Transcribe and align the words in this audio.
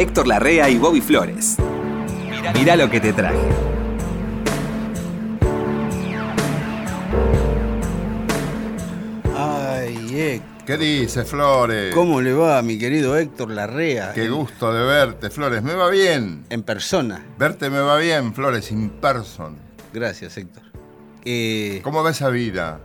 Héctor 0.00 0.26
Larrea 0.26 0.70
y 0.70 0.78
Bobby 0.78 1.02
Flores. 1.02 1.56
Mira 2.54 2.74
lo 2.74 2.88
que 2.88 3.00
te 3.00 3.12
traje. 3.12 3.36
Ay, 9.36 9.96
Héctor. 10.20 10.64
¿Qué 10.66 10.76
dice, 10.76 11.24
Flores? 11.24 11.94
¿Cómo 11.94 12.20
le 12.20 12.32
va, 12.32 12.62
mi 12.62 12.78
querido 12.78 13.16
Héctor 13.16 13.50
Larrea? 13.50 14.12
Qué 14.14 14.28
gusto 14.28 14.72
de 14.72 14.84
verte, 14.84 15.30
Flores. 15.30 15.62
Me 15.62 15.74
va 15.74 15.90
bien. 15.90 16.44
En 16.48 16.62
persona. 16.62 17.24
Verte 17.38 17.70
me 17.70 17.80
va 17.80 17.96
bien, 17.98 18.32
Flores, 18.34 18.70
in 18.70 18.88
person. 18.90 19.56
Gracias, 19.92 20.36
Héctor. 20.36 20.62
Eh, 21.24 21.80
¿Cómo 21.82 22.02
va 22.02 22.10
esa 22.10 22.28
vida? 22.30 22.80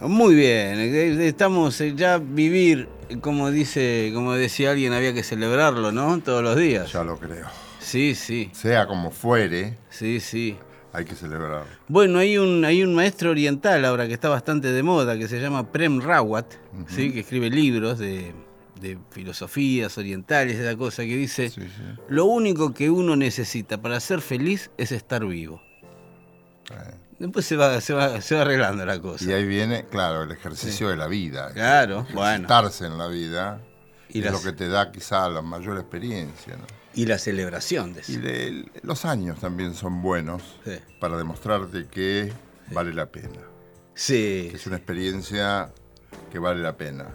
muy 0.00 0.34
bien. 0.34 0.78
eh, 0.80 1.26
Estamos 1.28 1.80
eh, 1.80 1.94
ya 1.96 2.18
vivir, 2.18 2.88
como 3.20 3.50
dice, 3.50 4.10
como 4.14 4.32
decía 4.34 4.70
alguien, 4.72 4.92
había 4.92 5.12
que 5.14 5.22
celebrarlo, 5.22 5.92
¿no? 5.92 6.18
Todos 6.20 6.42
los 6.42 6.56
días. 6.56 6.92
Ya 6.92 7.04
lo 7.04 7.18
creo. 7.18 7.46
Sí, 7.80 8.14
sí, 8.14 8.50
Sea 8.52 8.86
como 8.86 9.10
fuere, 9.10 9.76
sí, 9.90 10.18
sí. 10.20 10.56
hay 10.92 11.04
que 11.04 11.14
celebrar. 11.14 11.64
Bueno, 11.88 12.18
hay 12.18 12.38
un, 12.38 12.64
hay 12.64 12.82
un 12.82 12.94
maestro 12.94 13.30
oriental 13.30 13.84
ahora 13.84 14.06
que 14.08 14.14
está 14.14 14.28
bastante 14.30 14.72
de 14.72 14.82
moda, 14.82 15.18
que 15.18 15.28
se 15.28 15.38
llama 15.40 15.70
Prem 15.70 16.00
Rawat, 16.00 16.46
¿sí? 16.88 17.12
que 17.12 17.20
escribe 17.20 17.50
libros 17.50 17.98
de, 17.98 18.32
de 18.80 18.96
filosofías 19.10 19.98
orientales, 19.98 20.56
esa 20.58 20.76
cosa, 20.76 21.02
que 21.02 21.14
dice, 21.16 21.50
Sí, 21.50 21.60
sí. 21.60 21.82
lo 22.08 22.24
único 22.24 22.72
que 22.72 22.88
uno 22.88 23.16
necesita 23.16 23.80
para 23.82 24.00
ser 24.00 24.22
feliz 24.22 24.70
es 24.78 24.90
estar 24.92 25.26
vivo. 25.26 25.60
Eh, 26.70 26.94
Después 27.24 27.46
se 27.46 27.56
va, 27.56 27.80
se 27.80 27.94
va, 27.94 28.20
se 28.20 28.34
va 28.34 28.42
arreglando 28.42 28.84
la 28.84 29.00
cosa. 29.00 29.24
Y 29.24 29.32
ahí 29.32 29.46
viene, 29.46 29.86
claro, 29.86 30.24
el 30.24 30.30
ejercicio 30.30 30.88
de 30.90 30.96
la 30.96 31.06
vida. 31.06 31.52
Claro, 31.54 32.06
bueno. 32.12 32.46
En 32.80 32.98
la 32.98 33.06
vida 33.08 33.62
Y 34.10 34.18
es 34.18 34.24
las- 34.26 34.34
lo 34.34 34.42
que 34.42 34.52
te 34.52 34.68
da 34.68 34.92
quizá 34.92 35.28
la 35.30 35.40
mayor 35.40 35.78
experiencia. 35.78 36.56
¿no? 36.56 36.64
Y 36.94 37.06
la 37.06 37.18
celebración 37.18 37.94
de 37.94 38.00
Y 38.06 38.12
eso. 38.12 38.20
de- 38.20 38.70
los 38.82 39.04
años 39.06 39.40
también 39.40 39.74
son 39.74 40.02
buenos 40.02 40.42
Sí. 40.66 40.78
para 41.00 41.16
demostrarte 41.16 41.86
que 41.86 42.30
vale 42.72 42.92
la 42.92 43.06
pena. 43.06 43.40
Sí, 43.94 44.48
Que 44.50 44.56
es 44.56 44.66
una 44.66 44.76
experiencia 44.76 45.72
que 46.30 46.38
vale 46.38 46.60
la 46.60 46.76
pena. 46.76 47.06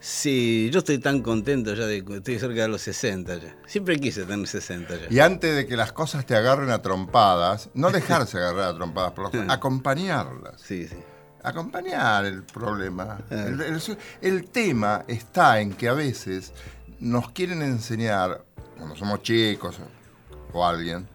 Sí, 0.00 0.70
yo 0.72 0.78
estoy 0.80 0.98
tan 0.98 1.22
contento 1.22 1.74
ya 1.74 1.86
de 1.86 2.04
que 2.04 2.16
estoy 2.16 2.38
cerca 2.38 2.62
de 2.62 2.68
los 2.68 2.82
60 2.82 3.36
ya. 3.36 3.56
Siempre 3.66 3.98
quise 3.98 4.24
tener 4.24 4.46
60 4.46 4.94
ya. 4.96 5.06
Y 5.10 5.18
antes 5.20 5.54
de 5.54 5.66
que 5.66 5.76
las 5.76 5.92
cosas 5.92 6.24
te 6.26 6.34
agarren 6.36 6.70
a 6.70 6.80
trompadas, 6.82 7.70
no 7.74 7.90
dejarse 7.92 8.38
agarrar 8.38 8.70
a 8.70 8.74
trompadas 8.74 9.12
por 9.12 9.32
los 9.34 9.50
acompañarlas. 9.50 10.60
Sí, 10.60 10.86
sí. 10.88 10.96
Acompañar 11.42 12.24
el 12.24 12.42
problema. 12.42 13.18
Ah. 13.30 13.44
El, 13.46 13.60
el- 13.60 13.80
el 14.20 14.50
tema 14.50 15.04
está 15.06 15.60
en 15.60 15.72
que 15.72 15.88
a 15.88 15.92
veces 15.94 16.52
nos 17.00 17.30
quieren 17.30 17.62
enseñar, 17.62 18.44
cuando 18.76 18.96
somos 18.96 19.22
chicos 19.22 19.76
o 20.52 20.66
alguien, 20.66 21.06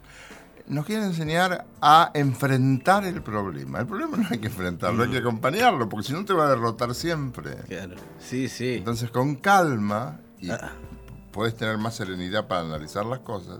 nos 0.67 0.85
quieren 0.85 1.05
enseñar 1.05 1.65
a 1.81 2.11
enfrentar 2.13 3.03
el 3.05 3.21
problema. 3.21 3.79
El 3.79 3.87
problema 3.87 4.17
no 4.17 4.27
hay 4.29 4.39
que 4.39 4.47
enfrentarlo, 4.47 5.03
hay 5.03 5.09
que 5.09 5.17
acompañarlo, 5.17 5.89
porque 5.89 6.07
si 6.07 6.13
no 6.13 6.23
te 6.25 6.33
va 6.33 6.45
a 6.45 6.49
derrotar 6.49 6.93
siempre. 6.95 7.55
Claro. 7.67 7.95
Sí, 8.19 8.47
sí. 8.47 8.75
Entonces, 8.77 9.09
con 9.11 9.35
calma, 9.35 10.19
y 10.39 10.49
Ah. 10.51 10.71
puedes 11.31 11.55
tener 11.55 11.77
más 11.77 11.95
serenidad 11.95 12.47
para 12.47 12.61
analizar 12.61 13.05
las 13.05 13.19
cosas 13.19 13.59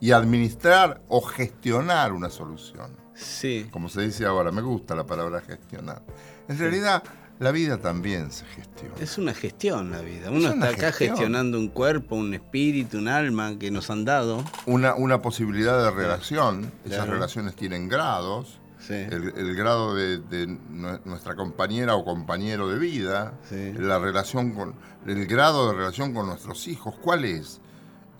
y 0.00 0.12
administrar 0.12 1.00
o 1.08 1.20
gestionar 1.20 2.12
una 2.12 2.30
solución. 2.30 2.96
Sí. 3.14 3.68
Como 3.70 3.88
se 3.88 4.00
dice 4.02 4.24
ahora, 4.24 4.50
me 4.50 4.62
gusta 4.62 4.94
la 4.94 5.04
palabra 5.04 5.40
gestionar. 5.42 6.02
En 6.48 6.58
realidad, 6.58 7.02
la 7.40 7.50
vida 7.50 7.78
también 7.78 8.30
se 8.30 8.44
gestiona. 8.44 8.94
Es 9.00 9.18
una 9.18 9.34
gestión 9.34 9.90
la 9.90 10.00
vida. 10.02 10.30
Uno 10.30 10.50
está 10.50 10.68
acá 10.68 10.92
gestión. 10.92 11.10
gestionando 11.16 11.58
un 11.58 11.68
cuerpo, 11.68 12.14
un 12.14 12.32
espíritu, 12.34 12.98
un 12.98 13.08
alma 13.08 13.58
que 13.58 13.70
nos 13.72 13.90
han 13.90 14.04
dado. 14.04 14.44
Una, 14.66 14.94
una 14.94 15.20
posibilidad 15.22 15.82
de 15.82 15.90
relación, 15.90 16.70
esas 16.84 17.08
relaciones 17.08 17.56
tienen 17.56 17.88
grados. 17.88 18.58
Sí. 18.78 18.94
El, 18.94 19.34
el 19.36 19.54
grado 19.56 19.94
de, 19.94 20.18
de 20.20 20.48
nue- 20.48 21.00
nuestra 21.04 21.34
compañera 21.34 21.96
o 21.96 22.04
compañero 22.04 22.68
de 22.68 22.78
vida, 22.78 23.34
Sí. 23.48 23.72
la 23.74 23.98
relación 23.98 24.52
con, 24.52 24.74
el 25.06 25.26
grado 25.26 25.68
de 25.70 25.76
relación 25.76 26.14
con 26.14 26.26
nuestros 26.26 26.66
hijos, 26.66 26.94
¿cuál 27.02 27.24
es? 27.26 27.60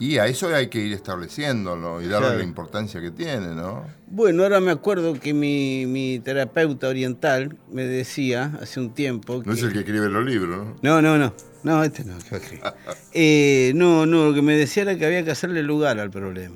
Y 0.01 0.17
a 0.17 0.25
eso 0.25 0.47
hay 0.53 0.67
que 0.67 0.79
ir 0.79 0.93
estableciéndolo 0.93 2.01
y 2.01 2.07
darle 2.07 2.25
Claro. 2.29 2.37
la 2.39 2.43
importancia 2.43 2.99
que 2.99 3.11
tiene, 3.11 3.49
¿no? 3.53 3.83
Bueno, 4.07 4.41
ahora 4.41 4.59
me 4.59 4.71
acuerdo 4.71 5.13
que 5.13 5.31
mi, 5.31 5.85
mi 5.85 6.17
terapeuta 6.19 6.87
oriental 6.87 7.55
me 7.71 7.83
decía 7.83 8.57
hace 8.59 8.79
un 8.79 8.95
tiempo 8.95 9.41
que... 9.43 9.47
No 9.49 9.53
es 9.53 9.61
el 9.61 9.71
que 9.73 9.79
escribe 9.81 10.09
los 10.09 10.25
libros, 10.25 10.65
¿no? 10.81 11.01
No, 11.01 11.01
no, 11.03 11.17
no. 11.19 11.33
No, 11.63 11.83
este 11.83 12.03
no, 12.03 12.17
que. 12.17 12.59
Eh, 13.13 13.73
no, 13.75 14.07
no, 14.07 14.29
lo 14.29 14.33
que 14.33 14.41
me 14.41 14.55
decía 14.55 14.81
era 14.81 14.97
que 14.97 15.05
había 15.05 15.23
que 15.23 15.29
hacerle 15.29 15.61
lugar 15.61 15.99
al 15.99 16.09
problema. 16.09 16.55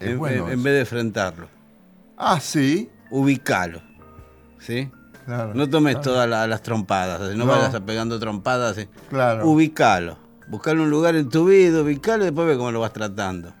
Es 0.00 0.08
en, 0.08 0.18
bueno. 0.18 0.46
en- 0.46 0.52
en 0.54 0.58
eso. 0.60 0.62
vez 0.62 0.72
de 0.74 0.80
enfrentarlo. 0.80 1.48
Ah, 2.16 2.40
sí. 2.40 2.88
Ubicalo. 3.10 3.82
¿Sí? 4.60 4.90
Claro. 5.26 5.52
No 5.54 5.68
tomes 5.68 5.96
claro. 5.96 6.10
todas 6.10 6.28
la- 6.30 6.46
las 6.46 6.62
trompadas, 6.62 7.20
no, 7.36 7.44
No. 7.44 7.46
vayas 7.46 7.74
a 7.74 7.84
pegando 7.84 8.18
trompadas. 8.18 8.76
¿sí? 8.76 8.88
Claro. 9.10 9.46
Ubicalo. 9.46 10.23
Buscale 10.46 10.80
un 10.80 10.90
lugar 10.90 11.16
en 11.16 11.28
tu 11.28 11.46
vida, 11.46 11.82
ubicalo 11.82 12.24
y 12.24 12.26
después 12.26 12.46
ve 12.46 12.56
cómo 12.56 12.70
lo 12.70 12.80
vas 12.80 12.92
tratando. 12.92 13.52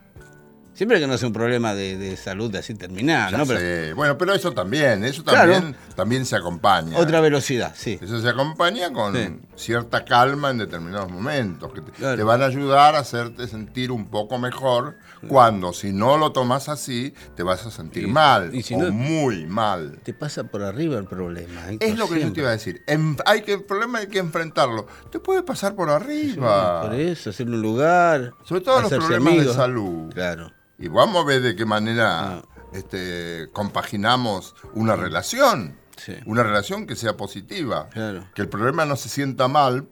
Siempre 0.74 0.98
que 0.98 1.06
no 1.06 1.16
sea 1.16 1.28
un 1.28 1.32
problema 1.32 1.72
de, 1.72 1.96
de 1.96 2.16
salud 2.16 2.54
así 2.56 2.74
terminal, 2.74 3.30
Ya 3.32 3.38
¿no? 3.38 3.46
Pero. 3.46 3.94
Bueno, 3.96 4.18
pero 4.18 4.34
eso 4.34 4.50
también, 4.52 5.04
eso 5.04 5.22
Claro. 5.22 5.52
también, 5.52 5.76
también 5.94 6.26
se 6.26 6.34
acompaña. 6.36 6.98
otra 6.98 7.20
velocidad, 7.20 7.72
sí. 7.76 7.98
Eso 8.02 8.20
se 8.20 8.28
acompaña 8.28 8.92
con 8.92 9.14
Sí. 9.14 9.38
cierta 9.54 10.04
calma 10.04 10.50
en 10.50 10.58
determinados 10.58 11.10
momentos, 11.10 11.72
que 11.72 11.80
te, 11.80 11.92
Claro. 11.92 12.16
te 12.16 12.22
van 12.24 12.42
a 12.42 12.46
ayudar 12.46 12.96
a 12.96 12.98
hacerte 12.98 13.46
sentir 13.46 13.92
un 13.92 14.06
poco 14.10 14.38
mejor, 14.38 14.96
cuando 15.28 15.72
si 15.72 15.92
no 15.92 16.16
lo 16.18 16.32
tomas 16.32 16.68
así, 16.68 17.14
te 17.36 17.42
vas 17.44 17.64
a 17.66 17.70
sentir 17.70 18.04
Y- 18.04 18.06
mal, 18.08 18.54
y 18.54 18.62
si 18.62 18.74
o 18.74 18.78
no- 18.78 18.90
muy 18.92 19.46
mal. 19.46 20.00
Te 20.02 20.12
pasa 20.12 20.44
por 20.44 20.62
arriba 20.62 20.98
el 20.98 21.04
problema. 21.06 21.70
Héctor, 21.70 21.88
Es 21.88 21.96
lo 21.96 22.08
que 22.08 22.20
yo 22.20 22.32
te 22.32 22.40
iba 22.40 22.48
a 22.48 22.52
decir. 22.52 22.82
En- 22.88 23.16
hay 23.26 23.42
que, 23.42 23.52
el 23.54 23.62
problema 23.62 24.00
hay 24.00 24.08
que 24.08 24.18
enfrentarlo. 24.18 24.86
Te 25.12 25.20
puede 25.20 25.42
pasar 25.44 25.74
por 25.76 25.88
arriba. 25.88 26.82
Por 26.82 26.94
eso, 26.94 27.30
hacerle 27.30 27.56
un 27.56 27.62
lugar. 27.62 28.32
Sobre 28.44 28.60
todo 28.60 28.80
los 28.82 28.90
problemas 28.90 29.36
de 29.36 29.52
salud. 29.54 30.12
Claro. 30.12 30.50
Y 30.84 30.88
vamos 30.88 31.22
a 31.22 31.26
ver 31.26 31.40
de 31.40 31.56
qué 31.56 31.64
manera 31.64 32.20
Ah. 32.36 32.42
este, 32.74 33.48
compaginamos 33.54 34.54
una 34.74 34.96
relación. 34.96 35.76
Sí. 35.96 36.14
Una 36.26 36.42
relación 36.42 36.86
que 36.86 36.94
sea 36.94 37.16
positiva. 37.16 37.88
Claro. 37.88 38.26
Que 38.34 38.42
el 38.42 38.48
problema 38.50 38.84
no 38.84 38.94
se 38.96 39.08
sienta 39.08 39.48
mal. 39.48 39.88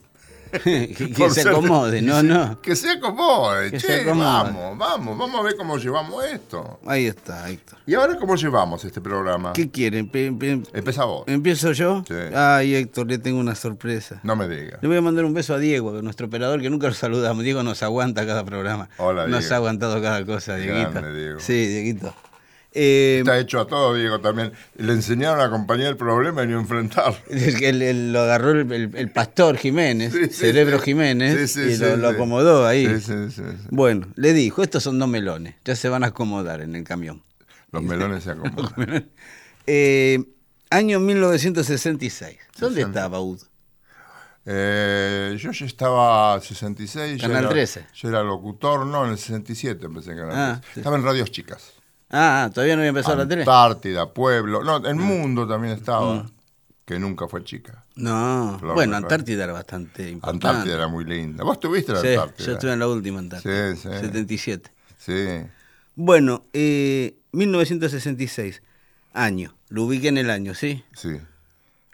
que 0.63 1.31
se 1.31 1.43
ser- 1.43 1.49
acomode, 1.49 2.03
no, 2.03 2.23
no. 2.23 2.61
Que 2.61 2.77
se 2.77 2.91
acomode. 2.91 3.71
Que 3.71 3.79
che, 3.79 3.87
se 3.87 4.01
acomode. 4.03 4.25
vamos, 4.53 4.79
vamos, 4.79 5.19
vamos 5.19 5.41
a 5.41 5.43
ver 5.43 5.57
cómo 5.57 5.79
llevamos 5.79 6.25
esto. 6.27 6.79
Ahí 6.87 7.07
está, 7.07 7.49
Héctor. 7.49 7.79
¿Y 7.87 7.95
ahora 7.95 8.17
cómo 8.19 8.37
llevamos 8.37 8.85
este 8.85 9.01
programa? 9.01 9.53
¿Qué 9.55 9.71
quieren? 9.71 10.11
Empieza 10.13 11.05
vos. 11.05 11.25
¿Empiezo 11.27 11.73
yo? 11.73 12.05
Sí. 12.07 12.15
Ay, 12.35 12.75
Héctor, 12.75 13.07
le 13.09 13.19
tengo 13.19 13.41
una 13.41 13.55
sorpresa. 13.55 14.21
No 14.23 14.37
me 14.37 14.47
digas. 14.49 14.79
Le 14.83 14.89
voy 14.89 14.97
a 14.99 15.03
mandar 15.03 15.25
un 15.25 15.35
beso 15.35 15.55
a 15.55 15.59
Diego, 15.59 16.01
nuestro 16.03 16.27
operador, 16.27 16.61
que 16.61 16.71
nunca 16.71 16.89
lo 16.89 16.95
saludamos. 16.95 17.43
Diego 17.45 17.63
nos 17.63 17.83
aguanta 17.83 18.27
cada 18.27 18.45
programa. 18.45 18.89
Hola, 18.99 19.27
Nos 19.27 19.41
Diego. 19.41 19.55
ha 19.55 19.57
aguantado 19.57 20.03
cada 20.03 20.25
cosa, 20.25 20.57
Dieguito. 20.57 20.91
grande, 20.93 21.19
Diego. 21.19 21.41
Sí, 21.41 21.67
Dieguito. 21.67 22.15
Eh, 22.75 23.19
Está 23.21 23.39
hecho 23.39 23.61
a 23.61 23.67
todo, 23.67 23.95
Diego, 23.95 24.21
también. 24.21 24.53
Le 24.77 24.93
enseñaron 24.95 25.41
a 25.41 25.45
acompañar 25.45 25.89
el 25.89 25.97
problema 25.97 26.43
y 26.43 26.47
no 26.47 26.59
enfrentarlo. 26.59 27.19
el- 27.31 27.83
el- 27.83 28.13
lo 28.13 28.21
agarró 28.21 28.53
el, 28.53 29.11
pastor 29.11 29.59
Jiménez, 29.59 30.13
Sí, 30.13 30.29
Cerebro 30.29 30.79
sí. 30.79 30.85
Jiménez, 30.87 31.53
Sí, 31.53 31.61
y 31.61 31.77
lo, 31.77 32.09
acomodó 32.09 32.67
ahí. 32.67 32.89
Bueno, 33.71 34.07
le 34.17 34.33
dijo, 34.33 34.63
estos 34.63 34.83
son 34.83 34.99
dos 34.99 35.09
melones, 35.09 35.55
ya 35.65 35.77
se 35.77 35.89
van 35.91 36.03
a 36.05 36.09
acomodar 36.09 36.63
en 36.63 36.75
el 36.75 36.85
camión. 36.85 37.23
Los 37.73 37.83
melones 37.83 38.25
se 38.25 38.31
acomodan. 38.33 39.11
Eh, 39.67 40.25
año 40.71 40.99
1966. 40.99 42.39
¿Dónde 42.59 42.81
60. 42.81 42.99
estaba 42.99 43.21
Udo? 43.21 43.45
Eh, 44.45 45.37
yo 45.39 45.53
ya 45.53 45.67
estaba 45.67 46.41
66. 46.41 47.21
ya 47.21 47.29
Canal 47.29 47.45
era- 47.45 47.53
13. 47.53 47.87
Yo 47.95 48.09
era 48.09 48.23
locutor, 48.23 48.87
no, 48.87 49.05
en 49.05 49.13
el 49.13 49.19
67 49.19 49.87
empecé 49.87 50.13
en 50.13 50.17
Canal 50.19 50.35
Ah, 50.37 50.53
13. 50.61 50.75
sí. 50.75 50.81
Estaba 50.81 50.97
en 50.97 51.05
Radios 51.05 51.31
Chicas. 51.31 51.73
Ah, 52.13 52.45
ah, 52.45 52.51
todavía 52.51 52.77
no 52.77 52.83
había 52.83 52.91
empezado 52.91 53.17
la 53.17 53.27
tele. 53.27 53.43
Antártida, 53.43 54.13
Pueblo. 54.13 54.63
No, 54.63 54.87
en 54.87 54.99
Mundo 54.99 55.47
también 55.49 55.75
estaba. 55.75 56.31
Que 56.85 56.99
nunca 56.99 57.27
fue 57.29 57.43
chica. 57.45 57.85
No, 57.95 58.57
Flor 58.59 58.75
bueno, 58.75 58.97
Antártida 58.97 59.45
era 59.45 59.53
bastante 59.53 60.11
importante. 60.11 60.47
Antártida 60.49 60.75
era 60.75 60.89
muy 60.89 61.05
linda. 61.05 61.45
¿Vos 61.45 61.55
estuviste 61.55 61.93
en 61.93 61.99
Sí, 62.03 62.09
Antártida? 62.09 62.47
yo 62.47 62.53
estuve 62.53 62.73
en 62.73 62.79
la 62.81 62.89
última 62.89 63.19
Antártida. 63.21 63.75
Sí, 63.75 63.81
sí. 63.83 63.89
77. 63.89 64.71
Sí. 64.99 65.49
Bueno, 65.95 66.45
eh, 66.53 67.17
1966. 67.33 68.63
Año. 69.15 69.55
Lo 69.69 69.85
ubiqué 69.85 70.09
en 70.09 70.19
el 70.19 70.29
año, 70.31 70.55
¿sí? 70.55 70.85
Sí. 70.95 71.19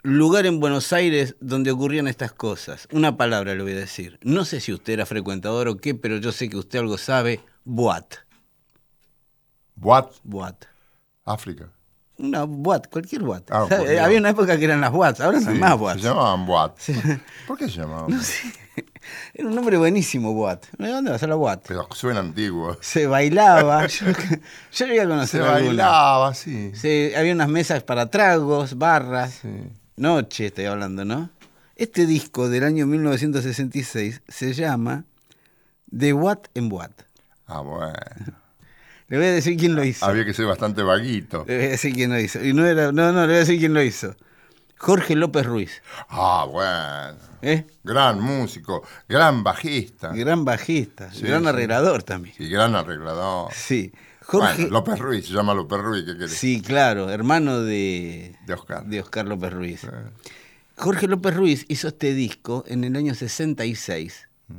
Lugar 0.02 0.46
en 0.46 0.58
Buenos 0.60 0.92
Aires 0.92 1.36
donde 1.40 1.70
ocurrían 1.70 2.08
estas 2.08 2.32
cosas. 2.32 2.88
Una 2.92 3.16
palabra 3.16 3.54
le 3.54 3.62
voy 3.62 3.72
a 3.72 3.76
decir. 3.76 4.18
No 4.22 4.44
sé 4.44 4.60
si 4.60 4.72
usted 4.72 4.94
era 4.94 5.06
frecuentador 5.06 5.68
o 5.68 5.76
qué, 5.76 5.94
pero 5.94 6.16
yo 6.16 6.32
sé 6.32 6.48
que 6.48 6.56
usted 6.56 6.78
algo 6.78 6.96
sabe. 6.96 7.40
Boat. 7.64 8.14
Boat, 9.80 10.12
Boat. 10.24 10.64
África. 11.24 11.68
Una 12.18 12.44
Watt, 12.44 12.88
cualquier 12.90 13.22
Watt. 13.22 13.48
Ah, 13.50 13.66
sea, 13.68 13.76
cualquier. 13.76 14.00
Había 14.04 14.18
una 14.18 14.30
época 14.30 14.58
que 14.58 14.64
eran 14.64 14.80
las 14.80 14.92
Watts, 14.92 15.20
ahora 15.20 15.40
Sí, 15.40 15.46
hay 15.48 15.58
más 15.58 15.78
Watts. 15.78 16.02
Se 16.02 16.08
llamaban 16.08 16.48
Watt. 16.48 16.78
¿Por 17.46 17.58
qué 17.58 17.68
se 17.68 17.76
llamaban? 17.80 18.10
No 18.10 18.20
sé. 18.20 18.52
Era 19.34 19.48
un 19.48 19.54
nombre 19.54 19.76
buenísimo, 19.78 20.32
Watt. 20.32 20.66
¿Dónde 20.78 21.10
va 21.10 21.16
a 21.16 21.18
ser 21.18 21.28
la 21.28 21.36
Watt? 21.36 21.64
Pero 21.68 21.86
suena 21.92 22.18
antiguo. 22.20 22.76
Se 22.80 23.06
bailaba. 23.06 23.86
yo, 23.86 24.06
yo 24.72 24.86
llegué 24.86 25.00
a 25.00 25.04
Se 25.04 25.08
conocer 25.08 25.42
alguna. 25.42 25.66
bailaba, 25.68 26.34
sí. 26.34 26.72
Sí, 26.74 27.12
había 27.16 27.32
unas 27.34 27.48
mesas 27.48 27.84
para 27.84 28.10
tragos, 28.10 28.76
barras. 28.78 29.34
Sí. 29.42 29.48
Noche 29.96 30.46
estoy 30.46 30.64
hablando, 30.64 31.04
¿no? 31.04 31.30
Este 31.76 32.04
disco 32.06 32.48
del 32.48 32.64
año 32.64 32.86
1966 32.86 34.22
se 34.26 34.52
llama 34.54 35.04
The 35.96 36.12
What 36.14 36.38
and 36.56 36.72
What. 36.72 36.90
Ah, 37.46 37.60
bueno. 37.60 37.94
Le 39.08 39.16
voy 39.16 39.26
a 39.26 39.32
decir 39.32 39.56
quién 39.56 39.74
lo 39.74 39.84
hizo. 39.84 40.04
Había 40.04 40.24
que 40.24 40.34
ser 40.34 40.46
bastante 40.46 40.82
vaguito. 40.82 41.44
Le 41.48 41.56
voy 41.56 41.66
a 41.66 41.68
decir 41.70 41.94
quién 41.94 42.10
lo 42.10 42.20
hizo. 42.20 42.44
Y 42.44 42.52
no 42.52 42.66
era, 42.66 42.92
no, 42.92 43.12
no, 43.12 43.20
le 43.22 43.26
voy 43.26 43.36
a 43.36 43.38
decir 43.40 43.58
quién 43.58 43.74
lo 43.74 43.82
hizo. 43.82 44.14
Jorge 44.76 45.16
López 45.16 45.44
Ruiz. 45.46 45.82
Ah, 46.08 46.46
bueno. 46.48 47.18
¿eh? 47.42 47.66
Gran 47.82 48.20
músico, 48.20 48.84
gran 49.08 49.42
bajista 49.42 50.12
Gran 50.12 50.44
bajista, 50.44 51.12
Sí, 51.12 51.22
gran 51.22 51.42
sí. 51.42 51.48
arreglador 51.48 52.02
también. 52.04 52.34
y 52.38 52.48
gran 52.48 52.74
arreglador. 52.76 53.52
Sí. 53.52 53.92
Jorge. 54.22 54.54
Bueno, 54.62 54.70
López 54.72 54.98
Ruiz, 54.98 55.26
se 55.26 55.32
llama 55.32 55.54
López 55.54 55.78
Ruiz, 55.80 56.04
¿qué 56.04 56.12
querés? 56.18 56.32
Sí, 56.32 56.60
claro, 56.60 57.10
hermano 57.10 57.62
de, 57.62 58.36
De 58.46 58.52
Oscar. 58.54 58.84
de 58.84 59.00
Oscar 59.00 59.26
López 59.26 59.52
Ruiz. 59.52 59.86
Jorge 60.76 61.08
López 61.08 61.34
Ruiz 61.34 61.64
hizo 61.68 61.88
este 61.88 62.12
disco 62.14 62.62
en 62.68 62.84
el 62.84 62.94
año 62.94 63.14
66. 63.14 64.28
Mm. 64.48 64.54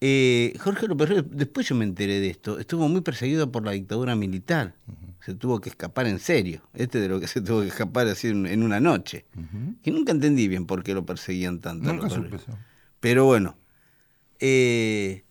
Eh, 0.00 0.52
Jorge 0.60 0.86
López 0.88 1.08
Ruiz, 1.08 1.24
después 1.30 1.66
yo 1.68 1.74
me 1.74 1.84
enteré 1.84 2.20
de 2.20 2.28
esto, 2.28 2.58
estuvo 2.58 2.86
muy 2.88 3.00
perseguido 3.00 3.50
por 3.50 3.64
la 3.64 3.72
dictadura 3.72 4.14
militar. 4.14 4.74
Se 5.24 5.34
tuvo 5.34 5.60
que 5.60 5.70
escapar 5.70 6.06
en 6.06 6.18
serio. 6.20 6.60
Este 6.74 7.00
de 7.00 7.08
lo 7.08 7.18
que 7.18 7.26
se 7.26 7.40
tuvo 7.40 7.62
que 7.62 7.68
escapar 7.68 8.06
así 8.06 8.28
en, 8.28 8.46
en 8.46 8.62
una 8.62 8.78
noche. 8.78 9.24
Que 9.82 9.90
nunca 9.90 10.12
entendí 10.12 10.46
bien 10.48 10.66
por 10.66 10.82
qué 10.84 10.94
lo 10.94 11.04
perseguían 11.04 11.60
tanto. 11.60 11.92
Nunca 11.92 12.08
supe. 12.10 12.36
Pero 13.00 13.24
bueno, 13.24 13.56
eh, 14.38 15.24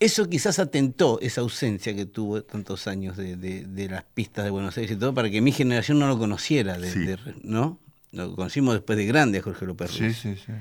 eso 0.00 0.28
quizás 0.28 0.58
atentó 0.58 1.18
esa 1.20 1.40
ausencia 1.40 1.94
que 1.96 2.06
tuvo 2.06 2.42
tantos 2.42 2.86
años 2.86 3.16
de, 3.16 3.36
de- 3.36 3.64
de 3.64 3.88
las 3.88 4.04
pistas 4.04 4.44
de 4.44 4.50
Buenos 4.50 4.76
Aires 4.76 4.96
y 4.96 4.98
todo 4.98 5.14
para 5.14 5.30
que 5.30 5.40
mi 5.40 5.50
generación 5.52 5.98
no 5.98 6.06
lo 6.08 6.18
conociera, 6.18 6.78
de- 6.78 6.90
Sí. 6.92 7.06
¿no? 7.42 7.78
Lo 8.12 8.34
conocimos 8.36 8.74
después 8.74 8.96
de 8.98 9.06
grande 9.06 9.38
a 9.38 9.42
Jorge 9.42 9.66
López 9.66 9.90
Sí, 9.90 10.00
Ruiz, 10.04 10.16
sí, 10.18 10.36
sí. 10.36 10.52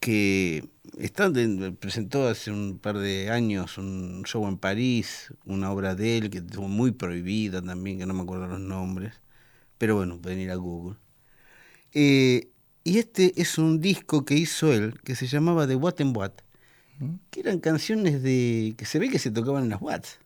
Que 0.00 0.68
está 0.98 1.30
de- 1.30 1.72
presentó 1.72 2.28
hace 2.28 2.50
un 2.50 2.78
par 2.78 2.98
de 2.98 3.30
años 3.30 3.78
un 3.78 4.22
show 4.24 4.46
en 4.46 4.58
París, 4.58 5.32
una 5.44 5.70
obra 5.72 5.94
de 5.94 6.18
él 6.18 6.30
que 6.30 6.38
estuvo 6.38 6.68
muy 6.68 6.92
prohibida 6.92 7.62
también, 7.62 7.98
que 7.98 8.06
no 8.06 8.14
me 8.14 8.22
acuerdo 8.22 8.46
los 8.46 8.60
nombres, 8.60 9.14
pero 9.78 9.96
bueno, 9.96 10.18
pueden 10.20 10.40
ir 10.40 10.50
a 10.50 10.56
Google. 10.56 10.96
Eh, 11.92 12.50
y 12.84 12.98
este 12.98 13.32
es 13.40 13.58
un 13.58 13.80
disco 13.80 14.24
que 14.24 14.34
hizo 14.34 14.72
él, 14.72 15.00
que 15.02 15.14
se 15.16 15.26
llamaba 15.26 15.66
The 15.66 15.76
What 15.76 16.00
and 16.00 16.16
What, 16.16 16.32
que 17.30 17.40
eran 17.40 17.58
canciones 17.60 18.22
de 18.22 18.74
que 18.76 18.84
se 18.86 18.98
ve 18.98 19.08
que 19.10 19.18
se 19.18 19.30
tocaban 19.30 19.64
en 19.64 19.70
las 19.70 19.82
Watts, 19.82 20.18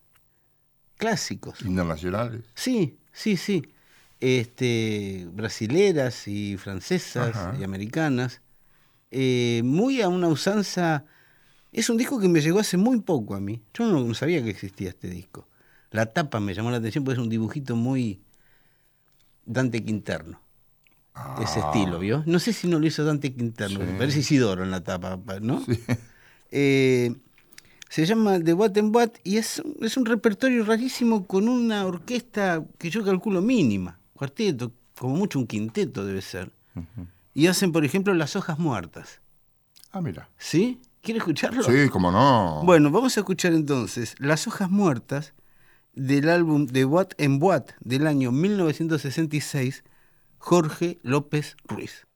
clásicos. 0.97 1.63
Internacionales. 1.63 2.43
Sí, 2.55 2.99
sí, 3.13 3.37
sí. 3.37 3.63
Este, 4.21 5.27
brasileras 5.33 6.29
y 6.29 6.57
francesas 6.59 7.35
Ajá. 7.37 7.57
y 7.59 7.65
americanas. 7.65 8.41
Eh, 9.11 9.63
muy 9.65 10.01
a 10.03 10.09
una 10.09 10.29
usanza. 10.29 11.05
Es 11.73 11.89
un 11.91 11.97
disco 11.97 12.19
que 12.21 12.29
me 12.29 12.41
llegó 12.41 12.59
hace 12.59 12.77
muy 12.77 13.01
poco 13.01 13.35
a 13.35 13.41
mí. 13.41 13.63
Yo 13.75 13.87
no, 13.87 14.01
no 14.01 14.15
sabía 14.15 14.43
que 14.43 14.51
existía 14.51 14.91
este 14.91 15.09
disco. 15.09 15.49
La 15.91 16.07
tapa 16.07 16.41
me 16.41 16.55
llamó 16.55 16.71
la 16.71 16.79
atención 16.79 17.05
porque 17.05 17.19
es 17.19 17.23
un 17.23 17.29
dibujito 17.29 17.77
muy 17.77 18.21
Dante 19.45 19.85
Quinterno. 19.85 20.41
Ese 21.43 21.61
estilo, 21.61 21.99
¿vio? 21.99 22.23
No 22.27 22.39
sé 22.39 22.53
si 22.53 22.69
no 22.69 22.79
lo 22.79 22.87
hizo 22.87 23.05
Dante 23.05 23.35
Quinterno, 23.35 23.81
me 23.81 23.99
parece 23.99 24.21
Isidoro 24.21 24.63
en 24.63 24.71
la 24.71 24.83
tapa, 24.83 25.19
¿no? 25.41 25.63
Eh, 26.53 27.15
se 27.89 28.07
llama 28.07 28.41
The 28.41 28.55
What 28.55 28.77
and 28.77 28.95
What 28.95 29.11
y 29.23 29.37
es, 29.37 29.63
es 29.83 29.97
un 29.97 30.05
repertorio 30.05 30.65
rarísimo 30.65 31.25
con 31.25 31.49
una 31.49 31.87
orquesta 31.87 32.65
que 32.77 32.91
yo 32.91 33.05
calculo 33.05 33.41
mínima, 33.41 34.01
cuarteto, 34.15 34.73
como 34.99 35.15
mucho 35.15 35.39
un 35.39 35.47
quinteto 35.47 36.05
debe 36.05 36.23
ser 36.23 36.51
y 37.41 37.47
hacen, 37.47 37.73
por 37.73 37.87
ejemplo, 37.87 38.13
las 38.13 38.37
hojas 38.37 38.59
muertas. 38.59 39.23
Ah, 39.93 40.03
mira. 40.03 40.29
¿Sí? 40.37 40.83
¿Quiere 41.01 41.21
escucharlo? 41.21 41.63
Sí, 41.63 41.89
cómo 41.89 42.11
no. 42.11 42.61
Bueno, 42.67 42.91
vamos 42.91 43.17
a 43.17 43.21
escuchar 43.21 43.55
entonces 43.55 44.15
Las 44.19 44.47
hojas 44.47 44.69
muertas 44.69 45.33
del 45.95 46.29
álbum 46.29 46.67
de 46.67 46.85
What 46.85 47.13
en 47.17 47.43
What 47.43 47.71
del 47.81 48.07
año 48.07 48.31
1966, 48.31 49.85
Jorge 50.37 50.99
López 51.03 51.57
Ruiz. 51.65 52.07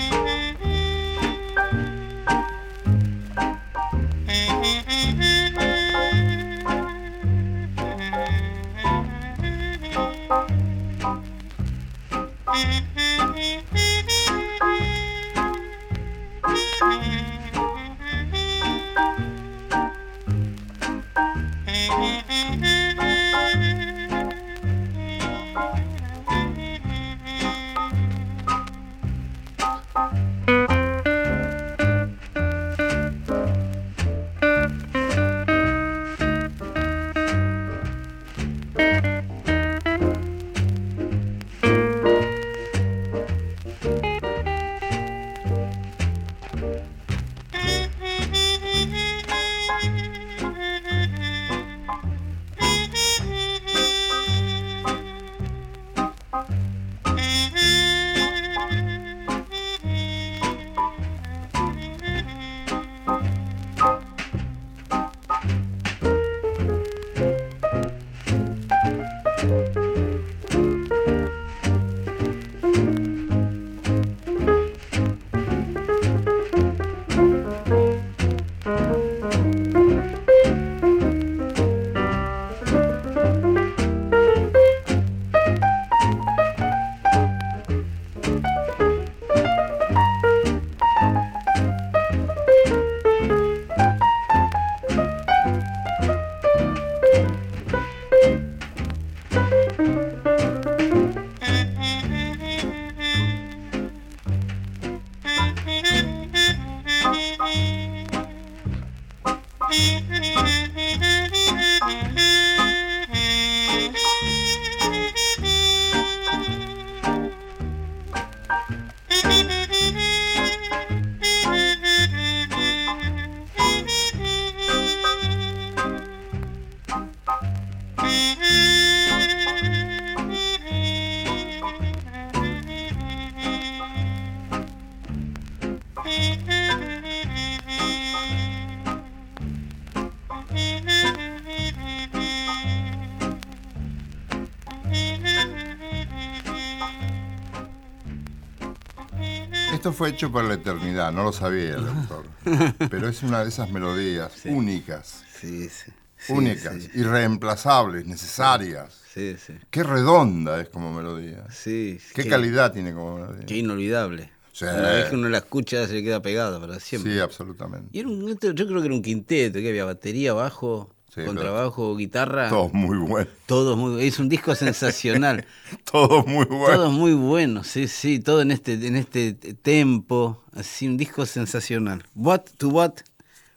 Esto 149.93 149.99
fue 150.05 150.09
hecho 150.11 150.33
para 150.33 150.49
la 150.49 150.55
eternidad, 150.55 151.13
no 151.13 151.23
lo 151.23 151.33
sabía 151.33 151.75
el 151.75 151.87
autor. 151.87 152.25
Pero 152.91 153.09
es 153.09 153.23
una 153.23 153.43
de 153.43 153.51
esas 153.51 153.71
melodías 153.71 154.33
únicas, 154.47 155.23
Sí, 155.39 155.69
sí. 155.69 155.93
sí, 156.17 156.33
únicas, 156.33 156.75
Sí, 156.85 156.91
irreemplazables, 156.95 158.07
necesarias. 158.07 158.99
sí. 159.13 159.37
sí. 159.37 159.53
Qué 159.71 159.83
redonda 159.83 160.61
es 160.63 160.71
como 160.71 160.95
melodía. 160.95 161.45
Sí, 161.51 161.99
Qué 162.15 162.27
calidad 162.27 162.73
tiene 162.73 162.95
como 162.95 163.17
melodía. 163.19 163.45
Qué 163.45 163.57
inolvidable. 163.59 164.33
Sí. 164.53 164.65
Una 164.65 164.91
vez 164.93 165.11
que 165.11 165.15
uno 165.17 165.29
la 165.29 165.39
escucha 165.39 165.87
se 165.87 165.93
le 165.93 166.03
queda 166.03 166.23
pegada 166.23 166.59
para 166.59 166.81
siempre. 166.81 167.13
Sí, 167.13 167.19
absolutamente. 167.19 167.89
Y 167.93 168.01
era 168.01 168.09
un, 168.09 168.27
yo 168.39 168.67
creo 168.67 168.81
que 168.81 168.87
era 168.87 168.95
un 168.95 169.03
quinteto, 169.03 169.59
que 169.59 169.69
había 169.69 169.85
batería, 169.85 170.33
bajo, 170.33 170.95
Sí, 171.15 171.25
contrabajo, 171.25 171.95
guitarra. 171.97 172.49
Todos 172.49 172.73
muy 172.73 172.97
buenos. 172.97 173.33
Todos 173.47 173.77
muy 173.77 174.03
Es 174.07 174.19
un 174.19 174.29
disco 174.31 174.55
sensacional. 174.55 175.45
Todos 175.91 176.27
muy 176.27 176.47
buenos. 176.47 176.77
Todos 176.77 176.93
muy 176.93 177.13
buenos, 177.13 177.67
sí, 177.67 177.87
sí, 177.89 178.19
todo 178.19 178.41
en 178.41 178.51
este, 178.51 178.75
en 178.75 178.97
este 178.97 179.35
tempo, 179.35 180.43
así 180.55 180.87
un 180.89 180.97
disco 180.97 181.27
sensacional. 181.27 182.03
What 182.15 182.43
to 182.57 182.69
What, 182.71 182.93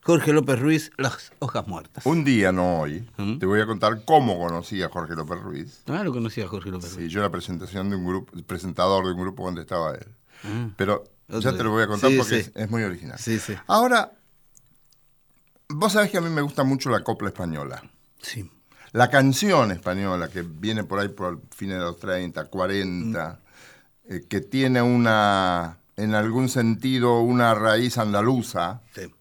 Jorge 0.04 0.34
López 0.34 0.60
Ruiz, 0.60 0.92
Las 0.98 1.32
Hojas 1.40 1.66
Muertas. 1.68 2.06
Un 2.06 2.26
día, 2.26 2.52
no 2.52 2.82
hoy, 2.82 3.08
¿Mm? 3.18 3.38
te 3.40 3.46
voy 3.46 3.62
a 3.62 3.66
contar 3.66 4.04
cómo 4.04 4.38
conocí 4.38 4.84
a 4.84 4.90
Jorge 4.90 5.16
López 5.16 5.40
Ruiz. 5.42 5.82
Ah, 5.88 6.04
lo 6.04 6.12
conocía 6.12 6.44
a 6.44 6.48
Jorge 6.48 6.70
López 6.72 6.90
Sí, 6.92 6.98
Ruiz. 6.98 7.12
yo 7.12 7.22
era 7.22 7.30
presentación 7.30 7.90
de 7.90 7.96
un 7.96 8.06
grupo, 8.06 8.34
presentador 8.46 9.06
de 9.06 9.14
un 9.14 9.22
grupo 9.22 9.46
donde 9.46 9.62
estaba 9.62 9.94
él. 9.96 10.06
Pero 10.76 11.06
Otro 11.30 11.40
ya 11.40 11.58
te 11.58 11.64
lo 11.64 11.72
voy 11.72 11.84
a 11.84 11.88
contar 11.88 12.12
Sí, 12.12 12.18
porque 12.18 12.44
sí. 12.44 12.52
Es, 12.54 12.64
es 12.64 12.70
muy 12.70 12.84
original. 12.84 13.18
Sí, 13.18 13.40
sí. 13.40 13.54
Ahora, 13.66 14.12
vos 15.70 15.94
sabés 15.94 16.12
que 16.12 16.18
a 16.18 16.22
mí 16.22 16.30
me 16.30 16.42
gusta 16.42 16.64
mucho 16.64 16.90
la 16.90 17.04
copla 17.04 17.30
española. 17.30 17.84
Sí. 18.22 18.50
La 18.92 19.10
canción 19.10 19.72
española 19.72 20.30
que 20.30 20.42
viene 20.42 20.84
por 20.84 21.00
ahí 21.00 21.10
por 21.10 21.42
fines 21.54 21.80
de 21.80 21.84
los 21.84 22.00
30, 22.00 22.46
40, 22.46 23.40
eh, 24.06 24.26
que 24.30 24.42
tiene 24.42 24.82
una, 24.82 25.80
en 25.98 26.16
algún 26.16 26.50
sentido, 26.50 27.20
una 27.20 27.54
raíz 27.54 27.98
andaluza, 27.98 28.82
sí. 28.94 29.14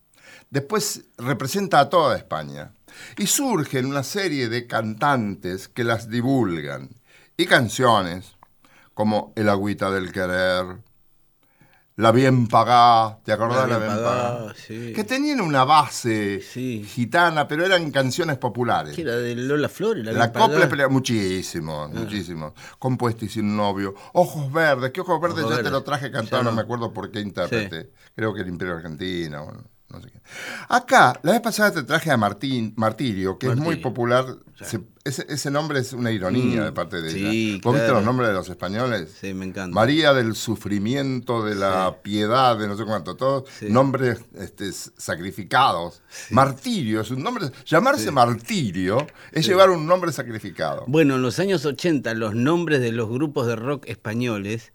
después 0.51 1.05
representa 1.19 1.81
a 1.81 1.89
toda 1.89 2.17
España. 2.17 2.73
Y 3.19 3.27
surgen 3.27 3.87
una 3.87 4.05
serie 4.05 4.49
de 4.49 4.69
cantantes 4.69 5.67
que 5.67 5.83
las 5.83 6.09
divulgan. 6.09 6.91
Y 7.37 7.47
canciones 7.47 8.37
como 8.95 9.33
El 9.35 9.49
agüita 9.49 9.91
del 9.91 10.13
querer, 10.13 10.65
La 11.97 12.11
bien 12.11 12.49
pagá, 12.49 13.21
¿te 13.23 13.31
acordás 13.31 13.67
de 13.69 13.73
La 13.73 13.79
La 13.79 13.85
Bien 13.85 13.95
bien 13.95 14.05
Pagá, 14.05 14.39
pagá? 14.39 14.55
sí. 14.57 14.93
Que 14.93 15.05
tenían 15.05 15.41
una 15.41 15.63
base 15.65 16.41
Sí. 16.41 16.85
gitana, 16.85 17.47
pero 17.47 17.65
eran 17.65 17.89
canciones 17.93 18.37
populares. 18.37 18.97
¿Qué 18.97 19.03
era 19.03 19.15
de 19.17 19.37
Lola 19.37 19.69
Flores? 19.69 20.05
La, 20.05 20.11
La 20.13 20.19
Bien 20.27 20.33
copla 20.33 20.47
Pagada? 20.49 20.69
pelea 20.69 20.89
muchísimos, 20.89 21.91
muchísimos. 21.93 22.53
Compuesta 22.81 23.25
y 23.25 23.29
sin 23.29 23.57
novio. 23.57 23.95
Ojos 24.13 24.53
verdes, 24.53 24.91
¿qué 24.91 25.03
ojos 25.03 25.21
verdes? 25.21 25.45
Ojos 25.45 25.57
ya 25.57 25.63
te 25.63 25.71
lo 25.71 25.85
traje 25.85 26.11
cantado, 26.11 26.43
no. 26.43 26.51
me 26.53 26.63
acuerdo 26.63 26.93
por 26.93 27.13
qué 27.13 27.21
intérprete. 27.21 27.93
Creo 28.17 28.35
que 28.35 28.41
el 28.41 28.49
Imperio 28.49 28.75
Argentino, 28.75 29.45
bueno, 29.45 29.65
no 29.91 30.01
sé 30.01 30.11
qué. 30.11 30.21
Acá, 30.69 31.19
la 31.23 31.33
vez 31.33 31.41
pasada 31.41 31.73
te 31.73 31.83
traje 31.85 32.11
a 32.11 32.17
Martín, 32.17 32.73
Martirio, 32.77 33.39
que 33.39 33.47
es 33.49 33.57
muy 33.57 33.77
popular. 33.77 34.25
Se- 34.61 34.81
ese, 35.05 35.27
ese 35.29 35.51
nombre 35.51 35.79
es 35.81 35.93
una 35.93 36.11
ironía 36.11 36.63
Mm, 36.63 36.65
de 36.65 36.73
parte 36.73 37.03
de 37.03 37.11
sí, 37.11 37.51
ella. 37.51 37.61
¿Vos 37.63 37.75
viste 37.75 37.91
los 37.93 38.03
nombres 38.05 38.29
de 38.29 38.35
los 38.35 38.49
españoles? 38.49 39.15
Sí, 39.21 39.35
me 39.35 39.45
encanta. 39.45 39.75
María 39.75 40.15
del 40.15 40.35
sufrimiento, 40.35 41.45
de 41.45 41.55
la 41.55 41.99
piedad, 42.03 42.57
de 42.59 42.67
no 42.67 42.77
sé 42.77 42.85
cuánto, 42.87 43.15
todos 43.15 43.45
nombres 43.69 44.21
este, 44.35 44.73
sacrificados. 44.73 46.03
Martirio 46.31 47.03
es 47.03 47.11
un 47.11 47.23
nombre. 47.23 47.51
Llamarse 47.67 48.11
martirio 48.11 49.07
es 49.33 49.47
llevar 49.47 49.71
un 49.71 49.87
nombre 49.87 50.11
sacrificado. 50.13 50.85
Bueno, 50.89 51.17
en 51.17 51.23
los 51.23 51.39
años 51.39 51.65
80 51.67 52.15
los 52.15 52.35
nombres 52.35 52.81
de 52.81 52.93
los 52.93 53.09
grupos 53.11 53.47
de 53.47 53.57
rock 53.57 53.85
españoles 53.89 54.73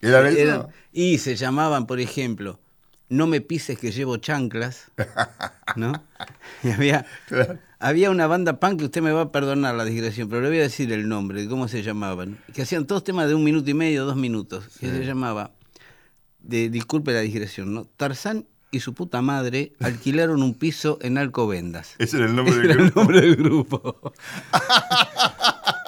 ¿Era 0.00 0.26
eso? 0.28 0.38
eran- 0.38 0.66
y 0.92 1.18
se 1.18 1.36
llamaban, 1.36 1.86
por 1.86 2.00
ejemplo, 2.00 2.58
No 3.10 3.26
me 3.26 3.40
pises 3.42 3.78
que 3.78 3.92
llevo 3.92 4.16
chanclas, 4.16 4.90
¿no? 5.76 5.92
Y 6.62 6.70
había, 6.70 7.04
Claro. 7.28 7.58
había 7.78 8.10
una 8.10 8.26
banda 8.26 8.58
punk 8.60 8.78
que 8.78 8.84
usted 8.86 9.02
me 9.02 9.10
va 9.12 9.22
a 9.22 9.32
perdonar 9.32 9.74
la 9.74 9.84
digresión, 9.84 10.28
pero 10.28 10.40
le 10.42 10.48
voy 10.48 10.58
a 10.58 10.62
decir 10.62 10.90
el 10.92 11.08
nombre, 11.08 11.46
cómo 11.48 11.66
se 11.68 11.82
llamaban, 11.82 12.38
que 12.54 12.62
hacían 12.62 12.86
todos 12.86 13.04
temas 13.04 13.28
de 13.28 13.34
un 13.34 13.44
minuto 13.44 13.68
y 13.68 13.74
medio, 13.74 14.04
dos 14.04 14.16
minutos, 14.16 14.68
que 14.78 14.86
se 14.88 15.04
llamaba, 15.04 15.50
de, 16.38 16.70
disculpe 16.70 17.12
la 17.12 17.20
digresión, 17.20 17.74
¿no? 17.74 17.84
Tarzán 17.84 18.46
y 18.70 18.78
su 18.78 18.94
puta 18.94 19.20
madre 19.20 19.72
alquilaron 19.80 20.42
un 20.44 20.54
piso 20.54 20.98
en 21.02 21.18
Alcobendas. 21.18 21.94
Ese 21.98 22.16
era 22.18 22.26
el 22.26 22.36
nombre 22.36 22.54
del 22.56 22.70
Era 22.70 22.72
el 22.74 22.78
grupo. 22.90 23.00
nombre 23.00 23.20
del 23.20 23.36
grupo. 23.36 24.12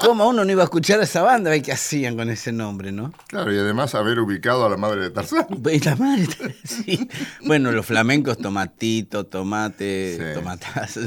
¿Cómo 0.05 0.29
uno 0.29 0.45
no 0.45 0.51
iba 0.51 0.63
a 0.63 0.65
escuchar 0.65 1.01
a 1.01 1.05
esa 1.05 1.23
banda? 1.23 1.59
¿Qué 1.61 1.73
hacían 1.73 2.17
con 2.17 2.29
ese 2.31 2.53
nombre, 2.53 2.93
no? 2.93 3.13
Claro, 3.29 3.53
y 3.55 3.59
además 3.59 3.95
haber 3.95 4.19
ubicado 4.19 4.65
a 4.67 4.69
la 4.71 4.77
madre 4.77 5.01
de 5.03 5.11
Tarzán. 5.11 5.47
Y 5.73 5.79
la 5.81 5.97
madre, 5.97 6.57
sí. 6.65 7.09
Bueno, 7.45 7.71
los 7.73 7.87
flamencos, 7.87 8.39
tomatito, 8.39 9.27
tomate, 9.27 10.17
Sí. 10.19 10.35
tomatazos, 10.41 11.05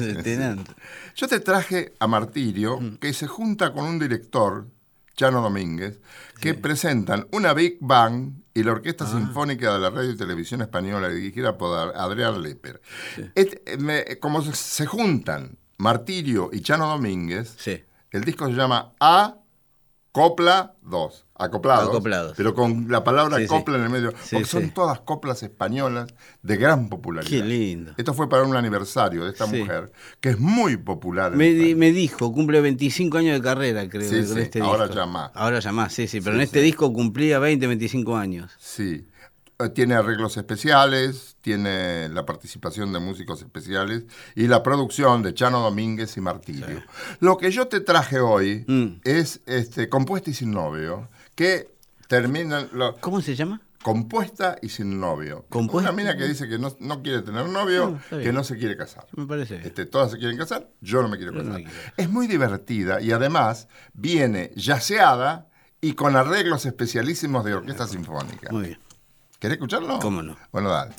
Yo 1.16 1.28
te 1.28 1.40
traje 1.40 1.94
a 2.00 2.08
Martirio, 2.08 2.80
que 3.00 3.14
se 3.14 3.28
junta 3.28 3.74
con 3.74 3.86
un 3.86 4.00
director, 4.00 4.68
Chano 5.16 5.42
Domínguez, 5.42 6.00
que 6.42 6.54
presentan 6.54 7.28
una 7.32 7.54
Big 7.54 7.78
Bang 7.80 8.34
y 8.54 8.64
la 8.64 8.74
Orquesta 8.74 9.06
Sinfónica 9.10 9.74
de 9.74 9.80
la 9.80 9.90
Radio 9.90 10.12
y 10.12 10.18
Televisión 10.18 10.62
Española, 10.62 11.10
dirigida 11.10 11.58
por 11.58 11.96
Adrián 11.96 12.42
Leper. 12.42 12.82
Me- 13.80 14.18
como 14.20 14.42
se, 14.42 14.54
se 14.54 14.86
juntan 14.86 15.58
Martirio 15.78 16.50
y 16.54 16.62
Chano 16.62 16.88
Domínguez, 16.88 17.54
Sí. 17.58 17.84
El 18.15 18.24
disco 18.24 18.45
se 18.48 18.53
llama 18.53 18.93
A 19.00 19.36
Copla 20.12 20.75
2. 20.81 21.25
Acoplados. 21.38 21.89
Acoplados. 21.89 22.34
Pero 22.38 22.53
con 22.53 22.88
la 22.89 23.03
palabra 23.03 23.36
Sí, 23.36 23.43
sí. 23.43 23.48
copla 23.50 23.75
en 23.77 23.84
el 23.84 23.89
medio. 23.89 24.12
Sí, 24.24 24.36
porque 24.38 24.45
son 24.45 24.69
todas 24.69 25.01
coplas 25.01 25.43
españolas 25.43 26.07
de 26.41 26.55
gran 26.55 26.88
popularidad. 26.88 27.29
Qué 27.29 27.43
lindo. 27.43 27.91
Esto 27.98 28.13
fue 28.13 28.29
para 28.29 28.43
un 28.43 28.55
aniversario 28.55 29.25
de 29.25 29.31
esta 29.31 29.45
mujer, 29.45 29.91
que 30.22 30.29
es 30.29 30.39
muy 30.39 30.77
popular. 30.77 31.34
en 31.34 31.38
Me, 31.38 31.50
di- 31.51 31.75
me 31.75 31.91
dijo, 31.91 32.31
cumple 32.31 32.62
25 32.62 33.17
años 33.17 33.34
de 33.38 33.41
carrera, 33.43 33.89
creo. 33.89 34.10
Sí, 34.10 34.25
con 34.25 34.38
este 34.38 34.62
ahora 34.62 34.84
disco. 34.86 34.95
ya 35.01 35.05
más. 35.05 35.31
Ahora 35.34 35.60
ya 35.60 35.74
más, 35.74 35.91
sí, 35.91 36.07
sí. 36.07 36.22
Pero 36.22 36.38
en 36.38 36.41
este 36.43 36.62
disco 36.62 36.93
cumplía 36.93 37.38
20, 37.39 37.67
25 37.67 38.15
años. 38.15 38.53
Sí. 38.57 39.05
Eh, 39.60 39.70
Tiene 39.70 39.94
arreglos 39.96 40.36
especiales, 40.36 41.38
tiene 41.42 42.10
la 42.10 42.26
participación 42.26 42.92
de 42.92 43.00
músicos 43.00 43.42
especiales 43.42 44.04
y 44.36 44.48
la 44.48 44.62
producción 44.64 45.22
de 45.24 45.34
Chano 45.34 45.62
Domínguez 45.62 46.18
y 46.18 46.22
Martirio. 46.22 46.84
Lo 47.22 47.38
que 47.38 47.52
yo 47.52 47.68
te 47.68 47.80
traje 47.80 48.20
hoy 48.20 48.66
Mm. 48.68 49.00
es 49.06 49.40
este, 49.46 49.88
Compuesta 49.88 50.30
y 50.30 50.34
sin 50.34 50.52
novio, 50.52 51.08
que 51.36 51.74
terminan... 52.10 52.68
lo- 52.74 52.98
¿Cómo 52.98 53.22
se 53.22 53.36
llama? 53.36 53.62
compuesta 53.82 54.58
y 54.64 54.70
sin 54.70 55.00
novio. 55.00 55.46
Compuesta. 55.48 55.92
Una 55.92 55.96
mina 55.96 56.18
que 56.18 56.26
dice 56.28 56.50
que 56.50 56.58
no, 56.58 56.76
no 56.80 57.04
quiere 57.04 57.22
tener 57.22 57.48
novio, 57.48 57.86
No, 57.92 58.18
bien. 58.18 58.24
que 58.24 58.34
no 58.34 58.44
se 58.44 58.58
quiere 58.58 58.76
casar. 58.76 59.06
Me 59.16 59.28
parece. 59.28 59.58
Este, 59.58 59.86
todas 59.86 60.10
se 60.12 60.18
quieren 60.18 60.38
casar, 60.40 60.68
yo 60.82 61.04
no 61.04 61.08
me 61.08 61.18
quiero 61.18 61.32
no 61.34 61.38
casar. 61.44 61.54
me 61.54 61.64
quiero. 61.66 61.80
Es 61.96 62.10
muy 62.10 62.26
divertida 62.26 63.00
y 63.00 63.12
además 63.12 63.68
viene 63.94 64.52
yaceada 64.56 65.48
y 65.82 65.94
con 65.94 66.16
arreglos 66.16 66.66
especialísimos 66.66 67.46
de 67.46 67.54
orquesta 67.54 67.86
sinfónica. 67.88 68.52
Muy 68.52 68.64
bien. 68.70 68.80
¿Querés 69.39 69.56
escucharlo? 69.58 70.00
¿Cómo 70.00 70.22
no? 70.22 70.38
Bueno, 70.51 70.70
dale. 70.70 70.94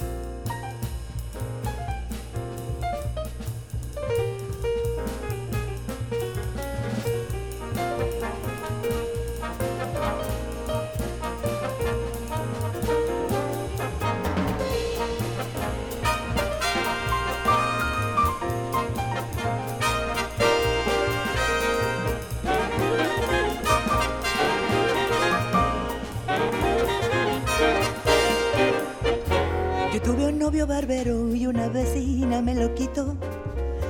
Y 30.88 31.46
una 31.48 31.66
vecina 31.68 32.40
me 32.40 32.54
lo 32.54 32.72
quitó. 32.72 33.16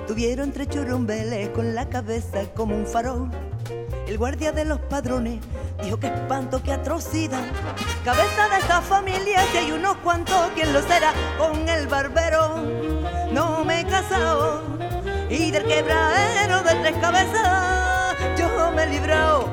Tuvieron 0.06 0.50
tres 0.50 0.70
churumbeles 0.70 1.50
con 1.50 1.74
la 1.74 1.90
cabeza 1.90 2.50
como 2.54 2.74
un 2.74 2.86
farol. 2.86 3.30
El 4.06 4.16
guardia 4.16 4.50
de 4.50 4.64
los 4.64 4.80
padrones 4.80 5.40
dijo 5.82 6.00
que 6.00 6.06
espanto, 6.06 6.62
que 6.62 6.72
atrocidad. 6.72 7.44
Cabeza 8.02 8.48
de 8.48 8.60
esta 8.60 8.80
familia, 8.80 9.44
si 9.52 9.58
hay 9.58 9.72
unos 9.72 9.98
cuantos, 9.98 10.50
¿quién 10.54 10.72
lo 10.72 10.80
será? 10.80 11.12
Con 11.36 11.68
el 11.68 11.86
barbero 11.86 12.62
no 13.30 13.62
me 13.62 13.80
he 13.80 13.84
casado. 13.84 14.62
Y 15.28 15.50
del 15.50 15.64
quebradero 15.64 16.62
de 16.62 16.74
tres 16.76 16.96
cabezas 16.98 18.16
yo 18.38 18.72
me 18.74 18.84
he 18.84 18.86
librado. 18.86 19.50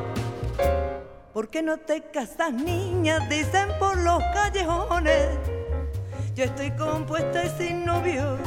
¿Por 1.34 1.50
qué 1.50 1.62
no 1.62 1.76
te 1.78 2.04
casas, 2.04 2.54
niña? 2.54 3.20
Dicen 3.28 3.68
por 3.80 3.98
los 3.98 4.24
callejones. 4.34 5.53
Yo 6.36 6.46
estoy 6.46 6.72
compuesta 6.72 7.46
y 7.46 7.50
sin 7.50 7.86
novio 7.86 8.40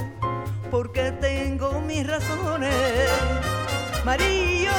porque 0.73 1.13
tengo 1.21 1.81
mis 1.83 2.05
razones. 2.05 2.75
Marido, 4.05 4.73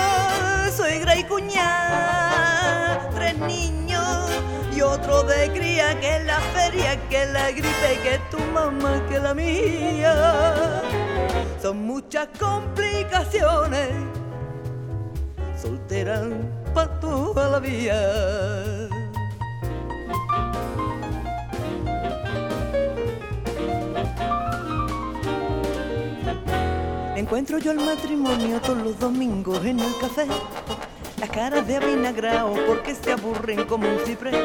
suegra 0.75 1.15
y 1.15 1.23
cuñada, 1.23 3.09
tres 3.15 3.37
niños 3.37 4.29
y 4.75 4.81
otro 4.81 5.23
de 5.23 5.49
cría 5.53 5.97
que 6.01 6.21
la 6.25 6.39
feria, 6.53 6.99
que 7.07 7.25
la 7.27 7.49
gripe, 7.51 7.99
que 8.03 8.19
tu 8.29 8.39
mamá, 8.51 9.01
que 9.07 9.19
la 9.19 9.33
mía. 9.33 10.81
Son 11.61 11.85
muchas 11.85 12.27
complicaciones, 12.37 13.89
soltera 15.55 16.23
para 16.73 16.99
toda 16.99 17.51
la 17.51 17.59
vida. 17.59 18.76
Encuentro 27.17 27.57
yo 27.57 27.71
el 27.71 27.79
matrimonio 27.79 28.61
todos 28.61 28.77
los 28.77 28.99
domingos 28.99 29.65
en 29.65 29.79
el 29.79 29.97
café. 29.99 30.27
Las 31.19 31.29
caras 31.31 31.65
de 31.65 31.77
avinagrao 31.77 32.53
porque 32.67 32.93
se 32.93 33.11
aburren 33.11 33.63
como 33.63 33.89
un 33.89 33.97
ciprés. 34.05 34.35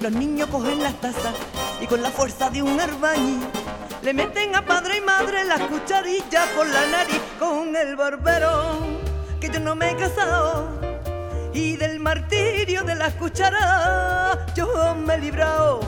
Los 0.00 0.12
niños 0.12 0.48
cogen 0.48 0.80
las 0.80 0.94
tazas 1.00 1.34
y 1.80 1.86
con 1.86 2.00
la 2.00 2.10
fuerza 2.10 2.50
de 2.50 2.62
un 2.62 2.78
arbañi 2.78 3.40
le 4.02 4.14
meten 4.14 4.54
a 4.54 4.64
padre 4.64 4.98
y 4.98 5.00
madre 5.00 5.42
las 5.42 5.60
cucharillas 5.62 6.48
por 6.54 6.68
la 6.68 6.86
nariz 6.86 7.20
con 7.36 7.74
el 7.74 7.96
barbero 7.96 8.78
que 9.40 9.50
yo 9.50 9.58
no 9.58 9.74
me 9.74 9.90
he 9.90 9.96
casado 9.96 10.68
y 11.52 11.74
del 11.74 11.98
martirio 11.98 12.84
de 12.84 12.94
las 12.94 13.14
cucharas 13.14 14.54
yo 14.54 14.94
me 14.94 15.14
he 15.14 15.18
librado. 15.18 15.80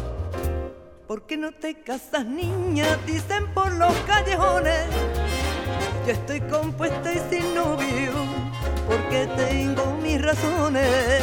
¿Por 1.07 1.23
qué 1.23 1.37
no 1.37 1.53
te 1.53 1.83
casas, 1.83 2.27
niña? 2.27 2.99
Dicen 3.07 3.55
por 3.55 3.71
los 3.75 3.93
callejones. 4.09 5.20
Yo 6.11 6.17
estoy 6.17 6.41
compuesta 6.41 7.13
y 7.13 7.21
sin 7.31 7.55
novio, 7.55 8.11
porque 8.89 9.29
tengo 9.37 9.97
mis 10.03 10.21
razones. 10.21 11.23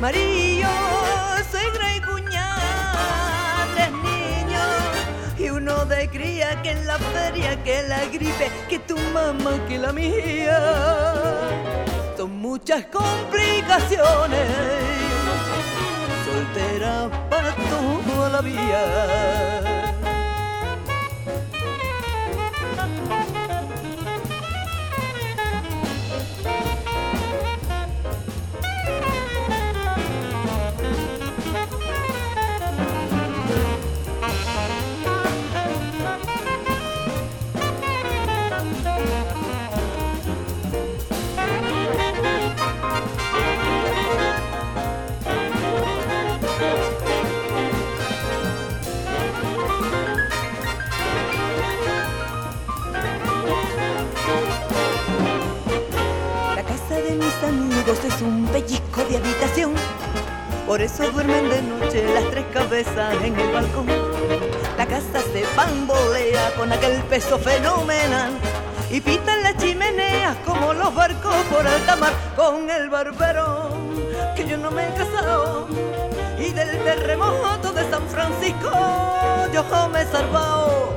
Marillo, 0.00 0.66
suegra 1.50 1.94
y 1.94 2.00
cuñada, 2.00 3.66
tres 3.74 3.92
niños, 3.92 5.38
y 5.38 5.50
uno 5.50 5.84
de 5.84 6.08
cría 6.08 6.62
que 6.62 6.70
en 6.70 6.86
la 6.86 6.96
feria, 6.96 7.62
que 7.64 7.82
la 7.82 8.06
gripe, 8.06 8.50
que 8.70 8.78
tu 8.78 8.96
mamá, 9.12 9.60
que 9.68 9.76
la 9.76 9.92
mía. 9.92 10.58
Son 12.16 12.30
muchas 12.30 12.86
complicaciones, 12.86 14.48
soltera 16.24 17.10
para 17.28 17.54
toda 17.68 18.30
la 18.30 18.40
vida. 18.40 19.71
Es 58.08 58.20
un 58.22 58.46
pellizco 58.46 59.04
de 59.04 59.16
habitación. 59.16 59.74
Por 60.66 60.80
eso 60.80 61.10
duermen 61.10 61.48
de 61.48 61.62
noche 61.62 62.04
las 62.14 62.28
tres 62.30 62.44
cabezas 62.52 63.14
en 63.22 63.38
el 63.38 63.52
balcón. 63.52 63.86
La 64.76 64.86
casa 64.86 65.20
se 65.32 65.44
bambolea 65.56 66.52
con 66.56 66.72
aquel 66.72 67.02
peso 67.04 67.38
fenomenal. 67.38 68.32
Y 68.90 69.00
pitan 69.00 69.42
las 69.42 69.56
chimeneas 69.56 70.36
como 70.44 70.72
los 70.74 70.94
barcos 70.94 71.34
por 71.50 71.66
alta 71.66 71.96
mar 71.96 72.12
con 72.36 72.68
el 72.68 72.90
barbero 72.90 73.70
que 74.36 74.46
yo 74.46 74.56
no 74.56 74.70
me 74.70 74.88
he 74.88 74.94
casado. 74.94 75.68
Y 76.38 76.50
del 76.52 76.82
terremoto 76.82 77.72
de 77.72 77.88
San 77.88 78.06
Francisco 78.08 78.70
yo 79.52 79.88
me 79.88 80.02
he 80.02 80.06
salvado. 80.06 80.92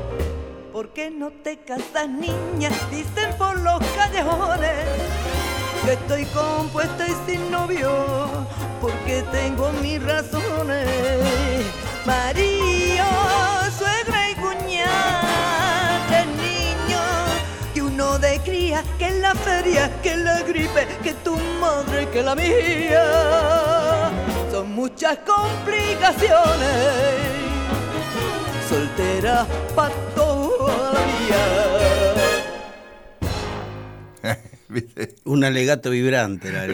¿Por 0.73 0.89
qué 0.89 1.09
no 1.11 1.29
te 1.29 1.57
casas, 1.57 2.09
niña? 2.09 2.69
Dicen 2.91 3.33
por 3.37 3.57
los 3.59 3.79
callejones 3.95 5.34
que 5.85 5.93
estoy 5.93 6.25
compuesta 6.25 7.07
y 7.07 7.15
sin 7.29 7.49
novio, 7.51 8.27
porque 8.81 9.23
tengo 9.31 9.71
mis 9.83 10.01
razones. 10.01 10.87
María, 12.05 13.05
suegra 13.77 14.31
y 14.31 14.35
cuñada, 14.35 16.07
tres 16.07 16.25
niños, 16.27 17.03
que 17.73 17.81
uno 17.81 18.17
de 18.17 18.39
cría, 18.39 18.81
que 18.97 19.11
la 19.11 19.35
feria, 19.35 19.91
que 20.01 20.15
la 20.17 20.41
gripe, 20.41 20.87
que 21.03 21.13
tu 21.23 21.37
madre, 21.61 22.09
que 22.09 22.23
la 22.23 22.35
mía. 22.35 24.09
Son 24.51 24.71
muchas 24.71 25.19
complicaciones 25.19 27.35
soltera 28.67 29.45
pa' 29.75 29.91
toda 30.15 30.93
la 30.93 31.01
vida. 31.11 31.74
¿Viste? 34.69 35.15
Un 35.25 35.43
alegato 35.43 35.89
vibrante, 35.91 36.51
la 36.51 36.65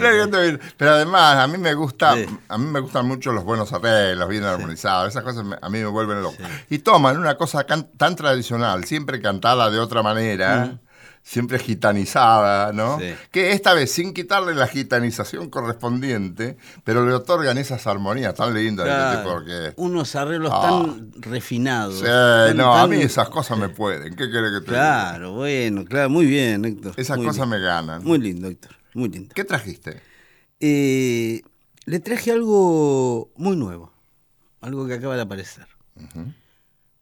Pero, 0.78 0.92
además, 0.92 1.38
a 1.38 1.48
mí 1.48 1.58
me 1.58 1.74
gusta, 1.74 2.16
Sí. 2.16 2.26
a 2.48 2.58
mí 2.58 2.66
me 2.66 2.80
gustan 2.80 3.06
mucho 3.08 3.32
los 3.34 3.44
buenos 3.44 3.74
arreglos, 3.74 4.28
bien 4.30 4.44
armonizados, 4.44 5.10
esas 5.10 5.24
cosas 5.24 5.44
me- 5.44 5.58
a 5.62 5.70
mí 5.70 5.80
me 5.80 5.86
vuelven 5.88 6.22
loco. 6.22 6.38
Y 6.70 6.80
toman 6.80 7.18
una 7.18 7.36
cosa 7.36 7.66
can- 7.66 7.90
tan 7.98 8.16
tradicional, 8.16 8.86
siempre 8.86 9.22
cantada 9.22 9.70
de 9.70 9.80
otra 9.80 10.02
manera, 10.04 10.80
siempre 11.24 11.60
gitanizada, 11.60 12.74
¿no? 12.74 13.00
Sí. 13.00 13.14
Que 13.32 13.52
esta 13.52 13.74
vez 13.74 13.92
sin 13.92 14.14
quitarle 14.14 14.56
la 14.56 14.68
gitanización 14.68 15.50
correspondiente, 15.50 16.58
pero 16.84 17.06
le 17.06 17.14
otorgan 17.14 17.58
esas 17.58 17.86
armonías 17.88 18.34
tan 18.36 18.54
lindas, 18.54 18.86
Claro, 18.86 19.18
¿viste? 19.20 19.32
porque 19.32 19.82
unos 19.82 20.16
arreglos 20.16 20.52
Ah. 20.54 20.62
tan 20.84 21.12
refinados. 21.22 22.00
Sí, 22.00 22.06
tan- 22.06 22.58
no, 22.58 22.76
a 22.76 22.88
mí 22.88 22.98
esas 22.98 23.30
cosas 23.30 23.58
me 23.58 23.70
pueden. 23.70 24.16
¿Qué 24.16 24.30
querés 24.32 24.52
que 24.52 24.66
te 24.66 24.72
diga? 24.72 25.10
Claro, 25.12 25.34
bueno, 25.34 25.86
claro, 25.86 26.10
muy 26.10 26.26
bien, 26.26 26.66
Héctor. 26.66 26.94
Esas 26.98 27.18
muy 27.18 27.28
cosas 27.28 27.48
me 27.48 27.60
ganan. 27.60 28.04
Muy 28.04 28.18
lindo, 28.20 28.48
Héctor, 28.48 28.76
muy 28.94 29.10
lindo. 29.10 29.34
¿Qué 29.36 29.44
trajiste? 29.44 30.02
Eh, 30.60 31.42
le 31.86 32.00
traje 32.00 32.32
algo 32.32 33.32
muy 33.36 33.56
nuevo, 33.56 33.92
algo 34.62 34.88
que 34.88 34.96
acaba 34.96 35.16
de 35.16 35.22
aparecer. 35.22 35.68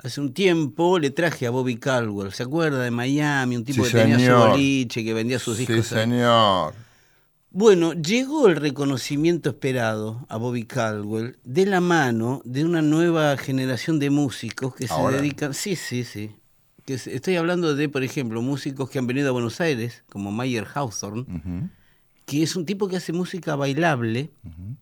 Hace 0.01 0.21
un 0.21 0.33
tiempo 0.33 0.97
le 0.97 1.09
traje 1.09 1.45
a 1.45 1.49
Bobby 1.49 1.75
Caldwell, 1.77 2.31
¿se 2.31 2.43
acuerda 2.43 2.81
de 2.83 2.91
Miami? 2.91 3.57
Un 3.57 3.65
tipo 3.65 3.83
Sí, 3.83 3.91
que 3.91 3.97
tenía 3.97 4.17
su 4.19 4.47
boliche, 4.49 5.03
que 5.03 5.13
vendía 5.13 5.39
sus 5.39 5.57
Sí, 5.57 5.65
discos. 5.65 5.91
ahí. 5.91 6.03
señor. 6.03 6.73
Bueno, 7.51 7.93
llegó 7.93 8.47
el 8.47 8.55
reconocimiento 8.55 9.49
esperado 9.49 10.25
a 10.29 10.37
Bobby 10.37 10.63
Caldwell 10.65 11.37
de 11.43 11.65
la 11.65 11.81
mano 11.81 12.41
de 12.45 12.63
una 12.63 12.81
nueva 12.81 13.35
generación 13.37 13.99
de 13.99 14.09
músicos 14.09 14.73
que 14.75 14.85
Ahora. 14.89 15.17
se 15.17 15.21
dedican. 15.23 15.53
Sí, 15.53 15.75
sí, 15.75 16.03
sí. 16.05 16.31
Que 16.85 16.97
se- 16.97 17.13
estoy 17.15 17.35
hablando 17.35 17.75
de, 17.75 17.89
por 17.89 18.03
ejemplo, 18.03 18.41
músicos 18.41 18.89
que 18.89 18.99
han 18.99 19.07
venido 19.07 19.29
a 19.29 19.31
Buenos 19.31 19.59
Aires, 19.61 20.03
como 20.09 20.31
Mayer 20.31 20.65
Hawthorne, 20.73 21.25
que 22.25 22.43
es 22.43 22.55
un 22.55 22.65
tipo 22.65 22.87
que 22.87 22.97
hace 22.97 23.11
música 23.13 23.55
bailable, 23.55 24.29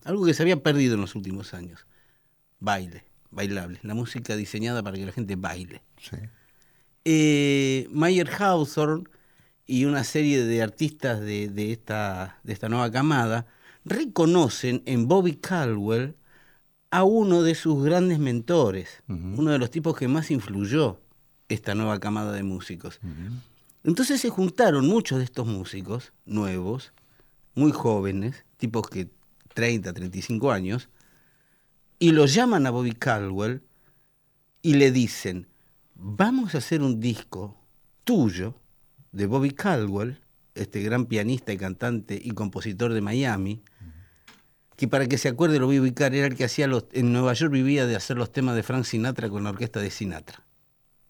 algo 0.05 0.25
que 0.25 0.33
se 0.33 0.43
había 0.43 0.61
perdido 0.61 0.93
en 0.95 1.01
los 1.01 1.15
últimos 1.15 1.53
años. 1.53 1.87
Baile, 2.59 3.05
bailable, 3.37 3.79
la 3.83 3.93
música 3.93 4.35
diseñada 4.35 4.83
para 4.83 4.97
que 4.97 5.05
la 5.05 5.13
gente 5.13 5.37
baile. 5.37 5.83
Sí. 6.01 6.17
Eh, 7.05 7.87
Mayer 7.91 8.29
Hawthorne 8.29 9.05
y 9.65 9.85
una 9.85 10.03
serie 10.03 10.43
de 10.43 10.61
artistas 10.61 11.21
de, 11.21 11.47
de 11.47 11.71
esta, 11.71 12.39
de 12.43 12.51
esta 12.51 12.67
nueva 12.67 12.91
camada 12.91 13.45
reconocen 13.85 14.83
en 14.85 15.07
Bobby 15.07 15.35
Caldwell 15.35 16.15
a 16.91 17.03
uno 17.03 17.43
de 17.43 17.55
sus 17.55 17.83
grandes 17.83 18.19
mentores, 18.19 19.03
uno 19.07 19.51
de 19.51 19.59
los 19.59 19.69
tipos 19.69 19.95
que 19.97 20.07
más 20.07 20.31
influyó 20.31 20.99
esta 21.47 21.75
nueva 21.75 21.99
camada 21.99 22.31
de 22.33 22.43
músicos. 22.43 22.99
Entonces 23.83 24.19
se 24.19 24.29
juntaron 24.29 24.87
muchos 24.87 25.19
de 25.19 25.25
estos 25.25 25.47
músicos 25.47 26.13
nuevos, 26.25 26.93
muy 27.55 27.71
jóvenes, 27.71 28.45
tipos 28.57 28.89
que 28.89 29.09
30, 29.53 29.93
35 29.93 30.51
años, 30.51 30.89
y 31.99 32.11
lo 32.11 32.25
llaman 32.25 32.65
a 32.67 32.71
Bobby 32.71 32.93
Caldwell 32.93 33.61
y 34.61 34.75
le 34.75 34.91
dicen, 34.91 35.47
vamos 35.95 36.55
a 36.55 36.59
hacer 36.59 36.81
un 36.81 36.99
disco 36.99 37.57
tuyo 38.03 38.55
de 39.11 39.25
Bobby 39.25 39.51
Caldwell, 39.51 40.19
este 40.55 40.81
gran 40.81 41.05
pianista 41.05 41.53
y 41.53 41.57
cantante 41.57 42.19
y 42.21 42.31
compositor 42.31 42.93
de 42.93 43.01
Miami, 43.01 43.63
que 44.75 44.87
para 44.87 45.07
que 45.07 45.17
se 45.17 45.29
acuerde 45.29 45.59
lo 45.59 45.65
voy 45.65 45.77
a 45.77 45.81
ubicar, 45.81 46.13
era 46.13 46.27
el 46.27 46.35
que 46.35 46.45
hacía 46.45 46.67
los, 46.67 46.85
en 46.91 47.11
Nueva 47.11 47.33
York 47.33 47.51
vivía 47.51 47.87
de 47.87 47.95
hacer 47.95 48.17
los 48.17 48.31
temas 48.31 48.55
de 48.55 48.63
Frank 48.63 48.83
Sinatra 48.83 49.29
con 49.29 49.43
la 49.43 49.49
orquesta 49.49 49.79
de 49.79 49.89
Sinatra. 49.89 50.43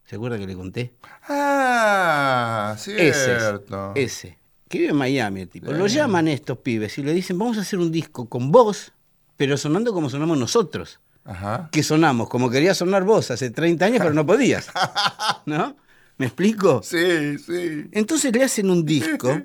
¿Se 0.06 0.16
acuerda 0.16 0.38
que 0.38 0.48
le 0.48 0.56
conté? 0.56 0.94
Ah, 1.28 2.76
cierto. 2.78 3.92
ese, 3.96 4.38
que 4.70 4.78
vive 4.78 4.92
en 4.92 4.96
Miami 4.96 5.42
el 5.42 5.50
tipo. 5.50 5.70
Lo 5.74 5.88
llaman 5.88 6.30
estos 6.30 6.60
pibes 6.60 6.98
y 6.98 7.04
le 7.04 7.14
dicen, 7.14 7.38
vamos 7.38 7.58
a 7.58 7.62
hacer 7.62 7.78
un 7.80 7.92
disco 7.92 8.30
con 8.30 8.52
vos 8.52 8.94
pero 9.38 9.56
sonando 9.58 9.94
como 9.94 10.10
sonamos 10.10 10.38
nosotros. 10.38 11.00
Ajá. 11.24 11.70
Que 11.72 11.84
sonamos 11.84 12.30
como 12.30 12.50
querías 12.50 12.78
sonar 12.78 13.04
vos 13.04 13.32
hace 13.32 13.50
30 13.52 13.86
años, 13.86 14.00
pero 14.00 14.14
no 14.14 14.26
podías. 14.26 14.70
¿No? 15.46 15.76
¿Me 16.18 16.26
explico? 16.26 16.82
Sí, 16.84 17.38
sí. 17.38 17.86
Entonces 17.92 18.34
le 18.34 18.44
hacen 18.44 18.70
un 18.72 18.86
disco 18.86 19.42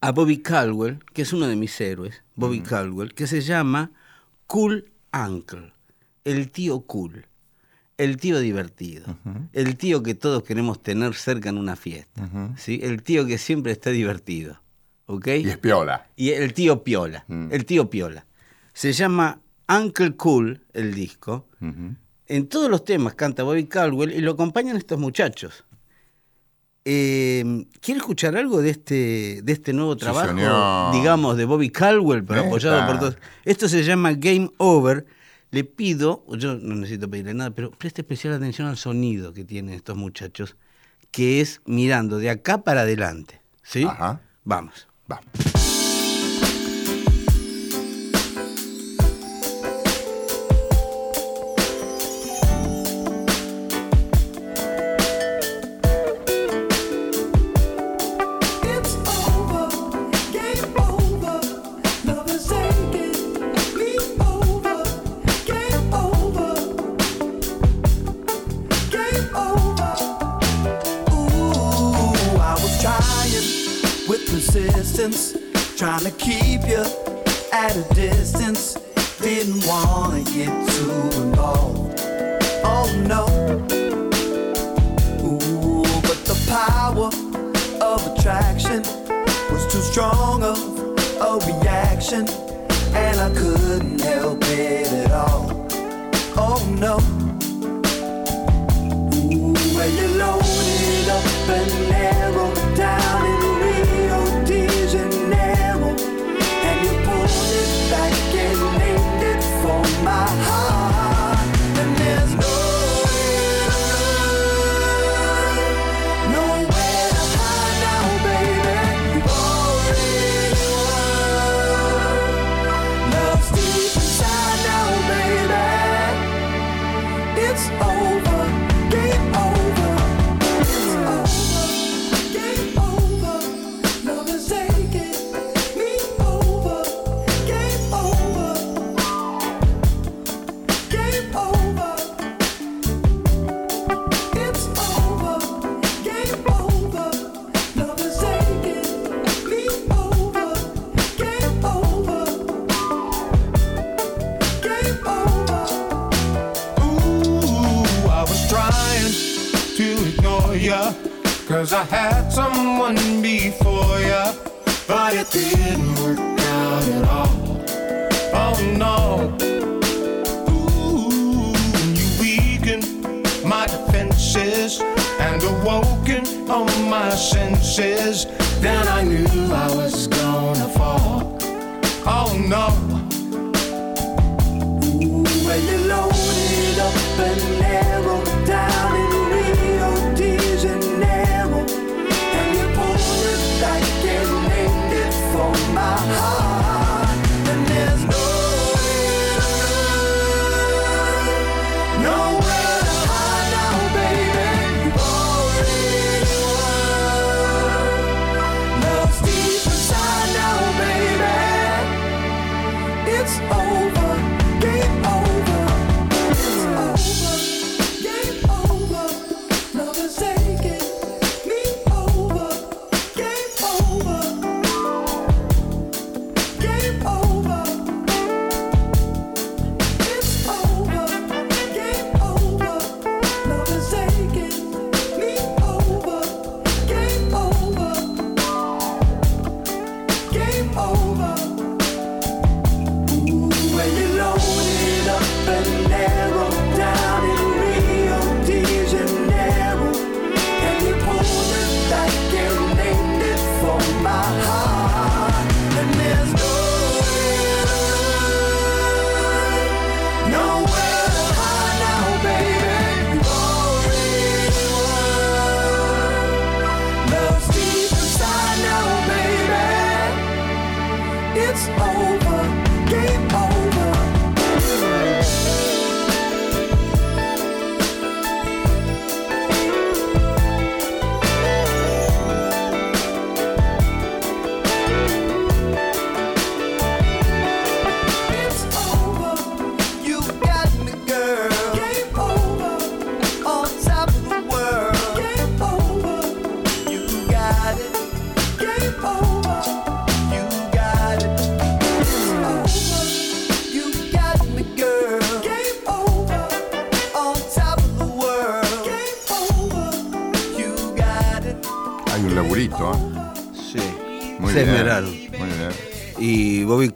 a 0.00 0.12
Bobby 0.12 0.38
Caldwell, 0.38 0.98
que 1.12 1.22
es 1.22 1.32
uno 1.32 1.46
de 1.46 1.56
mis 1.56 1.78
héroes, 1.80 2.22
Bobby 2.34 2.60
Caldwell, 2.60 3.14
que 3.14 3.26
se 3.26 3.40
llama 3.40 3.90
Cool 4.46 4.90
Uncle, 5.12 5.72
el 6.24 6.50
tío 6.50 6.80
cool, 6.82 7.26
el 7.98 8.16
tío 8.16 8.40
divertido, 8.40 9.16
el 9.52 9.76
tío 9.76 10.02
que 10.02 10.14
todos 10.14 10.42
queremos 10.42 10.82
tener 10.82 11.14
cerca 11.14 11.50
en 11.50 11.58
una 11.58 11.76
fiesta, 11.76 12.28
¿sí? 12.56 12.80
el 12.82 13.02
tío 13.02 13.26
que 13.26 13.38
siempre 13.38 13.72
está 13.72 13.90
divertido. 13.90 14.60
¿ok? 15.06 15.26
Y 15.26 15.48
es 15.50 15.58
piola. 15.58 16.06
Y 16.16 16.30
el 16.30 16.54
tío 16.54 16.82
Piola, 16.84 17.24
Mm. 17.28 17.48
el 17.52 17.64
tío 17.66 17.90
Piola. 17.90 18.24
Se 18.72 18.92
llama 18.92 19.40
Uncle 19.68 20.16
Cool, 20.16 20.64
el 20.72 20.94
disco. 20.94 21.46
Ujú. 21.60 21.96
En 22.26 22.48
todos 22.48 22.70
los 22.70 22.84
temas 22.84 23.14
canta 23.14 23.42
Bobby 23.42 23.66
Caldwell 23.66 24.12
y 24.12 24.20
lo 24.20 24.32
acompañan 24.32 24.76
estos 24.76 24.98
muchachos. 24.98 25.64
Eh, 26.84 27.66
¿Quiere 27.80 27.98
escuchar 27.98 28.36
algo 28.36 28.60
de 28.60 28.70
este, 28.70 29.40
de 29.42 29.52
este 29.52 29.72
nuevo 29.72 29.96
trabajo, 29.96 30.28
señor. 30.28 30.92
digamos, 30.92 31.36
de 31.36 31.44
Bobby 31.44 31.70
Caldwell, 31.70 32.24
pero 32.24 32.42
apoyado 32.42 32.86
por 32.86 32.98
todos? 32.98 33.18
Esto 33.44 33.68
se 33.68 33.84
llama 33.84 34.12
Game 34.14 34.50
Over. 34.58 35.06
Le 35.50 35.64
pido, 35.64 36.24
yo 36.30 36.54
no 36.54 36.74
necesito 36.74 37.10
pedirle 37.10 37.34
nada, 37.34 37.50
pero 37.50 37.70
preste 37.70 38.00
especial 38.00 38.32
atención 38.32 38.68
al 38.68 38.78
sonido 38.78 39.34
que 39.34 39.44
tienen 39.44 39.74
estos 39.74 39.96
muchachos, 39.96 40.56
que 41.10 41.42
es 41.42 41.60
mirando 41.66 42.18
de 42.18 42.30
acá 42.30 42.62
para 42.62 42.80
adelante. 42.80 43.42
¿Sí? 43.62 43.84
Ajá. 43.84 44.22
Vamos. 44.44 44.88
Vamos. 45.06 45.51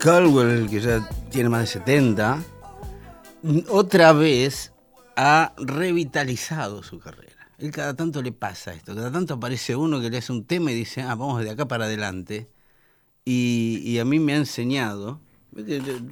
Caldwell, 0.07 0.71
que 0.71 0.81
ya 0.81 1.01
tiene 1.33 1.49
más 1.49 1.62
de 1.62 1.66
70, 1.66 2.40
mm, 3.42 3.59
otra 3.71 4.12
vez 4.12 4.73
ha 5.16 5.53
revitalizado 5.57 6.85
su 6.85 7.01
carrera. 7.01 7.33
Él 7.59 7.73
cada 7.73 7.95
tanto 7.97 8.23
le 8.23 8.31
pasa 8.31 8.73
esto, 8.73 8.95
cada 8.95 9.11
tanto 9.11 9.35
aparece 9.35 9.75
uno 9.75 10.01
que 10.01 10.09
le 10.09 10.19
hace 10.19 10.31
un 10.33 10.45
tema 10.45 10.71
y 10.71 10.77
dice, 10.77 11.03
ah, 11.03 11.16
vamos 11.16 11.42
de 11.42 11.51
acá 11.51 11.66
para 11.66 11.87
adelante. 11.87 12.49
Y, 13.25 13.83
y 13.85 13.99
a 13.99 14.05
mí 14.05 14.21
me 14.21 14.35
ha 14.35 14.37
enseñado, 14.37 15.19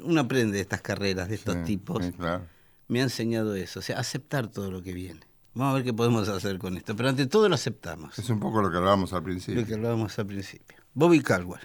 uno 0.03 0.21
aprende 0.23 0.57
de 0.57 0.63
estas 0.63 0.81
carreras, 0.81 1.29
de 1.29 1.37
estos 1.37 1.55
Sí, 1.59 1.63
tipos, 1.65 2.05
sí, 2.05 2.11
claro. 2.15 2.47
me 2.89 2.99
ha 2.99 3.05
enseñado 3.05 3.55
eso, 3.55 3.79
o 3.79 3.83
sea, 3.83 4.01
aceptar 4.01 4.49
todo 4.49 4.73
lo 4.73 4.83
que 4.83 4.93
viene. 4.93 5.21
Vamos 5.55 5.71
a 5.71 5.75
ver 5.77 5.85
qué 5.85 5.93
podemos 5.95 6.29
hacer 6.29 6.59
con 6.59 6.77
esto, 6.77 6.97
pero 6.97 7.11
ante 7.11 7.27
todo 7.27 7.49
lo 7.49 7.55
aceptamos, 7.55 8.19
Es 8.19 8.29
un 8.29 8.41
poco 8.41 8.61
lo 8.61 8.73
que 8.73 8.77
hablábamos 8.79 9.13
al 9.13 9.23
principio. 9.23 9.61
lo 9.61 9.67
que 9.69 9.75
hablábamos 9.75 10.19
al 10.19 10.27
principio. 10.27 10.79
Bobby 10.95 11.21
Caldwell, 11.21 11.61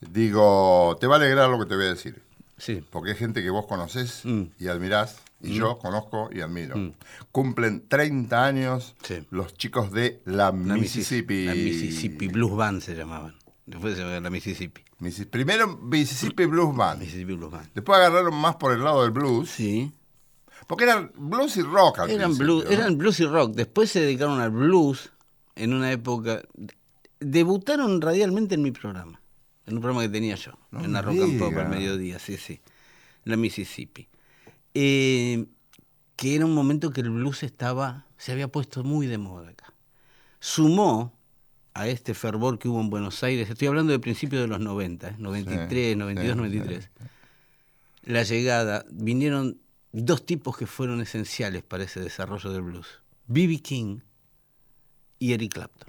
Digo, 0.00 0.96
te 1.00 1.06
va 1.06 1.16
a 1.16 1.18
alegrar 1.18 1.50
lo 1.50 1.58
que 1.58 1.66
te 1.66 1.76
voy 1.76 1.84
a 1.86 1.88
decir. 1.90 2.22
sí. 2.56 2.82
Porque 2.90 3.10
hay 3.10 3.16
gente 3.16 3.42
que 3.42 3.50
vos 3.50 3.66
conocés 3.66 4.20
Mm. 4.24 4.42
y 4.58 4.68
admirás, 4.68 5.16
y 5.42 5.54
yo 5.54 5.78
conozco 5.78 6.28
y 6.32 6.40
admiro. 6.40 6.92
Cumplen 7.32 7.86
30 7.88 8.44
años 8.44 8.94
Sí. 9.02 9.24
los 9.30 9.54
chicos 9.54 9.90
de 9.92 10.20
la, 10.26 10.46
La 10.46 10.52
Mississippi. 10.52 11.44
La 11.46 11.54
Mississippi 11.54 12.28
Blues 12.28 12.56
Band 12.56 12.80
se 12.82 12.94
llamaban. 12.94 13.34
Después 13.66 13.94
se 13.94 14.00
llamaban 14.00 14.22
la 14.24 14.30
Mississippi. 14.30 14.82
Missi- 15.00 15.24
Primero 15.26 15.68
Mississippi 15.78 16.44
Blues 16.44 16.76
Band. 16.76 17.00
Mississippi 17.00 17.32
Blues 17.34 17.50
Band. 17.50 17.70
Después 17.74 17.98
agarraron 17.98 18.34
más 18.34 18.56
por 18.56 18.72
el 18.72 18.82
lado 18.84 19.02
del 19.02 19.12
blues. 19.12 19.48
Sí. 19.50 19.92
Porque 20.66 20.84
eran 20.84 21.10
blues 21.16 21.56
y 21.56 21.62
rock 21.62 22.00
al 22.00 22.10
Eran 22.10 22.36
blues, 22.36 22.64
¿no? 22.64 22.70
eran 22.70 22.98
blues 22.98 23.18
y 23.20 23.26
rock. 23.26 23.54
Después 23.54 23.90
se 23.90 24.00
dedicaron 24.00 24.40
al 24.40 24.50
blues 24.50 25.10
en 25.56 25.72
una 25.72 25.90
época. 25.92 26.42
Debutaron 27.20 28.00
radialmente 28.00 28.54
en 28.56 28.62
mi 28.62 28.70
programa. 28.70 29.19
En 29.70 29.76
un 29.76 29.82
programa 29.82 30.02
que 30.02 30.08
tenía 30.08 30.34
yo. 30.34 30.52
No 30.70 30.84
en 30.84 30.92
la 30.92 31.02
Rock 31.02 31.16
and 31.22 31.38
Pop 31.38 31.56
al 31.56 31.68
mediodía, 31.68 32.18
sí, 32.18 32.36
sí. 32.36 32.60
La 33.24 33.36
Mississippi. 33.36 34.08
Eh, 34.74 35.46
que 36.16 36.34
era 36.34 36.44
un 36.44 36.54
momento 36.54 36.92
que 36.92 37.00
el 37.00 37.10
blues 37.10 37.42
estaba. 37.42 38.06
se 38.18 38.32
había 38.32 38.48
puesto 38.48 38.84
muy 38.84 39.06
de 39.06 39.18
moda 39.18 39.50
acá. 39.50 39.72
Sumó 40.40 41.12
a 41.74 41.88
este 41.88 42.14
fervor 42.14 42.58
que 42.58 42.68
hubo 42.68 42.80
en 42.80 42.90
Buenos 42.90 43.22
Aires, 43.22 43.48
estoy 43.48 43.68
hablando 43.68 43.92
de 43.92 43.98
principios 43.98 44.42
de 44.42 44.48
los 44.48 44.60
90, 44.60 45.08
¿eh? 45.08 45.14
93, 45.18 45.92
Sí, 45.92 45.96
92, 45.96 46.32
sí, 46.32 46.36
93. 46.36 46.90
La 48.04 48.22
llegada, 48.22 48.84
vinieron 48.90 49.58
dos 49.92 50.26
tipos 50.26 50.56
que 50.56 50.66
fueron 50.66 51.00
esenciales 51.00 51.62
para 51.62 51.84
ese 51.84 52.00
desarrollo 52.00 52.50
del 52.50 52.62
blues. 52.62 52.86
B.B. 53.26 53.58
King 53.60 54.00
y 55.18 55.32
Eric 55.32 55.54
Clapton. 55.54 55.88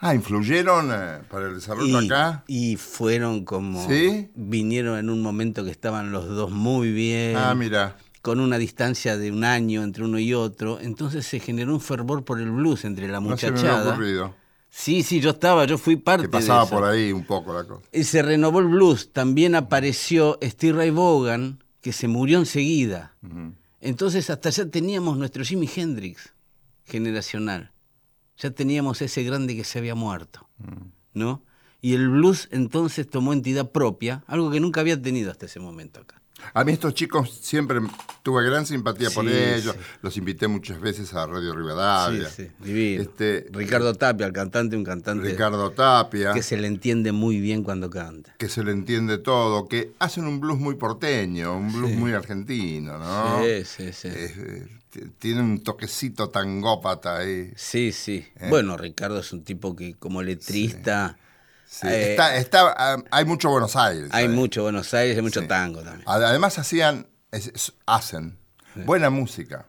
Ah, 0.00 0.14
influyeron 0.14 0.90
eh, 0.92 1.18
para 1.30 1.46
el 1.48 1.54
desarrollo 1.56 2.00
Y, 2.00 2.06
acá. 2.06 2.42
y 2.46 2.76
fueron 2.76 3.44
como... 3.44 3.86
¿Sí? 3.86 4.30
Vinieron 4.34 4.98
en 4.98 5.10
un 5.10 5.20
momento 5.20 5.62
que 5.64 5.70
estaban 5.70 6.10
los 6.10 6.26
dos 6.26 6.50
muy 6.50 6.90
bien. 6.90 7.36
Ah, 7.36 7.54
mira. 7.54 7.96
Con 8.22 8.40
una 8.40 8.56
distancia 8.58 9.16
de 9.18 9.30
un 9.30 9.44
año 9.44 9.82
entre 9.82 10.04
uno 10.04 10.18
y 10.18 10.32
otro. 10.34 10.78
Entonces 10.80 11.26
se 11.26 11.38
generó 11.38 11.72
un 11.74 11.80
fervor 11.80 12.24
por 12.24 12.40
el 12.40 12.50
blues 12.50 12.84
entre 12.84 13.08
la 13.08 13.20
No 13.20 13.36
se 13.36 13.50
me 13.50 13.58
había 13.58 13.70
muchachada. 13.72 13.92
ocurrido. 13.92 14.34
sí, 14.70 15.02
sí, 15.02 15.20
yo 15.20 15.30
estaba, 15.30 15.64
yo 15.66 15.76
fui 15.76 15.96
parte 15.96 16.22
Que 16.22 16.28
de 16.28 16.32
pasaba 16.32 16.64
eso. 16.64 16.70
por 16.74 16.84
ahí 16.84 17.12
un 17.12 17.24
poco 17.26 17.52
la 17.52 17.64
cosa. 17.64 17.82
Y 17.92 18.04
se 18.04 18.22
renovó 18.22 18.60
el 18.60 18.68
blues. 18.68 19.12
También 19.12 19.54
apareció 19.54 20.38
Steve 20.42 20.78
Ray 20.78 20.90
Vaughan, 20.90 21.62
que 21.82 21.92
se 21.92 22.08
murió 22.08 22.38
enseguida. 22.38 23.14
Entonces 23.82 24.30
hasta 24.30 24.48
ya 24.50 24.64
teníamos 24.66 25.16
nuestro 25.18 25.44
Jimi 25.44 25.68
Hendrix 25.74 26.32
generacional. 26.86 27.70
Ya 28.40 28.50
teníamos 28.50 29.02
ese 29.02 29.22
grande 29.22 29.54
que 29.54 29.64
se 29.64 29.78
había 29.78 29.94
muerto, 29.94 30.48
¿no? 31.12 31.44
Y 31.82 31.94
el 31.94 32.08
blues 32.08 32.48
entonces 32.50 33.08
tomó 33.08 33.32
entidad 33.32 33.70
propia, 33.70 34.24
algo 34.26 34.50
que 34.50 34.60
nunca 34.60 34.80
había 34.80 35.00
tenido 35.00 35.30
hasta 35.30 35.46
ese 35.46 35.60
momento 35.60 36.00
acá. 36.00 36.19
A 36.54 36.64
mí 36.64 36.72
estos 36.72 36.94
chicos 36.94 37.30
siempre 37.30 37.80
tuve 38.22 38.44
gran 38.44 38.66
simpatía 38.66 39.10
por 39.10 39.28
ellos. 39.28 39.74
sí. 39.74 39.80
Los 40.02 40.16
invité 40.16 40.48
muchas 40.48 40.80
veces 40.80 41.12
a 41.14 41.26
Radio 41.26 41.54
Rivadavia. 41.54 42.28
sí, 42.28 42.44
sí, 42.44 42.50
divino. 42.64 43.02
Este, 43.02 43.46
Ricardo 43.50 43.94
Tapia, 43.94 44.26
el 44.26 44.32
cantante, 44.32 44.76
un 44.76 44.84
cantante 44.84 45.28
Ricardo 45.28 45.70
Tapia, 45.70 46.32
que 46.32 46.42
se 46.42 46.56
le 46.56 46.66
entiende 46.66 47.12
muy 47.12 47.40
bien 47.40 47.62
cuando 47.62 47.90
canta. 47.90 48.34
que 48.38 48.48
se 48.48 48.64
le 48.64 48.72
entiende 48.72 49.18
todo, 49.18 49.68
que 49.68 49.92
hacen 49.98 50.26
un 50.26 50.40
blues 50.40 50.58
muy 50.58 50.74
porteño, 50.76 51.56
un 51.56 51.72
blues 51.72 51.92
muy 51.92 52.12
argentino, 52.12 52.98
¿no? 52.98 53.42
Sí, 53.42 53.64
sí, 53.64 53.92
sí. 53.92 54.08
Eh, 54.08 54.34
eh, 54.94 55.08
tiene 55.18 55.40
un 55.40 55.62
toquecito 55.62 56.30
tangópata 56.30 57.18
ahí. 57.18 57.52
Sí, 57.56 57.92
sí. 57.92 58.26
Bueno, 58.48 58.76
Ricardo 58.76 59.20
es 59.20 59.32
un 59.32 59.44
tipo 59.44 59.76
que 59.76 59.94
como 59.94 60.22
letrista 60.22 61.16
Sí, 61.72 61.86
Eh, 61.86 62.10
está, 62.10 62.34
está, 62.36 62.96
hay 63.12 63.24
mucho 63.24 63.48
Buenos 63.48 63.76
Aires. 63.76 64.10
hay 64.12 64.26
mucho 64.26 64.64
Buenos 64.64 64.92
Aires, 64.92 65.16
hay 65.16 65.22
mucho 65.22 65.40
Sí. 65.42 65.46
tango 65.46 65.82
también. 65.82 66.02
Ad- 66.08 66.24
Además 66.24 66.58
hacían, 66.58 67.06
es- 67.30 67.72
hacen 67.86 68.38
buena 68.74 69.08
música. 69.08 69.66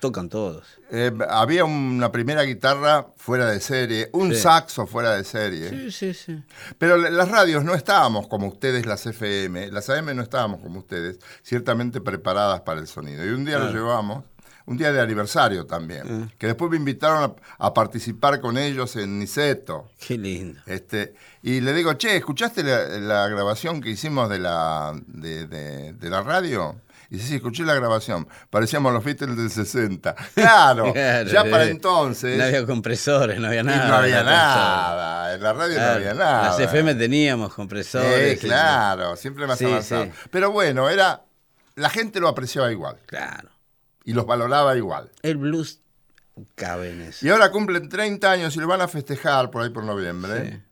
Tocan 0.00 0.28
todos. 0.28 0.66
Eh, 0.90 1.10
había 1.30 1.64
una 1.64 2.12
primera 2.12 2.42
guitarra 2.42 3.06
fuera 3.16 3.46
de 3.50 3.58
serie, 3.60 4.10
un 4.12 4.34
saxo 4.34 4.86
fuera 4.86 5.14
de 5.16 5.24
serie. 5.24 5.70
Sí, 5.70 5.90
sí, 5.90 6.14
sí. 6.14 6.42
Pero 6.78 6.96
la- 6.98 7.08
las 7.10 7.30
radios 7.30 7.64
no 7.64 7.74
estábamos 7.74 8.28
como 8.28 8.48
ustedes, 8.48 8.84
las 8.84 9.06
FM, 9.06 9.70
las 9.70 9.88
AM 9.88 10.14
no 10.14 10.22
estábamos 10.22 10.60
como 10.60 10.78
ustedes, 10.80 11.18
ciertamente 11.42 12.00
preparadas 12.02 12.60
para 12.62 12.80
el 12.80 12.86
sonido. 12.86 13.24
Y 13.24 13.28
un 13.30 13.44
día 13.46 13.58
lo 13.58 13.70
llevamos, 13.72 14.24
un 14.72 14.78
día 14.78 14.90
de 14.92 15.00
aniversario 15.00 15.66
también, 15.66 16.32
que 16.38 16.46
después 16.48 16.70
me 16.70 16.76
invitaron 16.76 17.34
a, 17.58 17.66
a 17.66 17.72
participar 17.74 18.40
con 18.40 18.58
ellos 18.58 18.96
en 18.96 19.18
Niceto. 19.18 19.88
Qué 20.04 20.18
lindo. 20.18 20.60
Este, 20.66 21.14
y 21.42 21.60
le 21.60 21.72
digo, 21.72 21.92
che, 21.94 22.16
¿escuchaste 22.16 22.62
la, 22.64 22.84
la 22.98 23.28
grabación 23.28 23.80
que 23.80 23.90
hicimos 23.90 24.28
de 24.28 24.38
la, 24.38 24.92
de, 25.06 25.46
de- 25.46 25.92
de 25.92 26.10
la 26.10 26.22
radio? 26.22 26.76
Y 27.10 27.18
sí, 27.18 27.34
escuché 27.34 27.62
la 27.64 27.74
grabación. 27.74 28.26
Parecíamos 28.48 28.90
los 28.90 29.04
Beatles 29.04 29.36
del 29.36 29.50
60. 29.50 30.14
Claro, 30.34 30.94
Claro, 30.94 31.30
ya 31.30 31.44
para 31.44 31.64
eh, 31.66 31.70
entonces. 31.70 32.38
No 32.38 32.44
había 32.44 32.64
compresores, 32.64 33.38
no 33.38 33.48
había 33.48 33.60
y 33.60 33.64
nada. 33.64 33.88
no 33.88 33.94
había 33.96 34.22
nada. 34.24 35.34
En 35.34 35.42
la 35.42 35.52
radio 35.52 35.74
Claro, 35.74 35.90
no 35.92 35.96
había 35.98 36.14
nada. 36.14 36.42
Las 36.44 36.60
FM 36.60 36.94
teníamos 36.94 37.50
Sí, 37.50 37.56
compresores. 37.56 38.42
y- 38.42 38.46
claro, 38.46 39.16
siempre 39.16 39.46
más 39.46 39.58
Sí, 39.58 39.66
avanzado. 39.66 40.04
sí. 40.06 40.10
Pero 40.30 40.50
bueno, 40.52 40.88
era. 40.88 41.22
La 41.74 41.88
gente 41.88 42.20
lo 42.20 42.28
apreciaba 42.28 42.70
igual 42.70 42.96
Claro. 43.06 43.48
Y 44.04 44.12
los 44.12 44.26
valoraba 44.26 44.76
igual. 44.76 45.10
El 45.22 45.36
blues 45.36 45.80
cabe 46.54 46.90
en 46.90 47.02
eso. 47.02 47.26
Y 47.26 47.30
ahora 47.30 47.50
cumplen 47.50 47.88
30 47.88 48.30
años 48.30 48.56
y 48.56 48.60
lo 48.60 48.66
van 48.66 48.80
a 48.80 48.88
festejar 48.88 49.50
por 49.50 49.62
ahí 49.62 49.70
por 49.70 49.84
noviembre. 49.84 50.62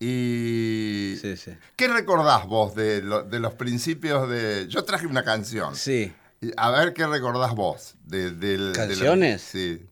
Y. 0.00 1.16
Sí, 1.20 1.36
sí. 1.36 1.52
¿Qué 1.76 1.88
recordás 1.88 2.46
vos 2.46 2.74
de, 2.74 3.02
lo- 3.02 3.22
de 3.22 3.40
los 3.40 3.54
principios 3.54 4.28
de.? 4.28 4.66
Yo 4.68 4.84
traje 4.84 5.06
una 5.06 5.24
canción. 5.24 5.74
Sí. 5.74 6.12
A 6.56 6.70
ver 6.70 6.92
qué 6.92 7.06
recordás 7.06 7.54
vos. 7.54 7.94
De, 8.04 8.30
de 8.30 8.58
la- 8.58 8.72
¿Canciones? 8.72 9.42
sí. 9.42 9.84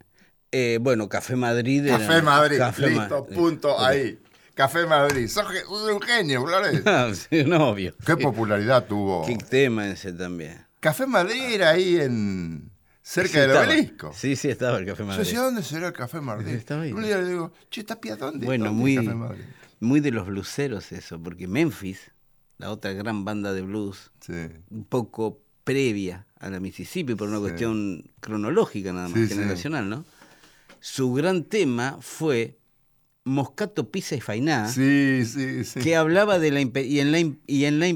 Eh, 0.53 0.79
bueno, 0.81 1.09
Café 1.09 1.35
Madrid. 1.37 1.85
era- 1.87 1.99
Café 1.99 2.23
Madrid. 2.23 2.59
Café 2.59 2.89
Listo, 2.89 3.21
Madrid. 3.23 3.37
punto 3.37 3.81
ahí. 3.85 4.19
Café 4.55 4.87
Madrid. 4.87 5.29
Sos, 5.29 5.45
sos 5.67 5.91
un 5.93 6.01
genio, 6.01 6.43
Flores. 6.47 6.83
Ah, 6.87 7.11
sí, 7.13 7.41
un 7.41 7.53
obvio. 7.55 7.93
Qué 8.07 8.17
popularidad 8.17 8.87
tuvo. 8.87 9.27
Qué 9.27 9.37
tema 9.37 9.89
ese 9.89 10.13
también. 10.13 10.65
Café 10.81 11.05
Madrid 11.07 11.43
era 11.53 11.71
ahí 11.71 11.97
en. 12.01 12.71
Cerca 13.09 13.29
Sí, 13.35 13.39
del 13.39 13.51
estaba. 13.51 13.67
obelisco. 13.67 14.13
Sí, 14.15 14.35
sí, 14.37 14.49
estaba 14.49 14.79
el 14.79 14.87
Café 14.87 15.03
Yo 15.03 15.07
Madrid. 15.07 15.25
decía, 15.25 15.41
¿dónde 15.41 15.63
será 15.63 15.87
el 15.87 15.93
Café 15.93 16.21
Madrid? 16.21 16.49
Estaba 16.55 16.83
ahí. 16.83 16.93
Un 16.93 17.05
día 17.05 17.19
le 17.19 17.29
digo, 17.29 17.53
che, 17.71 17.85
Tapia, 17.85 18.17
¿dónde? 18.17 18.45
Bueno, 18.45 18.65
¿Dónde 18.67 18.81
muy, 18.81 18.97
Café 18.97 19.15
Madrid? 19.15 19.45
muy 19.79 20.01
de 20.01 20.11
los 20.11 20.27
blueseros 20.27 20.91
eso, 20.91 21.23
porque 21.23 21.47
Memphis, 21.47 22.01
la 22.59 22.71
otra 22.73 22.93
gran 22.95 23.25
banda 23.25 23.53
de 23.53 23.63
blues, 23.63 24.11
Sí. 24.21 24.33
un 24.71 24.85
poco 24.85 25.41
previa 25.63 26.27
a 26.41 26.51
la 26.51 26.59
Mississippi 26.59 27.15
por 27.15 27.29
una 27.29 27.39
cuestión 27.39 28.11
cronológica 28.21 28.93
nada 28.93 29.09
más, 29.09 29.29
generacional, 29.29 29.89
¿no? 29.89 30.05
Su 30.81 31.13
gran 31.13 31.45
tema 31.45 31.99
fue 32.01 32.59
Moscato, 33.25 33.91
Pizza 33.91 34.15
y 34.17 34.21
Fainá, 34.21 34.69
Sí, 34.69 35.25
sí, 35.25 35.65
sí. 35.65 35.81
que 35.81 35.95
hablaba 35.97 36.39
de 36.39 36.51
la 36.51 36.61
y 36.61 37.01
en 37.01 37.13
la 37.13 37.19
y 37.47 37.65
en 37.65 37.79
la 37.81 37.89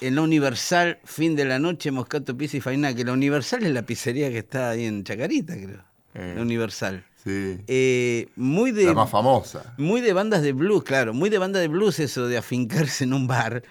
en 0.00 0.14
la 0.14 0.22
Universal 0.22 0.98
fin 1.04 1.36
de 1.36 1.44
la 1.44 1.58
noche 1.58 1.90
Moscato, 1.90 2.36
Pizza 2.36 2.56
y 2.56 2.60
Fainá, 2.60 2.94
que 2.94 3.04
la 3.04 3.12
Universal 3.12 3.62
es 3.64 3.72
la 3.72 3.82
pizzería 3.82 4.30
que 4.30 4.38
está 4.38 4.70
ahí 4.70 4.86
en 4.86 5.04
Chacarita, 5.04 5.54
creo. 5.54 5.84
Eh. 6.14 6.32
La 6.36 6.42
Universal. 6.42 7.04
Sí. 7.22 7.58
Eh, 7.66 8.28
muy 8.36 8.72
de 8.72 8.84
La 8.86 8.94
más 8.94 9.10
famosa. 9.10 9.74
muy 9.76 10.00
de 10.00 10.12
bandas 10.14 10.40
de 10.42 10.52
blues, 10.52 10.82
claro, 10.84 11.12
muy 11.12 11.28
de 11.28 11.36
banda 11.38 11.60
de 11.60 11.68
blues 11.68 11.98
eso 12.00 12.26
de 12.28 12.38
afincarse 12.38 13.04
en 13.04 13.12
un 13.12 13.26
bar 13.26 13.62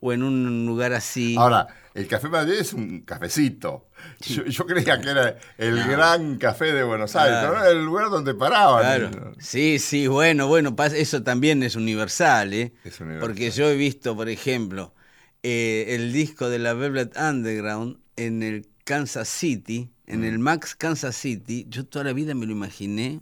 o 0.00 0.12
en 0.12 0.22
un 0.22 0.66
lugar 0.66 0.92
así. 0.92 1.34
Ahora, 1.38 1.66
el 1.94 2.06
Café 2.06 2.28
Madrid 2.28 2.54
es 2.60 2.72
un 2.74 3.00
cafecito. 3.00 3.86
Yo, 4.20 4.44
yo 4.44 4.66
creía 4.66 5.00
que 5.00 5.10
era 5.10 5.36
el 5.58 5.82
gran 5.84 6.36
café 6.36 6.72
de 6.72 6.82
Buenos 6.84 7.16
Aires, 7.16 7.38
Claro. 7.38 7.48
pero 7.52 7.58
no 7.58 7.64
era 7.66 7.78
el 7.78 7.84
lugar 7.84 8.10
donde 8.10 8.34
paraban. 8.34 8.80
Claro. 8.82 9.32
Sí, 9.38 9.78
sí, 9.78 10.06
bueno, 10.06 10.46
bueno, 10.46 10.74
eso 10.94 11.22
también 11.22 11.62
es 11.62 11.76
universal, 11.76 12.52
¿eh? 12.52 12.72
Es 12.84 13.00
universal. 13.00 13.26
Porque 13.28 13.50
yo 13.50 13.68
he 13.70 13.76
visto, 13.76 14.14
por 14.16 14.28
ejemplo, 14.28 14.94
eh, 15.42 15.86
el 15.90 16.12
disco 16.12 16.48
de 16.48 16.58
la 16.58 16.74
Velvet 16.74 17.16
Underground 17.16 17.98
en 18.16 18.42
el 18.42 18.68
Kansas 18.84 19.28
City, 19.28 19.90
Mm. 20.06 20.12
en 20.12 20.24
el 20.24 20.38
Max 20.40 20.74
Kansas 20.74 21.14
City. 21.14 21.66
Yo 21.68 21.86
toda 21.86 22.04
la 22.04 22.12
vida 22.12 22.34
me 22.34 22.44
lo 22.46 22.50
imaginé 22.52 23.20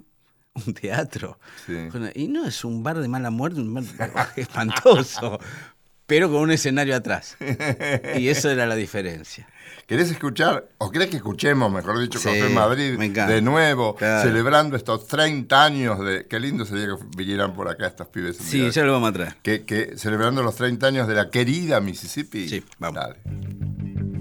un 0.55 0.73
teatro. 0.73 1.39
Sí. 1.67 1.75
Y 2.15 2.29
no 2.29 2.47
es 2.47 2.65
un 2.65 2.83
bar 2.83 2.99
de 2.99 3.09
mala 3.09 3.31
muerte, 3.31 3.61
un 3.61 3.75
bar 3.75 3.85
espantoso, 4.37 5.39
pero 6.07 6.31
con 6.31 6.41
un 6.41 6.51
escenario 6.51 6.97
atrás. 6.97 7.37
Y 8.17 8.29
eso 8.29 8.49
era 8.51 8.67
la 8.67 8.75
diferencia. 8.75 9.47
¿Querés 9.89 10.11
escuchar, 10.11 10.69
o 10.77 10.91
querés 10.91 11.09
que 11.09 11.17
escuchemos, 11.17 11.73
mejor 11.73 11.99
dicho, 11.99 12.19
Sí, 12.19 12.27
Café 12.27 12.51
Madrid 12.51 12.99
me 12.99 13.07
encanta. 13.07 13.33
de 13.33 13.41
nuevo, 13.41 13.95
Claro. 13.97 14.23
celebrando 14.29 14.77
estos 14.77 15.07
30 15.07 15.65
años 15.65 15.99
de... 16.05 16.27
Qué 16.27 16.39
lindo 16.39 16.67
sería 16.67 16.89
que 16.89 17.03
vinieran 17.17 17.55
por 17.55 17.69
acá 17.71 17.87
estos 17.87 18.07
pibes. 18.09 18.37
Sí, 18.37 18.71
ya 18.71 18.85
lo 18.85 18.93
vamos 18.93 19.09
a 19.09 19.13
traer. 19.15 19.37
que, 19.43 19.65
que 19.65 19.97
celebrando 19.97 20.43
los 20.43 20.57
30 20.57 20.87
años 20.89 21.09
de 21.09 21.15
la 21.15 21.31
querida 21.31 21.81
Mississippi. 21.81 22.51
Sí, 22.51 22.63
vamos. 22.79 23.01
Dale. 23.01 24.18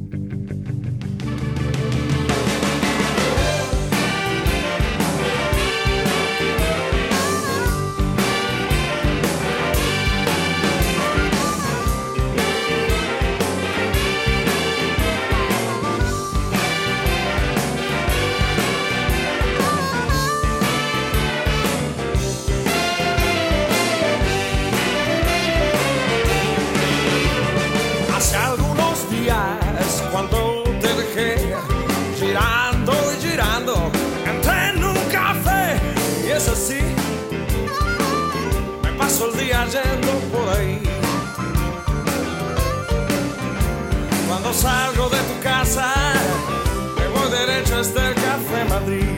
Días 29.27 30.03
cuando 30.11 30.63
te 30.79 30.87
dejé 30.93 31.35
girando 32.17 32.93
y 33.13 33.27
girando. 33.27 33.91
Entré 34.25 34.69
en 34.69 34.83
un 34.83 34.97
café 35.11 35.79
y 36.25 36.31
es 36.31 36.47
así 36.47 36.81
me 38.83 38.91
paso 38.93 39.29
el 39.29 39.37
día 39.39 39.65
yendo 39.65 40.11
por 40.31 40.47
ahí. 40.55 40.81
Cuando 44.27 44.53
salgo 44.53 45.09
de 45.09 45.19
tu 45.29 45.39
casa 45.43 45.93
me 46.97 47.07
voy 47.07 47.29
derecho 47.31 47.77
hasta 47.79 48.09
el 48.09 48.15
café 48.15 48.59
Madrid 48.69 49.16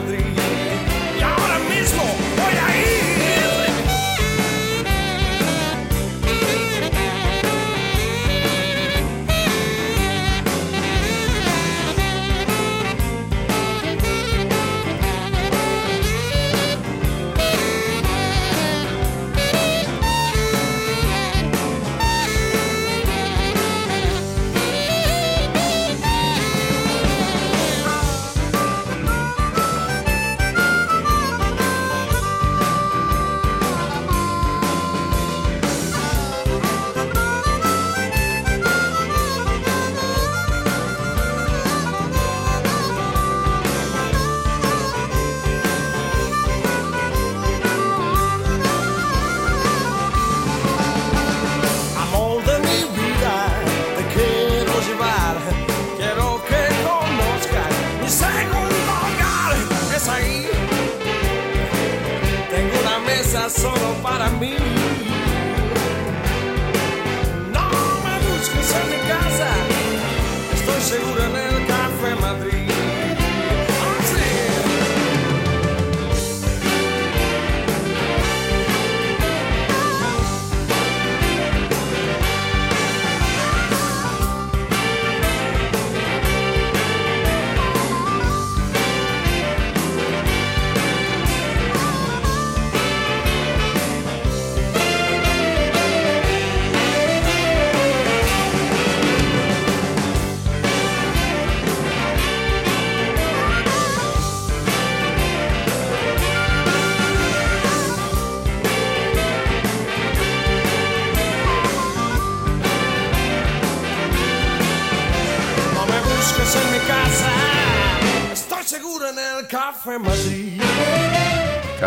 Café 0.00 0.59
solo 63.50 63.94
para 64.02 64.30
mí. 64.30 64.79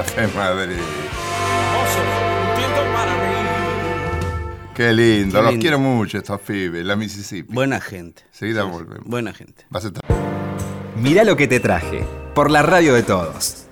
Café 0.03 0.27
Madrid. 0.35 0.75
Qué 4.75 4.91
lindo, 4.91 5.37
Qué 5.37 5.41
los 5.43 5.51
lindo. 5.51 5.61
quiero 5.61 5.79
mucho 5.79 6.17
estos 6.17 6.41
pibes, 6.41 6.85
la 6.85 6.95
Mississippi. 6.95 7.53
Buena 7.53 7.79
gente. 7.79 8.23
Seguida 8.31 8.63
volvemos. 8.63 9.05
Buena 9.07 9.33
gente. 9.33 9.65
Vas 9.69 9.85
a 9.85 9.87
estar- 9.89 10.03
Mirá 10.97 11.23
lo 11.23 11.35
que 11.37 11.47
te 11.47 11.59
traje, 11.59 12.03
por 12.35 12.51
la 12.51 12.63
radio 12.63 12.93
de 12.95 13.03
todos. 13.03 13.65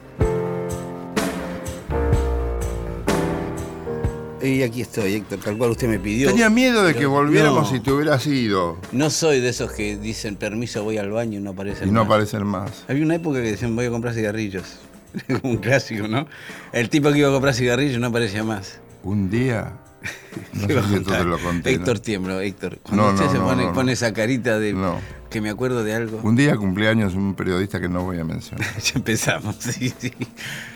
Y 4.44 4.64
aquí 4.64 4.82
estoy, 4.82 5.14
Héctor, 5.16 5.40
tal 5.40 5.58
cual 5.58 5.72
usted 5.72 5.88
me 5.88 6.00
pidió. 6.00 6.30
Tenía 6.30 6.50
miedo 6.50 6.84
de 6.84 6.96
que 6.96 7.06
volviéramos 7.06 7.72
No. 7.72 7.78
y 7.78 7.80
te 7.80 7.92
hubieras 7.92 8.26
ido 8.26 8.80
No 8.92 9.12
soy 9.12 9.40
de 9.40 9.50
esos 9.50 9.72
que 9.72 9.98
dicen 9.98 10.36
permiso, 10.36 10.84
voy 10.84 10.98
al 10.98 11.12
baño 11.12 11.38
y 11.40 11.42
no 11.44 11.52
aparecen 11.52 11.90
y 11.90 11.92
no 11.92 12.00
más. 12.02 12.06
aparecen 12.08 12.48
más. 12.48 12.86
Había 12.88 13.04
una 13.06 13.16
época 13.16 13.40
que 13.42 13.52
decían 13.52 13.76
voy 13.76 13.86
a 13.86 13.90
comprar 13.92 14.16
cigarrillos. 14.16 14.80
un 15.44 15.58
clásico, 15.58 16.08
¿no? 16.08 16.28
El 16.72 16.90
tipo 16.90 17.12
que 17.12 17.20
iba 17.20 17.30
a 17.30 17.32
comprar 17.32 17.54
cigarrillos 17.54 18.00
no 18.00 18.08
aparecía 18.08 18.44
más. 18.44 18.80
Un 19.04 19.30
día, 19.30 19.74
no 20.54 20.68
¿Qué 20.68 20.74
sé 20.76 20.84
si 20.88 20.96
esto 20.96 21.12
te 21.12 21.24
lo 21.24 21.40
conté. 21.40 21.72
Héctor 21.74 21.96
¿no? 21.96 22.02
tiemblo, 22.02 22.40
Héctor. 22.40 22.80
Cuando 22.84 23.04
No, 23.04 23.10
usted 23.14 23.26
no, 23.26 23.32
se 23.32 23.38
no, 23.40 23.46
pone, 23.46 23.68
pone 23.74 23.92
esa 23.94 24.14
carita 24.14 24.60
de 24.60 24.74
No. 24.74 25.00
que 25.30 25.42
me 25.42 25.50
acuerdo 25.50 25.84
de 25.84 25.94
algo. 25.96 26.20
Un 26.24 26.36
día 26.36 26.56
cumpleaños 26.58 27.14
un 27.16 27.34
periodista 27.36 27.80
que 27.80 27.90
no 27.90 28.04
voy 28.04 28.20
a 28.20 28.24
mencionar. 28.24 28.68
ya 28.80 28.92
empezamos, 28.96 29.56
sí, 29.60 29.94
sí. 29.98 30.14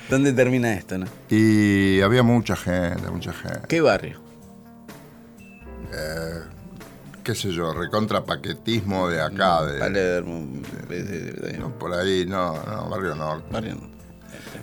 ¿Dónde 0.10 0.34
termina 0.34 0.74
esto, 0.74 0.98
no? 0.98 1.06
Y 1.30 2.02
había 2.02 2.24
mucha 2.24 2.56
gente, 2.56 3.10
mucha 3.12 3.34
gente. 3.34 3.62
¿Qué 3.68 3.82
barrio? 3.82 4.20
Qué 7.24 7.34
sé 7.34 7.52
yo, 7.52 7.74
recontra 7.74 8.24
paquetismo 8.24 9.08
de 9.10 9.20
acá, 9.22 9.64
de, 9.66 9.80
Palermo, 9.80 10.46
de- 10.88 11.04
de- 11.04 11.60
por 11.80 11.92
ahí, 11.94 12.26
no, 12.28 12.54
no, 12.64 12.88
barrio 12.90 13.16
norte. 13.16 13.48
barrio 13.52 13.76
no. 13.76 13.96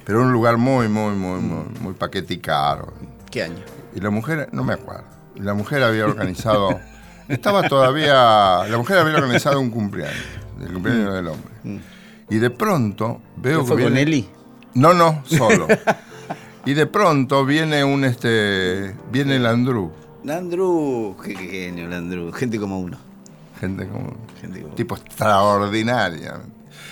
Pero 0.04 0.22
un 0.22 0.32
lugar 0.32 0.56
muy, 0.56 0.88
muy, 0.88 1.14
muy, 1.14 1.40
muy, 1.40 1.64
muy 1.80 1.94
paqueticaro. 1.94 2.92
¿Qué 3.30 3.42
año? 3.44 3.62
Y 3.94 4.00
la 4.00 4.10
mujer, 4.10 4.48
no 4.52 4.64
me 4.64 4.74
acuerdo. 4.74 5.04
Y 5.34 5.40
la 5.40 5.54
mujer 5.54 5.82
había 5.82 6.04
organizado. 6.04 6.78
Estaba 7.28 7.68
todavía. 7.68 8.64
La 8.68 8.76
mujer 8.78 8.98
había 8.98 9.14
organizado 9.16 9.60
un 9.60 9.70
cumpleaños. 9.70 10.16
El 10.60 10.72
cumpleaños 10.72 11.14
del 11.14 11.28
hombre. 11.28 11.80
Y 12.30 12.36
de 12.38 12.50
pronto 12.50 13.20
veo 13.36 13.58
¿Qué 13.60 13.64
que. 13.64 13.68
fue 13.68 13.82
con 13.82 13.92
viene- 13.94 14.02
Eli? 14.02 14.28
No, 14.74 14.94
no, 14.94 15.22
solo. 15.26 15.66
y 16.64 16.74
de 16.74 16.86
pronto 16.86 17.44
viene 17.44 17.84
un 17.84 18.04
este. 18.04 18.94
Viene 19.10 19.36
el 19.36 19.46
Andrew. 19.46 19.92
Landru, 20.24 21.16
qué 21.24 21.34
genio, 21.34 21.88
Landru. 21.88 22.32
Gente 22.32 22.58
como 22.58 22.78
uno. 22.80 22.96
Gente 23.60 23.86
como 23.88 24.14
Gente 24.40 24.62
como 24.62 24.74
tipo 24.74 24.96
extraordinaria. 24.96 26.40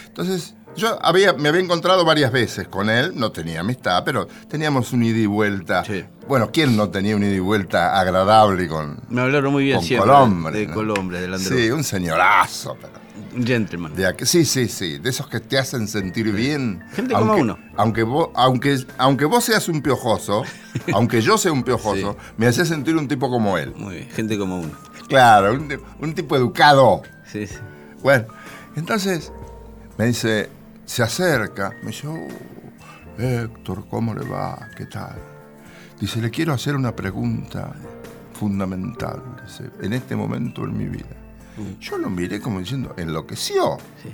Entonces, 0.07 0.55
yo 0.77 0.99
había, 1.05 1.33
me 1.35 1.49
había 1.49 1.61
encontrado 1.61 2.05
varias 2.05 2.33
veces 2.33 2.69
con 2.69 2.89
él, 2.91 3.13
no 3.15 3.33
tenía 3.33 3.61
amistad, 3.61 4.03
pero 4.05 4.27
teníamos 4.49 4.93
un 4.93 5.03
ida 5.03 5.19
y 5.19 5.27
vuelta. 5.27 5.85
Sí. 5.85 6.05
Bueno, 6.29 6.51
¿quién 6.53 6.77
no 6.77 6.89
tenía 6.91 7.17
un 7.17 7.23
ida 7.25 7.35
y 7.35 7.41
vuelta 7.41 7.99
agradable 7.99 8.69
con, 8.69 9.01
Me 9.09 9.21
hablaron 9.23 9.53
muy 9.53 9.65
bien 9.65 9.77
con 9.79 9.85
siempre. 9.87 10.11
Colombre? 10.11 10.59
De 10.61 10.67
¿no? 10.69 10.75
Colombre, 10.75 11.21
de 11.21 11.29
Landru. 11.29 11.57
Sí, 11.57 11.71
un 11.71 11.85
señorazo, 11.85 12.77
pero. 12.81 13.01
Un 13.35 13.47
gentleman. 13.47 13.95
De 13.95 14.09
aqu- 14.09 14.25
sí, 14.25 14.45
sí, 14.45 14.67
sí, 14.69 14.99
de 14.99 15.11
esos 15.11 15.29
que 15.29 15.39
te 15.41 15.57
hacen 15.59 15.87
sentir 15.87 16.33
bien. 16.33 16.83
Gente 16.95 17.15
como 17.15 17.35
uno. 17.35 17.59
Aunque 17.77 18.03
vos, 18.03 18.31
aunque, 18.35 18.77
aunque 18.99 19.25
vos 19.25 19.45
seas 19.45 19.69
un 19.69 19.83
piojoso, 19.83 20.43
aunque 20.95 21.21
yo 21.21 21.37
sea 21.39 21.53
un 21.53 21.63
piojoso, 21.63 22.17
me 22.37 22.47
hace 22.47 22.65
sentir 22.65 22.97
un 22.97 23.07
tipo 23.07 23.29
como 23.31 23.57
él. 23.59 23.73
Muy 23.77 23.97
bien, 23.97 24.11
gente 24.11 24.37
como 24.39 24.61
uno. 24.61 24.73
Claro, 25.09 25.53
un, 25.53 25.81
un 26.01 26.15
tipo 26.15 26.35
educado. 26.37 27.03
Sí, 27.31 27.47
sí. 27.47 27.57
Bueno, 28.03 28.27
entonces 28.75 29.31
me 29.99 30.07
dice, 30.07 30.49
se 30.91 31.05
acerca, 31.05 31.73
me 31.83 31.93
dice, 31.93 32.09
"Oh, 32.09 32.27
Héctor, 33.17 33.87
¿cómo 33.89 34.13
le 34.13 34.27
va? 34.27 34.69
¿Qué 34.77 34.87
tal? 34.87 35.15
Dice, 36.01 36.21
le 36.21 36.31
quiero 36.31 36.53
hacer 36.53 36.75
una 36.75 36.97
pregunta 36.97 37.77
fundamental, 38.35 39.23
dice, 39.47 39.71
en 39.83 39.93
este 39.93 40.17
momento 40.17 40.65
en 40.65 40.77
mi 40.77 40.87
vida. 40.87 41.17
Yo 41.79 41.97
lo 41.97 42.11
miré 42.11 42.41
como 42.41 42.59
diciendo, 42.59 42.93
enloqueció. 42.97 43.79
Sí. 44.03 44.13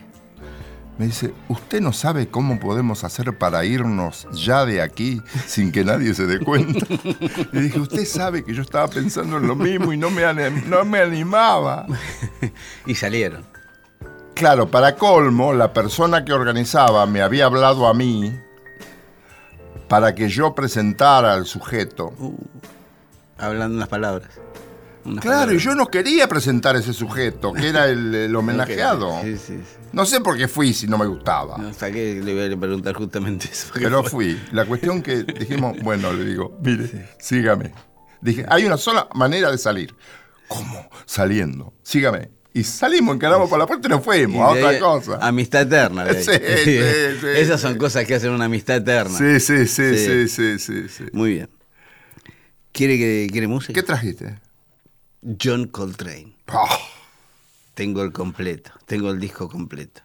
Me 0.99 1.07
dice, 1.07 1.33
¿usted 1.49 1.81
no 1.81 1.95
sabe 1.95 2.29
cómo 2.29 2.61
podemos 2.61 3.05
hacer 3.05 3.39
para 3.39 3.65
irnos 3.65 4.29
ya 4.33 4.67
de 4.67 4.83
aquí 4.83 5.23
sin 5.47 5.73
que 5.73 5.83
nadie 5.83 6.13
se 6.13 6.27
dé 6.27 6.41
cuenta? 6.41 6.87
Le 7.53 7.63
dije, 7.63 7.81
usted 7.81 8.05
sabe 8.05 8.45
que 8.45 8.53
yo 8.53 8.61
estaba 8.61 8.89
pensando 8.89 9.39
en 9.39 9.47
lo 9.47 9.57
mismo 9.57 9.95
y 9.95 9.97
no 9.97 10.11
me, 10.11 10.23
no 10.67 10.85
me 10.85 10.99
animaba. 10.99 11.87
Y 12.87 12.95
salieron. 12.95 13.56
Claro, 14.37 14.71
para 14.71 14.97
colmo, 14.97 15.55
la 15.55 15.73
persona 15.73 16.25
que 16.25 16.33
organizaba 16.33 17.07
me 17.07 17.23
había 17.23 17.47
hablado 17.47 17.89
a 17.89 17.95
mí 17.95 18.39
para 19.89 20.15
que 20.15 20.29
yo 20.29 20.55
presentara 20.55 21.33
al 21.33 21.47
sujeto. 21.47 22.13
Hablando 23.39 23.77
unas 23.77 23.89
palabras. 23.89 24.29
Unas 25.07 25.23
Claro, 25.25 25.53
y 25.53 25.59
yo 25.59 25.75
no 25.75 25.87
quería 25.87 26.29
presentar 26.29 26.77
a 26.77 26.81
ese 26.81 26.93
sujeto, 26.93 27.53
que 27.55 27.69
era 27.69 27.87
el, 27.89 28.15
el 28.15 28.37
homenajeado. 28.37 29.23
Sí, 29.23 29.39
sí, 29.39 29.57
sí. 29.59 29.77
No 29.93 30.05
sé 30.05 30.21
por 30.21 30.37
qué 30.37 30.49
fui 30.49 30.75
si 30.75 30.87
no 30.87 30.99
me 30.99 31.07
gustaba. 31.07 31.57
No, 31.57 31.69
hasta 31.69 31.91
que 31.91 32.21
le 32.23 32.35
voy 32.35 32.53
a 32.55 32.61
preguntar 32.61 32.95
justamente 32.95 33.49
eso. 33.51 33.69
Pero 33.73 34.03
fue- 34.03 34.11
fui. 34.35 34.43
La 34.53 34.67
cuestión 34.67 35.01
que 35.01 35.23
dijimos, 35.23 35.79
bueno, 35.83 36.13
le 36.13 36.25
digo, 36.27 36.59
mire, 36.61 37.09
sígame. 37.19 37.73
Dije, 38.21 38.45
hay 38.51 38.67
una 38.67 38.77
sola 38.77 39.09
manera 39.15 39.51
de 39.51 39.57
salir. 39.57 39.95
¿Cómo? 40.49 40.89
Saliendo. 41.07 41.73
Sígame. 41.83 42.36
Y 42.57 42.65
salimos, 42.65 43.17
encaramos 43.17 43.51
por 43.51 43.59
la 43.59 43.67
puerta 43.67 43.87
y 43.87 43.91
nos 43.91 44.03
fuimos 44.03 44.41
a 44.41 44.49
otra 44.49 44.79
cosa. 44.79 45.19
Amistad 45.21 45.61
eterna. 45.61 46.07
Sí, 46.15 46.23
sí, 46.25 46.31
sí, 47.21 47.27
Esas 47.37 47.61
son 47.61 47.77
cosas 47.77 48.07
que 48.07 48.15
hacen 48.15 48.31
una 48.31 48.47
amistad 48.47 48.77
eterna. 48.79 49.19
Sí, 49.19 49.39
sí, 49.41 49.67
sí, 49.67 50.27
Sí. 50.27 50.59
sí, 50.59 50.89
sí. 50.89 51.05
Muy 51.13 51.35
bien. 51.35 51.51
¿Quiere, 52.73 52.97
que, 52.97 53.29
¿Quiere 53.31 53.47
música? 53.47 53.75
¿Qué 53.75 53.83
trajiste? 53.83 54.39
John 55.39 55.67
Coltrane. 55.67 56.35
Ah, 56.47 56.79
Tengo 57.75 58.03
el 58.03 58.13
completo. 58.13 58.71
Tengo 58.87 59.11
el 59.11 59.21
disco 59.21 59.51
completo. 59.51 60.01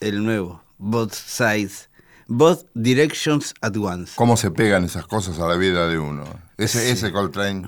El 0.00 0.24
nuevo. 0.24 0.64
Both 0.78 1.12
Sides. 1.12 1.90
Both 2.26 2.64
Directions 2.74 3.54
at 3.60 3.76
Once. 3.76 4.14
¿Cómo 4.16 4.36
se 4.36 4.50
pegan 4.50 4.82
esas 4.84 5.06
cosas 5.06 5.38
a 5.38 5.46
la 5.46 5.54
vida 5.54 5.86
de 5.86 6.00
uno? 6.00 6.24
Ese, 6.56 6.90
ese 6.90 7.12
Coltrane, 7.12 7.66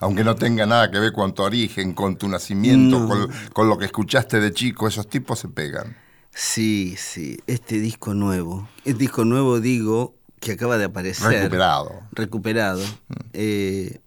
aunque 0.00 0.24
no 0.24 0.34
tenga 0.34 0.66
nada 0.66 0.90
que 0.90 0.98
ver 0.98 1.12
con 1.12 1.32
tu 1.34 1.42
origen, 1.42 1.92
con 1.94 2.16
tu 2.16 2.28
nacimiento, 2.28 2.98
No. 3.00 3.08
con, 3.08 3.30
con 3.52 3.68
lo 3.68 3.78
que 3.78 3.84
escuchaste 3.86 4.40
de 4.40 4.52
chico, 4.52 4.88
esos 4.88 5.08
tipos 5.08 5.38
se 5.38 5.48
pegan. 5.48 5.96
Sí, 6.32 6.94
sí. 6.96 7.38
Este 7.46 7.78
disco 7.80 8.14
nuevo. 8.14 8.68
El 8.84 8.96
disco 8.98 9.24
nuevo, 9.24 9.60
digo, 9.60 10.14
que 10.40 10.52
acaba 10.52 10.78
de 10.78 10.84
aparecer. 10.84 11.28
Recuperado, 11.28 12.00
Recuperado. 12.12 12.82
eh, 13.32 14.00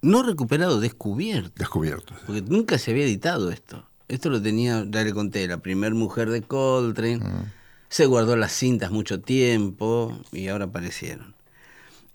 no 0.00 0.22
recuperado, 0.22 0.80
descubierto. 0.80 1.52
descubierto. 1.56 2.14
Porque 2.26 2.42
nunca 2.42 2.76
se 2.78 2.90
había 2.90 3.04
editado 3.04 3.50
esto. 3.50 3.86
Esto 4.08 4.30
lo 4.30 4.42
tenía, 4.42 4.84
ya 4.90 5.04
le 5.04 5.12
conté, 5.14 5.46
la 5.46 5.58
primer 5.58 5.94
mujer 5.94 6.28
de 6.30 6.42
Coltrane. 6.42 7.20
Se 7.88 8.06
guardó 8.06 8.34
las 8.36 8.52
cintas 8.52 8.90
mucho 8.90 9.20
tiempo 9.20 10.18
y 10.32 10.48
ahora 10.48 10.64
aparecieron. 10.64 11.34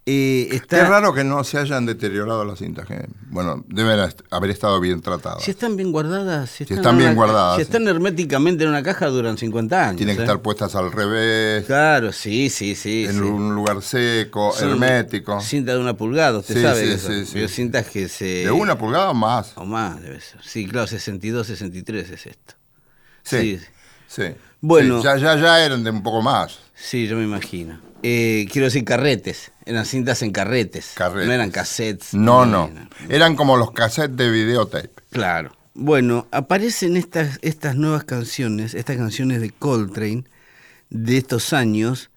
Eh, 0.10 0.48
está, 0.56 0.78
Qué 0.78 0.84
raro 0.86 1.14
que 1.14 1.26
no 1.26 1.44
se 1.44 1.58
hayan 1.58 1.86
deteriorado 1.86 2.46
las 2.46 2.60
cintas. 2.60 2.88
Que, 2.88 3.06
bueno, 3.30 3.66
deben 3.68 4.10
haber 4.32 4.50
estado 4.50 4.80
bien 4.80 5.02
tratadas. 5.02 5.44
Si 5.44 5.52
están 5.52 5.76
bien 5.76 5.92
guardadas, 5.92 6.50
si 6.50 6.64
están, 6.64 6.78
están 6.78 6.94
en 6.94 7.00
bien 7.00 7.16
guardadas, 7.16 7.58
Si 7.58 7.64
están 7.64 7.86
herméticamente 7.90 8.64
en 8.64 8.70
una 8.70 8.82
caja, 8.84 9.08
duran 9.08 9.38
50 9.38 9.84
años. 9.90 9.98
Tienen 9.98 10.16
que 10.16 10.22
¿eh? 10.22 10.26
estar 10.26 10.42
puestas 10.42 10.76
al 10.76 10.94
revés, 10.94 11.66
Claro, 11.66 12.14
sí, 12.14 12.50
sí, 12.50 12.74
sí. 12.76 13.04
en 13.04 13.16
sí. 13.16 13.20
un 13.20 13.54
lugar 13.54 13.82
seco, 13.82 14.54
Son 14.56 14.70
hermético. 14.70 15.42
Cinta 15.42 15.74
de 15.74 15.80
una 15.80 15.98
pulgada, 15.98 16.38
usted 16.40 16.56
Sí, 16.56 16.62
sabe. 16.62 16.98
sí, 16.98 17.26
sí, 17.26 17.26
sí. 17.26 17.48
Cintas 17.50 17.88
que 17.88 18.08
se. 18.08 18.26
¿De 18.46 18.52
una 18.52 18.78
pulgada 18.78 19.10
o 19.10 19.14
más? 19.14 19.52
O 19.58 19.66
más, 19.66 20.02
debe 20.02 20.22
ser. 20.22 20.42
Sí, 20.42 20.68
claro, 20.68 20.88
62, 20.88 21.48
63 21.48 22.10
es 22.12 22.26
esto. 22.28 22.54
Sí. 23.24 23.60
Sí. 24.08 24.24
Bueno. 24.62 24.98
Sí, 25.00 25.06
ya, 25.06 25.18
ya, 25.18 25.36
ya 25.36 25.66
eran 25.66 25.84
de 25.84 25.92
un 25.92 26.04
poco 26.04 26.22
más. 26.22 26.60
Sí, 26.76 27.08
yo 27.08 27.18
me 27.18 27.24
imagino. 27.24 27.80
Eh, 28.04 28.48
quiero 28.52 28.66
decir 28.66 28.84
carretes. 28.84 29.52
Eran 29.66 29.86
cintas 29.86 30.22
en 30.22 30.32
carretes. 30.32 30.94
Carretes. 30.96 31.28
No 31.28 31.34
eran 31.34 31.52
cassettes. 31.52 32.14
No, 32.14 32.46
no. 32.46 32.70
Eran 33.10 33.36
como 33.36 33.58
los 33.58 33.72
cassettes 33.72 34.16
de 34.18 34.30
videotape. 34.30 34.92
Claro. 35.12 35.52
Bueno, 35.74 36.28
aparecen 36.32 36.98
estas, 36.98 37.38
estas 37.42 37.76
nuevas 37.76 38.04
canciones, 38.04 38.74
estas 38.74 38.98
canciones 38.98 39.42
de 39.42 39.52
Coltrane 39.52 40.24
de 40.90 41.18
estos 41.18 41.54
años 41.54 42.10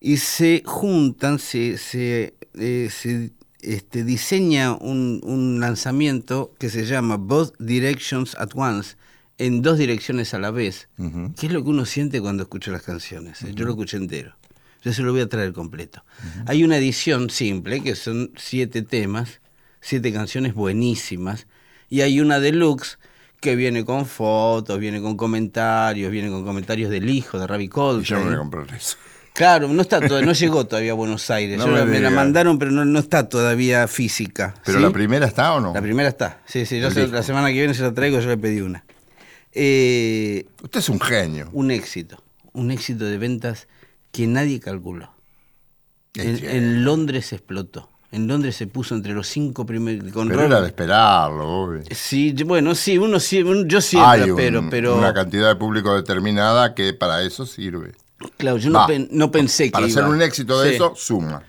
y 0.00 0.18
se 0.18 0.62
juntan, 0.64 1.40
se, 1.40 1.78
se, 1.78 2.34
eh, 2.54 2.88
se, 2.92 3.32
este, 3.60 4.04
diseña 4.04 4.72
un, 4.72 5.20
un 5.24 5.58
lanzamiento 5.58 6.52
que 6.58 6.70
se 6.70 6.86
llama 6.86 7.16
Both 7.16 7.54
Directions 7.58 8.36
at 8.38 8.50
Once, 8.54 8.96
en 9.38 9.62
dos 9.62 9.78
direcciones 9.78 10.34
a 10.34 10.38
la 10.38 10.50
vez, 10.50 10.88
Ujú. 10.98 11.32
que 11.38 11.46
es 11.46 11.52
lo 11.52 11.62
que 11.62 11.70
uno 11.70 11.84
siente 11.86 12.20
cuando 12.20 12.42
escucha 12.42 12.70
las 12.70 12.82
canciones. 12.82 13.42
¿eh? 13.42 13.52
Yo 13.54 13.64
lo 13.64 13.70
escuché 13.72 13.96
entero. 13.96 14.34
Yo 14.82 14.92
se 14.92 15.02
lo 15.02 15.12
voy 15.12 15.20
a 15.22 15.28
traer 15.28 15.52
completo. 15.52 16.04
Hay 16.46 16.62
una 16.64 16.76
edición 16.76 17.30
simple, 17.30 17.82
que 17.82 17.96
son 17.96 18.30
siete 18.36 18.82
temas, 18.82 19.40
siete 19.80 20.12
canciones 20.12 20.54
buenísimas, 20.54 21.46
y 21.88 22.02
hay 22.02 22.20
una 22.20 22.38
deluxe 22.40 22.98
que 23.40 23.54
viene 23.56 23.84
con 23.84 24.06
fotos, 24.06 24.78
viene 24.78 25.00
con 25.00 25.16
comentarios, 25.16 26.10
viene 26.10 26.28
con 26.30 26.44
comentarios 26.44 26.90
del 26.90 27.08
hijo 27.08 27.38
de 27.38 27.46
Ravi 27.46 27.64
Y 27.64 27.68
yo 27.68 27.76
me 27.76 27.84
voy 27.84 27.94
a 27.94 28.02
Coltrane. 28.04 28.36
comprar 28.36 28.74
eso. 28.76 28.96
Claro, 29.34 29.68
no 29.68 29.82
está 29.82 30.00
todo- 30.00 30.20
no 30.22 30.32
llegó 30.32 30.66
todavía 30.66 30.90
a 30.92 30.94
Buenos 30.94 31.30
Aires. 31.30 31.58
No 31.58 31.68
me 31.68 31.78
la- 31.78 31.84
me, 31.84 32.00
la 32.00 32.10
mandaron, 32.10 32.58
pero 32.58 32.72
no, 32.72 32.84
no 32.84 32.98
está 32.98 33.28
todavía 33.28 33.86
física. 33.86 34.54
¿Pero 34.64 34.78
¿sí? 34.78 34.84
la 34.84 34.90
primera 34.90 35.26
está 35.26 35.54
o 35.54 35.60
no? 35.60 35.72
La 35.72 35.80
primera 35.82 36.08
está. 36.08 36.40
Sí, 36.46 36.66
sí, 36.66 36.80
yo 36.80 36.90
se- 36.90 37.06
la 37.06 37.22
semana 37.22 37.48
que 37.48 37.54
viene 37.54 37.74
se 37.74 37.82
la 37.82 37.92
traigo, 37.94 38.18
yo 38.20 38.28
le 38.28 38.36
pedí 38.36 38.60
una. 38.60 38.84
Eh, 39.52 40.46
Usted 40.62 40.80
es 40.80 40.88
un 40.88 41.00
genio. 41.00 41.48
un 41.52 41.70
éxito, 41.70 42.22
un 42.52 42.70
éxito 42.70 43.04
de 43.04 43.18
ventas 43.18 43.66
que 44.12 44.26
nadie 44.26 44.60
calculó. 44.60 45.10
En, 46.14 46.84
Londres 46.84 47.32
explotó. 47.32 47.90
En 48.10 48.26
Londres 48.26 48.56
se 48.56 48.66
puso 48.66 48.94
entre 48.94 49.12
los 49.12 49.28
cinco 49.28 49.66
primeros. 49.66 50.10
Con 50.12 50.28
Pero 50.28 50.40
Robert- 50.40 50.52
era 50.52 50.60
de 50.62 50.66
esperarlo, 50.68 51.46
obvio. 51.48 51.82
Sí, 51.90 52.32
bueno, 52.44 52.74
sí, 52.74 52.96
uno 52.98 53.20
sí, 53.20 53.44
yo 53.66 53.80
siempre 53.80 54.10
Hay 54.10 54.30
un- 54.30 54.30
espero, 54.40 54.66
pero. 54.70 54.96
una 54.96 55.12
cantidad 55.12 55.48
de 55.48 55.56
público 55.56 55.94
determinada 55.94 56.74
que 56.74 56.94
para 56.94 57.22
eso 57.22 57.44
sirve. 57.44 57.92
Claro, 58.36 58.56
yo 58.56 58.70
no, 58.70 58.86
pen- 58.86 59.08
no 59.12 59.30
pensé 59.30 59.64
que. 59.66 59.70
Para 59.72 59.86
iba- 59.86 60.00
ser 60.00 60.10
un 60.10 60.22
éxito 60.22 60.58
de 60.60 60.70
Sí. 60.70 60.74
eso, 60.76 60.94
suma. 60.96 61.42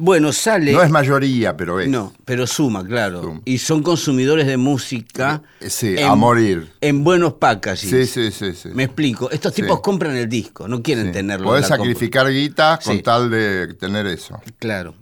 Bueno, 0.00 0.32
sale. 0.32 0.72
No 0.72 0.80
es 0.82 0.90
mayoría, 0.90 1.56
pero 1.56 1.80
es. 1.80 1.88
No, 1.88 2.14
pero 2.24 2.46
suma, 2.46 2.86
claro. 2.86 3.20
Suma. 3.20 3.40
Y 3.44 3.58
son 3.58 3.82
consumidores 3.82 4.46
de 4.46 4.56
música. 4.56 5.42
Eh, 5.60 5.68
sí, 5.70 5.98
a 6.00 6.14
morir. 6.14 6.70
En 6.80 7.02
buenos 7.02 7.32
packaging. 7.34 7.90
Sí, 7.90 8.06
sí, 8.06 8.30
sí, 8.30 8.52
sí. 8.54 8.68
Me 8.72 8.84
explico. 8.84 9.28
Estos 9.30 9.54
Sí. 9.54 9.62
tipos 9.62 9.80
compran 9.80 10.16
el 10.16 10.28
disco, 10.28 10.68
no 10.68 10.82
quieren 10.84 11.06
Sí. 11.06 11.12
tenerlo. 11.12 11.46
Podés 11.48 11.64
en 11.64 11.68
sacrificar 11.76 12.30
guita 12.30 12.78
con 12.84 13.02
tal 13.02 13.28
de 13.28 13.74
tener 13.74 14.06
eso. 14.06 14.40
Claro. 14.60 14.94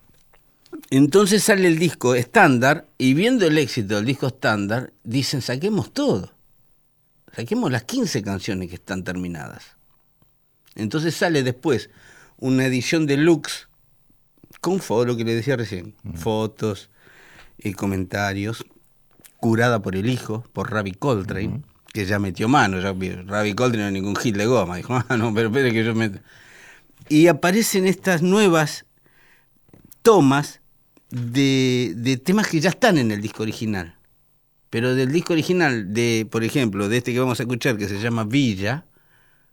Entonces 0.90 1.42
sale 1.42 1.68
el 1.68 1.78
disco 1.78 2.14
estándar 2.14 2.86
y 2.96 3.12
viendo 3.12 3.46
el 3.46 3.58
éxito 3.58 3.96
del 3.96 4.04
disco 4.06 4.28
estándar, 4.28 4.92
dicen, 5.04 5.42
saquemos 5.42 5.92
todo. 5.92 6.32
Saquemos 7.34 7.70
las 7.70 7.84
15 7.84 8.22
canciones 8.22 8.70
que 8.70 8.76
están 8.76 9.04
terminadas. 9.04 9.62
Entonces 10.74 11.14
sale 11.14 11.42
después 11.42 11.90
una 12.38 12.64
edición 12.64 13.06
deluxe 13.06 13.65
con 14.60 14.80
fotos, 14.80 15.06
lo 15.06 15.16
que 15.16 15.24
le 15.24 15.34
decía 15.34 15.56
recién, 15.56 15.94
fotos 16.14 16.90
y 17.58 17.72
comentarios, 17.72 18.64
curada 19.38 19.80
por 19.80 19.96
el 19.96 20.08
hijo, 20.08 20.44
por 20.52 20.70
Ravi 20.70 20.92
Coltrane, 20.92 21.62
que 21.92 22.04
ya 22.04 22.18
metió 22.18 22.48
mano. 22.48 22.80
Ya, 22.80 22.94
Ravi 23.24 23.54
Coltrane 23.54 23.84
no 23.84 23.86
es 23.88 23.92
ningún 23.92 24.16
hit 24.16 24.36
de 24.36 24.46
goma. 24.46 24.76
Dijo, 24.76 24.94
ah, 25.08 25.16
no, 25.16 25.32
pero 25.32 25.48
espere 25.48 25.72
que 25.72 25.84
yo 25.84 25.94
meto. 25.94 26.18
Y 27.08 27.28
aparecen 27.28 27.86
estas 27.86 28.22
nuevas 28.22 28.84
tomas 30.02 30.60
de, 31.10 31.92
de 31.96 32.16
temas 32.16 32.48
que 32.48 32.60
ya 32.60 32.70
están 32.70 32.98
en 32.98 33.10
el 33.10 33.20
disco 33.20 33.42
original. 33.42 33.96
Pero 34.70 34.94
del 34.94 35.12
disco 35.12 35.32
original, 35.32 35.94
de, 35.94 36.26
por 36.30 36.42
ejemplo, 36.42 36.88
de 36.88 36.98
este 36.98 37.12
que 37.12 37.20
vamos 37.20 37.38
a 37.38 37.44
escuchar, 37.44 37.76
que 37.78 37.88
se 37.88 38.00
llama 38.00 38.24
Villa, 38.24 38.84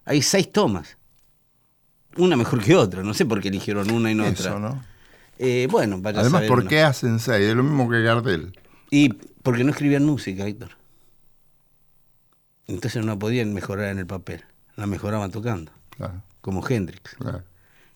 hay 0.06 0.22
seis 0.22 0.52
tomas. 0.52 0.98
Una 2.18 2.36
mejor 2.36 2.62
que 2.62 2.76
otra. 2.76 3.04
No 3.04 3.14
sé 3.14 3.26
por 3.26 3.40
qué 3.42 3.50
eligieron 3.50 3.90
una 3.92 4.12
y 4.12 4.16
no 4.16 4.26
otra. 4.26 4.50
Eso, 4.50 4.60
¿no? 4.60 4.93
Eh, 5.40 5.68
bueno, 5.70 6.00
vaya 6.02 6.20
a 6.20 6.22
Además, 6.22 6.40
saber 6.40 6.50
¿por 6.50 6.60
uno. 6.60 6.70
qué 6.70 6.82
hacen 6.82 7.20
seis? 7.20 7.46
Es 7.48 7.56
lo 7.56 7.64
mismo 7.64 7.90
que 7.90 8.02
Gardel. 8.02 8.58
Y 8.92 9.10
porque 9.42 9.64
no 9.64 9.72
escribían 9.72 10.06
música, 10.06 10.46
Héctor. 10.48 10.72
Entonces 12.68 13.04
no 13.06 13.18
podían 13.20 13.54
mejorar 13.54 13.90
en 13.92 14.00
el 14.00 14.06
papel. 14.08 14.44
La 14.76 14.86
mejoraban 14.88 15.32
tocando, 15.32 15.72
Claro, 15.98 16.22
como 16.42 16.68
Hendrix. 16.68 17.16
claro. 17.18 17.44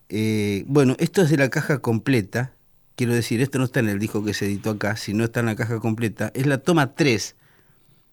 Eh, 0.09 0.63
bueno, 0.67 0.95
esto 0.99 1.21
es 1.21 1.29
de 1.29 1.37
la 1.37 1.49
caja 1.49 1.79
completa. 1.79 2.53
Quiero 2.95 3.13
decir, 3.13 3.41
esto 3.41 3.59
no 3.59 3.65
está 3.65 3.79
en 3.79 3.89
el 3.89 3.99
disco 3.99 4.23
que 4.23 4.33
se 4.33 4.45
editó 4.45 4.71
acá, 4.71 4.95
sino 4.95 5.23
está 5.25 5.39
en 5.41 5.47
la 5.47 5.55
caja 5.55 5.79
completa. 5.79 6.31
Es 6.33 6.45
la 6.47 6.57
toma 6.59 6.95
3 6.95 7.35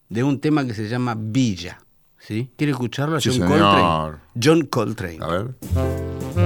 de 0.09 0.23
un 0.23 0.39
tema 0.39 0.65
que 0.65 0.73
se 0.73 0.87
llama 0.87 1.15
Villa. 1.17 1.79
¿Sí? 2.19 2.49
¿Quiere 2.57 2.71
escucharlo? 2.71 3.17
a 3.17 3.21
Sí, 3.21 3.29
John 3.29 3.47
señor. 3.49 3.59
Coltrane. 3.59 4.17
John 4.41 4.65
Coltrane. 4.65 5.17
A 5.21 5.27
ver. 5.27 6.44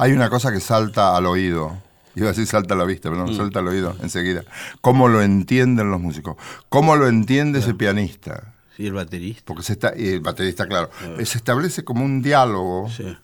Hay 0.00 0.12
una 0.12 0.30
cosa 0.30 0.50
que 0.52 0.60
salta 0.60 1.16
al 1.16 1.26
oído. 1.26 1.76
Iba 2.14 2.26
a 2.26 2.30
decir 2.30 2.46
salta 2.46 2.74
a 2.74 2.76
la 2.76 2.84
vista, 2.84 3.08
pero 3.10 3.24
no, 3.26 3.32
salta 3.34 3.60
al 3.60 3.68
oído 3.68 3.94
enseguida. 4.02 4.42
¿Cómo 4.80 5.08
lo 5.08 5.22
entienden 5.22 5.90
los 5.90 6.00
músicos? 6.00 6.36
¿Cómo 6.68 6.96
lo 6.96 7.06
entiende 7.06 7.60
ese 7.60 7.74
pianista? 7.74 8.54
Sí, 8.76 8.86
el 8.86 8.94
baterista. 8.94 9.42
Porque 9.44 9.62
se 9.62 9.74
está, 9.74 9.92
y 9.96 10.08
el 10.08 10.20
baterista, 10.20 10.66
claro, 10.66 10.90
se 11.22 11.38
establece 11.38 11.84
como 11.84 12.04
un 12.04 12.22
diálogo. 12.22 12.88
Sí. 12.90 13.16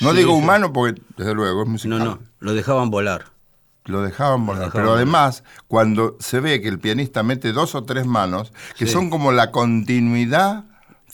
No 0.00 0.12
Sí, 0.12 0.18
digo 0.18 0.32
sí. 0.32 0.38
humano 0.38 0.72
porque, 0.72 1.02
desde 1.18 1.34
luego, 1.34 1.62
es 1.64 1.68
musical. 1.68 1.98
No, 1.98 2.04
no, 2.04 2.18
lo 2.38 2.54
dejaban 2.54 2.90
volar. 2.90 3.26
Lo 3.84 4.02
dejaban 4.02 4.46
volar. 4.46 4.66
dejaban 4.66 4.72
Pero 4.72 4.84
volar. 4.90 4.96
además, 4.98 5.44
cuando 5.68 6.16
se 6.20 6.40
ve 6.40 6.62
que 6.62 6.68
el 6.68 6.78
pianista 6.78 7.22
mete 7.22 7.52
dos 7.52 7.74
o 7.74 7.84
tres 7.84 8.06
manos, 8.06 8.52
que 8.78 8.86
son 8.86 9.10
como 9.10 9.32
la 9.32 9.50
continuidad 9.50 10.64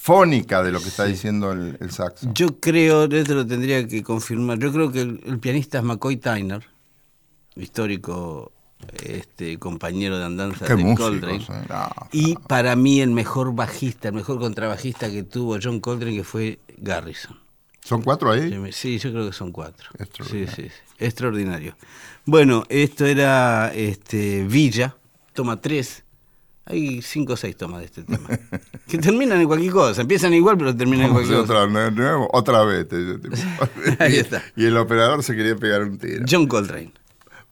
fónica 0.06 0.62
de 0.62 0.70
lo 0.70 0.80
que 0.80 0.86
está 0.88 1.04
diciendo 1.04 1.50
el, 1.50 1.76
el 1.80 1.90
saxo. 1.90 2.30
Yo 2.32 2.60
creo, 2.60 3.04
esto 3.04 3.34
lo 3.34 3.44
tendría 3.44 3.86
que 3.88 4.04
confirmar, 4.04 4.56
yo 4.60 4.72
creo 4.72 4.92
que 4.92 5.00
el, 5.00 5.20
el 5.26 5.40
pianista 5.40 5.78
es 5.78 5.84
McCoy 5.84 6.16
Tyner, 6.16 6.62
histórico 7.56 8.52
este, 9.02 9.58
compañero 9.58 10.16
de 10.18 10.24
andanza 10.26 10.64
de 10.66 10.76
músicos, 10.76 11.10
Coltrane. 11.10 11.36
eh. 11.38 11.66
No, 11.68 11.88
Y 12.12 12.36
para 12.36 12.76
mí 12.76 13.00
el 13.00 13.10
mejor 13.10 13.52
bajista, 13.54 14.08
el 14.08 14.14
mejor 14.14 14.38
contrabajista 14.38 15.10
que 15.10 15.24
tuvo 15.24 15.58
John 15.60 15.80
Coltrane, 15.80 16.14
que 16.16 16.24
fue 16.24 16.60
Garrison. 16.78 17.36
¿Son 17.80 18.02
cuatro 18.02 18.30
ahí? 18.30 18.52
Sí, 18.72 18.98
yo 18.98 19.10
creo 19.12 19.26
que 19.26 19.32
son 19.32 19.50
cuatro. 19.52 19.90
Extraordinario. 19.98 20.52
sí, 20.54 20.62
sí. 20.62 20.70
Extraordinario. 20.98 21.76
Bueno, 22.24 22.64
esto 22.68 23.06
era 23.06 23.72
este, 23.74 24.44
Villa, 24.44 24.96
toma 25.34 25.60
tres. 25.60 26.04
Hay 26.68 27.00
cinco 27.00 27.34
o 27.34 27.36
seis 27.36 27.56
tomas 27.56 27.80
de 27.80 27.86
este 27.86 28.02
tema. 28.02 28.28
que 28.88 28.98
terminan 28.98 29.40
en 29.40 29.46
cualquier 29.46 29.72
cosa. 29.72 30.00
Empiezan 30.02 30.34
igual, 30.34 30.58
pero 30.58 30.76
terminan 30.76 31.06
en 31.06 31.12
cualquier 31.12 31.38
cosa. 31.38 31.64
otra, 31.64 31.84
de 31.84 31.90
nuevo, 31.92 32.28
otra 32.32 32.64
vez. 32.64 32.88
te 32.88 32.98
dice, 32.98 33.18
tipo. 33.20 33.36
Ahí 34.00 34.16
está. 34.16 34.42
Y 34.56 34.66
el 34.66 34.76
operador 34.76 35.22
se 35.22 35.36
quería 35.36 35.54
pegar 35.56 35.82
un 35.82 35.96
tiro. 35.96 36.24
John 36.28 36.48
Coltrane. 36.48 36.92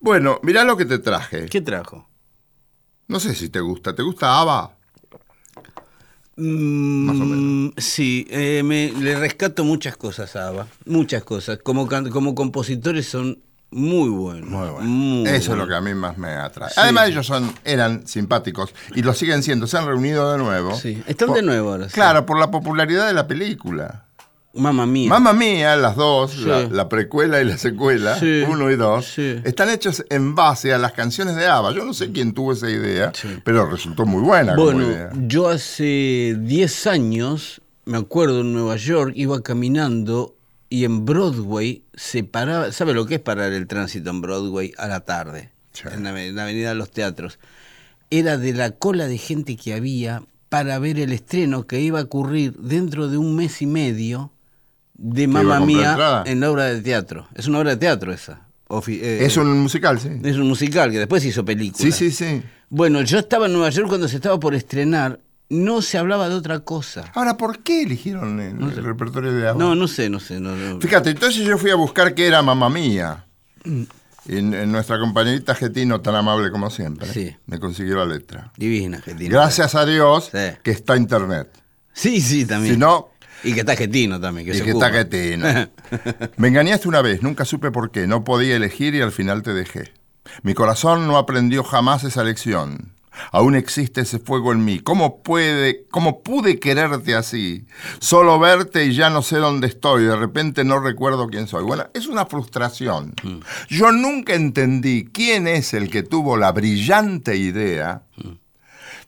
Bueno, 0.01 0.41
mirá 0.43 0.65
lo 0.65 0.77
que 0.77 0.85
te 0.85 0.99
traje. 0.99 1.47
¿Qué 1.47 1.61
trajo? 1.61 2.09
No 3.07 3.21
sé 3.21 3.35
si 3.35 3.49
te 3.49 3.61
gusta. 3.61 3.95
¿Te 3.95 4.03
gusta 4.03 4.41
ABBA? 4.41 4.77
Más 6.37 7.21
o 7.21 7.25
Mm, 7.25 7.71
Sí, 7.77 8.27
eh, 8.29 8.63
me, 8.65 8.91
le 8.93 9.17
rescato 9.17 9.65
muchas 9.65 9.97
cosas 9.97 10.35
a 10.35 10.49
ABBA. 10.49 10.67
Muchas 10.87 11.23
cosas. 11.23 11.59
Como, 11.63 11.89
como 12.11 12.35
compositores 12.35 13.07
son 13.07 13.39
muy 13.75 14.09
buenos. 14.09 14.49
Muy 14.49 14.69
bueno. 14.69 14.81
muy 14.89 15.29
Eso 15.29 15.53
es 15.53 15.59
lo 15.59 15.67
que 15.69 15.75
a 15.75 15.81
mí 15.81 15.93
más 15.95 16.17
me 16.17 16.29
atrae. 16.29 16.71
Sí. 16.71 16.77
Además, 16.79 17.09
ellos 17.09 17.27
son, 17.27 17.53
eran 17.65 18.07
simpáticos 18.07 18.73
y 18.95 19.03
lo 19.03 19.13
siguen 19.15 19.43
siendo. 19.43 19.67
Se 19.67 19.77
han 19.77 19.87
reunido 19.87 20.33
de 20.33 20.39
nuevo. 20.39 20.75
Sí, 20.77 21.03
están 21.07 21.29
Por- 21.29 21.37
de 21.37 21.43
nuevo 21.43 21.71
ahora. 21.73 21.89
sí. 21.89 21.95
Claro, 21.95 22.25
por 22.25 22.39
la 22.39 22.51
popularidad 22.51 23.07
de 23.07 23.13
la 23.15 23.27
película. 23.27 24.05
Mamma 24.57 24.87
mía. 24.87 25.11
Mamma 25.11 25.33
Mía, 25.33 25.75
las 25.75 25.97
dos, 25.97 26.31
Sí. 26.31 26.45
la, 26.45 26.61
la 26.69 26.89
precuela 26.89 27.41
y 27.41 27.45
la 27.45 27.59
secuela, 27.59 28.17
Sí. 28.21 28.45
uno 28.49 28.71
y 28.71 28.77
dos, 28.77 29.07
Sí. 29.07 29.41
están 29.43 29.69
hechos 29.69 30.05
en 30.11 30.37
base 30.37 30.73
a 30.73 30.79
las 30.79 30.93
canciones 30.93 31.35
de 31.35 31.45
ABBA. 31.49 31.73
Yo 31.73 31.85
no 31.85 31.93
sé 31.93 32.13
quién 32.13 32.33
tuvo 32.35 32.53
esa 32.53 32.71
idea, 32.71 33.11
pero 33.45 33.67
resultó 33.69 34.07
muy 34.07 34.23
buena 34.23 34.55
como 34.55 34.67
Bueno, 34.67 34.83
idea. 34.93 35.11
yo 35.27 35.49
hace 35.49 36.37
10 36.39 36.87
años, 36.87 37.63
me 37.85 37.99
acuerdo 37.99 38.43
en 38.43 38.53
Nueva 38.53 38.77
York, 38.77 39.11
iba 39.17 39.43
caminando 39.43 40.37
y 40.71 40.85
en 40.85 41.05
Broadway 41.05 41.85
se 41.95 42.25
paraba, 42.25 42.73
¿sabe 42.73 42.95
lo 42.95 43.07
que 43.07 43.17
es 43.17 43.21
parar 43.21 43.53
el 43.53 43.67
tránsito 43.67 44.11
en 44.11 44.21
Broadway 44.21 44.73
a 44.79 44.89
la 44.89 45.01
tarde? 45.01 45.51
Sí. 45.73 45.85
En 45.93 46.05
la, 46.05 46.11
ave- 46.11 46.29
en 46.29 46.37
la 46.37 46.43
Avenida 46.45 46.69
de 46.71 46.75
los 46.77 46.91
Teatros. 46.91 47.39
Era 48.11 48.37
de 48.39 48.53
la 48.53 48.71
cola 48.73 49.07
de 49.07 49.19
gente 49.19 49.57
que 49.57 49.75
había 49.75 50.23
para 50.49 50.79
ver 50.79 50.99
el 51.01 51.13
estreno 51.13 51.67
que 51.67 51.81
iba 51.81 51.99
a 52.01 52.05
ocurrir 52.05 52.55
dentro 52.59 53.09
de 53.09 53.19
un 53.19 53.35
mes 53.35 53.61
y 53.63 53.67
medio 53.67 54.31
de 54.95 55.27
Mamma 55.27 55.59
Mía 55.61 55.91
entrada? 55.91 56.23
en 56.27 56.39
la 56.41 56.51
obra 56.51 56.65
de 56.67 56.81
teatro. 56.81 57.27
Es 57.35 57.49
una 57.49 57.59
obra 57.59 57.71
de 57.71 57.77
teatro 57.79 58.13
esa. 58.13 58.47
Ofi- 58.69 59.01
eh, 59.03 59.25
es 59.25 59.37
un 59.37 59.59
musical, 59.61 59.99
sí. 59.99 60.09
es 60.23 60.37
un 60.37 60.47
musical 60.49 60.91
que 60.93 60.99
después 60.99 61.25
hizo 61.25 61.45
película. 61.45 61.83
Sí, 61.85 61.91
sí, 61.93 62.11
sí. 62.13 62.43
Bueno, 62.71 63.03
yo 63.03 63.19
estaba 63.19 63.47
en 63.47 63.53
Nueva 63.53 63.71
York 63.71 63.89
cuando 63.89 64.07
se 64.09 64.17
estaba 64.17 64.39
por 64.39 64.55
estrenar. 64.55 65.19
No 65.51 65.83
se 65.83 65.99
hablaba 65.99 66.29
de 66.29 66.35
otra 66.35 66.61
cosa. 66.61 67.11
Ahora, 67.15 67.37
¿por 67.37 67.59
qué 67.63 67.83
eligieron 67.83 68.41
el, 68.41 68.61
el 68.63 68.85
repertorio 68.85 69.33
de 69.33 69.49
ABBA? 69.49 69.59
No, 69.59 69.75
no 69.75 69.87
sé, 69.89 70.09
no 70.09 70.19
sé. 70.19 70.41
no- 70.41 70.57
no. 70.57 70.81
Fíjate, 70.81 71.11
entonces 71.11 71.45
yo 71.45 71.59
fui 71.59 71.71
a 71.71 71.75
buscar 71.75 72.15
qué 72.15 72.27
era 72.27 72.43
Mamma 72.43 72.71
Mía. 72.71 73.27
Mm. 73.65 73.83
Y 74.27 74.39
en 74.39 74.73
nuestra 74.73 74.99
compañerita 74.99 75.55
Getino, 75.55 76.01
tan 76.01 76.15
amable 76.15 76.51
como 76.51 76.71
siempre, 76.71 77.07
Sí. 77.13 77.37
me 77.47 77.59
consiguió 77.59 77.97
la 77.97 78.07
letra. 78.07 78.53
Divina, 78.57 78.97
Argentina. 78.97 79.31
Gracias 79.31 79.75
a 79.75 79.85
Dios 79.85 80.31
Sí. 80.33 80.57
que 80.63 80.71
está 80.71 80.97
internet. 80.97 81.49
Sí, 81.93 82.23
sí, 82.23 82.47
también. 82.47 82.75
Si 82.75 82.81
no, 82.81 83.11
Y 83.43 83.53
que 83.53 83.61
está 83.61 83.73
argentino 83.73 84.19
también. 84.19 84.47
Que 84.47 84.53
y 84.55 84.59
se 84.59 84.65
que 84.65 84.71
ocupa. 84.71 84.87
está 84.87 84.99
Getino. 84.99 85.47
Me 86.39 86.49
engañaste 86.49 86.89
una 86.89 87.03
vez, 87.03 87.23
nunca 87.23 87.45
supe 87.45 87.71
por 87.71 87.91
qué, 87.91 88.07
no 88.07 88.25
podía 88.25 88.57
elegir 88.57 88.95
y 88.95 89.03
al 89.03 89.13
final 89.13 89.43
te 89.43 89.53
dejé. 89.53 89.93
Mi 90.43 90.55
corazón 90.55 91.07
no 91.07 91.19
aprendió 91.19 91.63
jamás 91.63 92.03
esa 92.05 92.25
lección. 92.25 92.94
Aún 93.33 93.55
existe 93.55 94.01
ese 94.03 94.19
fuego 94.19 94.53
en 94.53 94.65
mí. 94.65 94.81
¿Cómo 94.81 95.23
puede, 95.23 95.85
cómo 95.91 96.23
pude 96.23 96.59
quererte 96.59 97.15
así? 97.15 97.67
Solo 98.01 98.39
verte 98.39 98.85
y 98.87 98.95
ya 98.95 99.11
no 99.11 99.23
sé 99.23 99.37
dónde 99.39 99.67
estoy. 99.67 100.05
De 100.05 100.17
repente 100.17 100.65
no 100.65 100.81
recuerdo 100.81 101.29
quién 101.29 101.47
soy. 101.47 101.65
Bueno, 101.65 101.87
es 101.95 102.07
una 102.07 102.27
frustración. 102.27 103.15
Yo 103.69 103.93
nunca 103.93 104.35
entendí 104.35 105.05
quién 105.13 105.47
es 105.49 105.75
el 105.75 105.91
que 105.91 106.03
tuvo 106.03 106.37
la 106.37 106.53
brillante 106.53 107.37
idea 107.37 108.03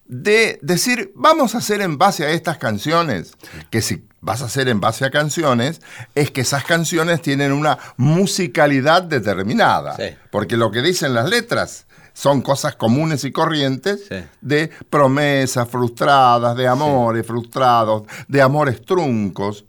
de 0.09 0.59
decir, 0.63 1.11
vamos 1.17 1.55
a 1.55 1.59
hacer 1.59 1.81
en 1.81 1.99
base 1.99 2.25
a 2.25 2.31
estas 2.31 2.59
canciones, 2.59 3.33
que 3.71 3.83
si 3.83 4.05
vas 4.21 4.41
a 4.41 4.45
hacer 4.45 4.69
en 4.69 4.81
base 4.81 5.05
a 5.05 5.11
canciones, 5.11 5.81
es 6.15 6.31
que 6.31 6.43
esas 6.43 6.65
canciones 6.65 7.23
tienen 7.23 7.53
una 7.53 7.79
musicalidad 7.97 9.03
determinada, 9.03 9.97
Sí. 9.97 10.15
porque 10.31 10.57
lo 10.57 10.71
que 10.71 10.83
dicen 10.83 11.13
las 11.13 11.29
letras 11.29 11.86
son 12.17 12.41
cosas 12.41 12.77
comunes 12.77 13.25
y 13.25 13.31
corrientes 13.31 14.07
Sí. 14.09 14.17
de 14.41 14.71
promesas 14.89 15.69
frustradas, 15.69 16.57
de 16.57 16.67
amores 16.67 17.27
frustrados, 17.27 18.05
de 18.27 18.41
amores 18.41 18.83
truncos. 18.83 19.67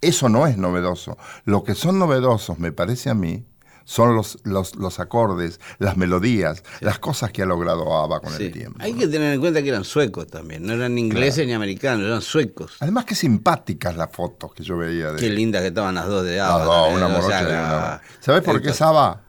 Eso 0.00 0.30
no 0.30 0.46
es 0.46 0.56
novedoso. 0.56 1.18
Lo 1.44 1.62
que 1.62 1.74
son 1.74 1.98
novedosos, 1.98 2.58
me 2.58 2.72
parece 2.72 3.10
a 3.10 3.14
mí, 3.14 3.44
son 3.84 4.16
los, 4.16 4.38
los, 4.44 4.76
los 4.76 4.98
acordes, 4.98 5.60
las 5.78 5.98
melodías, 5.98 6.62
las 6.80 6.98
cosas 6.98 7.30
que 7.32 7.42
ha 7.42 7.46
logrado 7.46 7.94
ABBA 7.94 8.20
con 8.20 8.32
Sí. 8.32 8.44
el 8.44 8.52
tiempo. 8.52 8.78
Hay 8.82 8.94
que 8.94 9.06
tener 9.06 9.34
en 9.34 9.40
cuenta 9.40 9.62
que 9.62 9.68
eran 9.68 9.84
suecos 9.84 10.26
también. 10.26 10.64
No 10.64 10.72
eran 10.72 10.96
ingleses 10.96 11.46
ni 11.46 11.52
americanos, 11.52 12.06
eran 12.06 12.22
suecos. 12.22 12.76
Además, 12.80 13.04
qué 13.04 13.14
simpáticas 13.14 13.94
las 13.94 14.10
fotos 14.10 14.54
que 14.54 14.62
yo 14.62 14.78
veía 14.78 15.12
de 15.12 15.20
Qué 15.20 15.28
lindas 15.28 15.60
que 15.60 15.68
estaban 15.68 15.94
las 15.96 16.06
dos 16.06 16.24
de 16.24 16.38
las 16.38 16.48
ABBA. 16.50 16.64
dos, 16.64 16.74
también, 16.88 16.96
una 17.04 17.08
morocha 17.14 17.40
y 17.42 17.44
la- 17.44 17.50
una- 17.50 18.00
¿Sabes 18.20 18.40
por 18.42 18.62
qué 18.62 18.70
es 18.70 18.80
ABBA? 18.80 19.20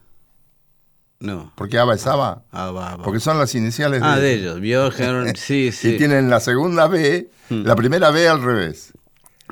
No. 1.20 1.52
¿Por 1.56 1.70
qué 1.70 1.80
ABBA 1.80 1.96
es 1.96 2.06
ABBA? 2.08 2.44
ABBA, 2.52 2.92
ABBA. 2.92 3.04
Porque 3.04 3.20
son 3.20 3.40
las 3.40 3.56
iniciales 3.56 4.02
Ah, 4.04 4.18
de, 4.18 4.22
de 4.22 4.34
ellos. 4.34 4.60
Björn, 4.62 5.36
sí, 5.36 5.72
sí. 5.74 5.96
Y 5.96 5.98
tienen 5.98 6.30
la 6.30 6.40
segunda 6.40 6.88
B, 6.88 7.30
la 7.50 7.76
primera 7.76 8.12
B 8.12 8.28
al 8.28 8.44
revés. 8.44 8.92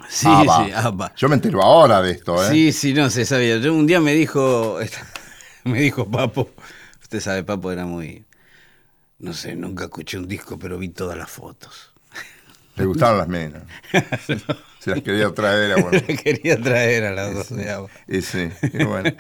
Sí, 0.09 0.28
ABBA. 0.28 0.66
sí, 0.66 0.72
ABBA. 0.74 1.14
Yo 1.16 1.30
me 1.30 1.36
entero 1.36 1.61
ahora 1.64 2.01
de 2.01 2.11
esto, 2.11 2.43
¿eh? 2.43 2.49
Sí, 2.49 2.72
sí, 2.74 2.93
no 2.93 3.09
se 3.09 3.26
sabía. 3.26 3.57
Yo 3.57 3.74
un 3.74 3.88
día 3.88 4.01
me 4.01 4.14
dijo, 4.14 4.78
me 5.64 5.80
dijo 5.82 6.09
Papo, 6.09 6.49
usted 7.01 7.20
sabe, 7.22 7.43
Papo 7.43 7.72
era 7.72 7.86
muy, 7.86 8.26
no 9.20 9.34
sé, 9.34 9.55
nunca 9.55 9.86
escuché 9.86 10.18
un 10.18 10.28
disco, 10.28 10.59
pero 10.59 10.78
vi 10.78 10.89
todas 10.89 11.18
las 11.18 11.30
fotos. 11.32 11.91
Le 12.76 12.86
gustaban 12.86 13.20
las 13.20 13.28
menas. 13.28 13.64
Se 14.84 14.91
las 14.91 15.01
quería 15.01 15.34
traer, 15.34 15.71
era 15.71 15.81
bueno. 15.81 16.01
Quería 16.23 16.61
traer 16.61 17.05
a 17.05 17.11
las 17.13 17.34
dos 17.34 17.55
de 17.55 17.69
agua. 17.69 17.89
Y 18.05 18.21
sí, 18.21 18.49
y 18.73 18.84
bueno, 18.84 19.11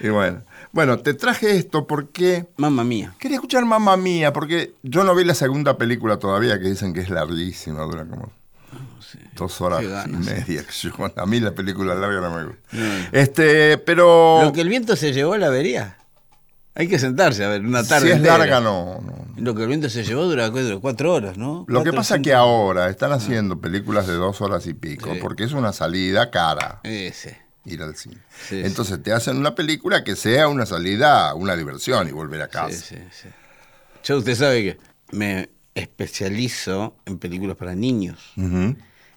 y 0.00 0.08
bueno. 0.08 0.42
Bueno, 0.72 0.98
te 1.00 1.12
traje 1.14 1.56
esto 1.56 1.86
porque 1.86 2.46
Mamma 2.56 2.84
mía. 2.84 3.14
quería 3.18 3.36
escuchar 3.36 3.66
Mamma 3.66 3.96
Mía, 3.96 4.32
porque 4.32 4.72
yo 4.82 5.04
no 5.04 5.14
vi 5.14 5.24
la 5.24 5.34
segunda 5.34 5.76
película 5.76 6.18
todavía, 6.18 6.58
que 6.58 6.70
dicen 6.70 6.94
que 6.94 7.00
es 7.00 7.10
larguísima, 7.10 7.82
dura 7.82 8.06
como 8.06 8.32
dos 9.34 9.60
horas 9.60 9.82
y 10.06 10.10
media. 10.10 10.64
a 11.16 11.26
mí 11.26 11.40
la 11.40 11.52
película 11.52 11.94
larga 11.94 12.20
no 12.20 12.34
me 12.34 12.44
gusta. 12.44 13.08
Este, 13.12 13.78
pero 13.78 14.42
Lo 14.42 14.52
que 14.52 14.60
el 14.60 14.68
viento 14.68 14.96
se 14.96 15.12
llevó 15.12 15.36
la 15.36 15.50
vería. 15.50 15.98
Hay 16.74 16.88
que 16.88 16.98
sentarse 16.98 17.44
a 17.44 17.48
ver 17.48 17.60
una 17.60 17.84
tarde. 17.84 18.06
si 18.06 18.12
es 18.12 18.16
entera. 18.18 18.38
larga, 18.38 18.60
no, 18.60 19.00
no. 19.04 19.19
Lo 19.40 19.54
que 19.54 19.62
el 19.62 19.68
viento 19.68 19.88
se 19.88 20.04
llevó 20.04 20.24
dura 20.26 20.50
cuatro, 20.80 21.12
horas, 21.14 21.36
¿no? 21.38 21.64
Lo 21.68 21.82
que 21.82 21.92
pasa 21.92 22.16
es 22.16 22.22
que 22.22 22.34
ahora 22.34 22.88
están 22.90 23.12
haciendo 23.12 23.60
películas 23.60 24.06
de 24.06 24.14
dos 24.14 24.40
horas 24.40 24.66
y 24.66 24.74
pico, 24.74 25.12
Sí. 25.14 25.18
porque 25.20 25.44
es 25.44 25.52
una 25.52 25.72
salida 25.72 26.30
cara 26.30 26.80
Ese. 26.84 27.38
ir 27.64 27.82
al 27.82 27.96
cine. 27.96 28.18
Sí, 28.48 28.60
Entonces 28.64 29.02
te 29.02 29.12
hacen 29.12 29.36
una 29.36 29.54
película 29.54 30.04
que 30.04 30.16
sea 30.16 30.48
una 30.48 30.66
salida, 30.66 31.34
una 31.34 31.56
diversión 31.56 32.08
y 32.08 32.12
volver 32.12 32.42
a 32.42 32.48
casa. 32.48 32.70
Sí, 32.76 32.96
sí, 32.96 33.02
sí. 33.10 33.28
Yo 34.04 34.18
usted 34.18 34.34
sabe 34.34 34.62
que 34.62 34.78
me 35.16 35.48
especializo 35.74 36.96
en 37.06 37.18
películas 37.18 37.56
para 37.56 37.74
niños. 37.74 38.32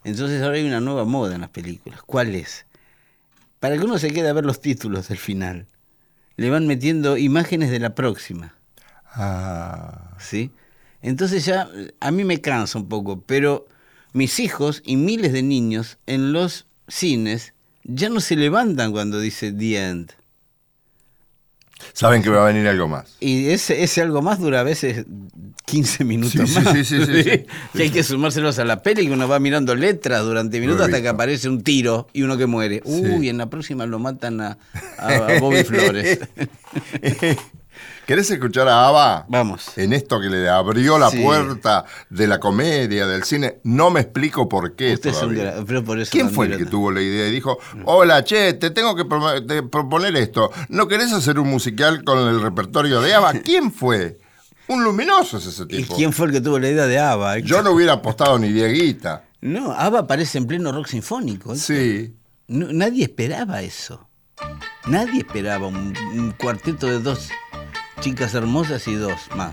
Entonces 0.03 0.41
ahora 0.41 0.57
hay 0.57 0.65
una 0.65 0.79
nueva 0.81 1.05
moda 1.05 1.35
en 1.35 1.41
las 1.41 1.49
películas. 1.49 2.01
¿Cuál 2.05 2.35
es? 2.35 2.65
Para 3.59 3.77
que 3.77 3.83
uno 3.85 3.97
se 3.97 4.11
quede 4.11 4.27
a 4.29 4.33
ver 4.33 4.45
los 4.45 4.59
títulos 4.61 5.07
del 5.07 5.17
final, 5.17 5.67
le 6.35 6.49
van 6.49 6.67
metiendo 6.67 7.17
imágenes 7.17 7.71
de 7.71 7.79
la 7.79 7.95
próxima. 7.95 8.55
Ah. 9.13 10.11
¿sí? 10.19 10.51
Entonces 11.01 11.45
ya 11.45 11.69
a 11.99 12.11
mí 12.11 12.23
me 12.23 12.41
cansa 12.41 12.79
un 12.79 12.87
poco, 12.89 13.21
pero 13.21 13.65
mis 14.13 14.39
hijos 14.39 14.81
y 14.85 14.95
miles 14.95 15.33
de 15.33 15.43
niños 15.43 15.97
en 16.05 16.33
los 16.33 16.65
cines 16.87 17.53
ya 17.83 18.09
no 18.09 18.19
se 18.21 18.35
levantan 18.35 18.91
cuando 18.91 19.19
dice 19.19 19.51
The 19.51 19.89
End. 19.89 20.11
Saben 21.91 22.23
que 22.23 22.29
va 22.29 22.43
a 22.43 22.47
venir 22.47 22.65
algo 22.69 22.87
más. 22.87 23.17
Y 23.19 23.47
ese, 23.49 23.83
ese 23.83 24.01
algo 24.01 24.21
más 24.21 24.39
dura 24.39 24.61
a 24.61 24.63
veces 24.63 25.05
15 25.65 26.05
minutos 26.05 26.31
Sí, 26.49 26.59
más. 26.59 26.71
sí, 26.73 26.85
sí, 26.85 27.05
sí, 27.05 27.23
sí. 27.23 27.45
Y 27.73 27.81
hay 27.81 27.89
que 27.89 28.03
sumárselos 28.03 28.57
a 28.59 28.63
la 28.63 28.81
peli 28.81 29.05
que 29.05 29.11
uno 29.11 29.27
va 29.27 29.37
mirando 29.39 29.75
letras 29.75 30.23
durante 30.23 30.61
minutos 30.61 30.85
hasta 30.85 31.01
que 31.01 31.09
aparece 31.09 31.49
un 31.49 31.61
tiro 31.61 32.07
y 32.13 32.21
uno 32.21 32.37
que 32.37 32.45
muere. 32.45 32.81
Uy, 32.85 33.27
en 33.27 33.37
la 33.37 33.49
próxima 33.49 33.85
lo 33.85 33.99
matan 33.99 34.39
a, 34.39 34.57
a- 34.97 35.07
a 35.27 35.39
Bobby 35.41 35.63
Flores. 35.65 36.19
¿Querés 38.05 38.29
escuchar 38.31 38.67
a 38.67 38.87
Ava? 38.87 39.25
Vamos. 39.29 39.77
En 39.77 39.93
esto 39.93 40.19
que 40.19 40.27
le 40.29 40.49
abrió 40.49 40.97
la 40.99 41.09
Sí. 41.09 41.21
puerta 41.21 41.85
de 42.09 42.27
la 42.27 42.39
comedia, 42.39 43.07
del 43.07 43.23
cine. 43.23 43.59
No 43.63 43.89
me 43.89 44.01
explico 44.01 44.49
por 44.49 44.75
qué. 44.75 44.93
Usted 44.93 45.11
es 45.11 45.19
todavía. 45.19 45.55
gra- 45.57 45.63
pero 45.65 45.83
por 45.83 45.99
eso 45.99 46.11
¿Quién 46.11 46.29
fue 46.29 46.47
el 46.47 46.57
que 46.57 46.65
tuvo 46.65 46.91
la 46.91 47.01
idea 47.01 47.27
y 47.27 47.31
dijo, 47.31 47.57
hola, 47.85 48.23
che, 48.23 48.53
te 48.53 48.71
tengo 48.71 48.95
que 48.95 49.05
pro- 49.05 49.45
te 49.45 49.63
proponer 49.63 50.15
esto? 50.17 50.51
¿No 50.69 50.87
querés 50.87 51.13
hacer 51.13 51.39
un 51.39 51.49
musical 51.49 52.03
con 52.03 52.19
el 52.19 52.41
repertorio 52.41 52.99
de 53.01 53.13
Ava? 53.13 53.31
¿Quién 53.43 53.71
fue? 53.71 54.19
Un 54.67 54.83
luminoso 54.83 55.37
es 55.37 55.45
ese 55.45 55.63
¿Y 55.63 55.83
tipo. 55.83 55.95
quién 55.95 56.13
fue 56.13 56.27
el 56.27 56.31
que 56.31 56.41
tuvo 56.41 56.57
la 56.57 56.69
idea 56.69 56.85
de 56.87 56.97
ABBA? 56.97 57.39
Yo 57.39 57.61
no 57.61 57.71
hubiera 57.71 57.93
apostado 57.93 58.39
ni 58.39 58.49
Dieguita. 58.51 59.25
No, 59.41 59.73
ABBA 59.73 59.99
aparece 59.99 60.37
en 60.37 60.47
pleno 60.47 60.71
rock 60.71 60.87
sinfónico. 60.87 61.53
Sí. 61.55 62.15
No- 62.47 62.67
nadie 62.71 63.03
esperaba 63.03 63.61
eso. 63.61 64.07
Nadie 64.85 65.19
esperaba 65.19 65.67
un, 65.67 65.93
un 66.13 66.31
cuarteto 66.31 66.87
de 66.87 66.99
dos 66.99 67.29
chicas 68.03 68.33
hermosas 68.33 68.85
y 68.89 68.95
dos 68.95 69.29
más. 69.33 69.51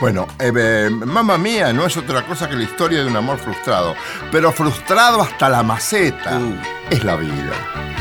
Bueno, 0.00 0.26
eh, 0.40 0.52
eh, 0.56 0.90
Mamma 0.90 1.38
Mía 1.38 1.72
no 1.72 1.86
es 1.86 1.96
otra 1.96 2.26
cosa 2.26 2.48
que 2.48 2.56
la 2.56 2.64
historia 2.64 2.98
de 2.98 3.06
un 3.06 3.16
amor 3.16 3.38
frustrado. 3.38 3.94
Pero 4.32 4.50
frustrado 4.50 5.22
hasta 5.22 5.48
la 5.48 5.62
maceta. 5.62 6.36
Uh. 6.36 6.56
Es 6.90 7.04
la 7.04 7.14
vida. 7.14 7.91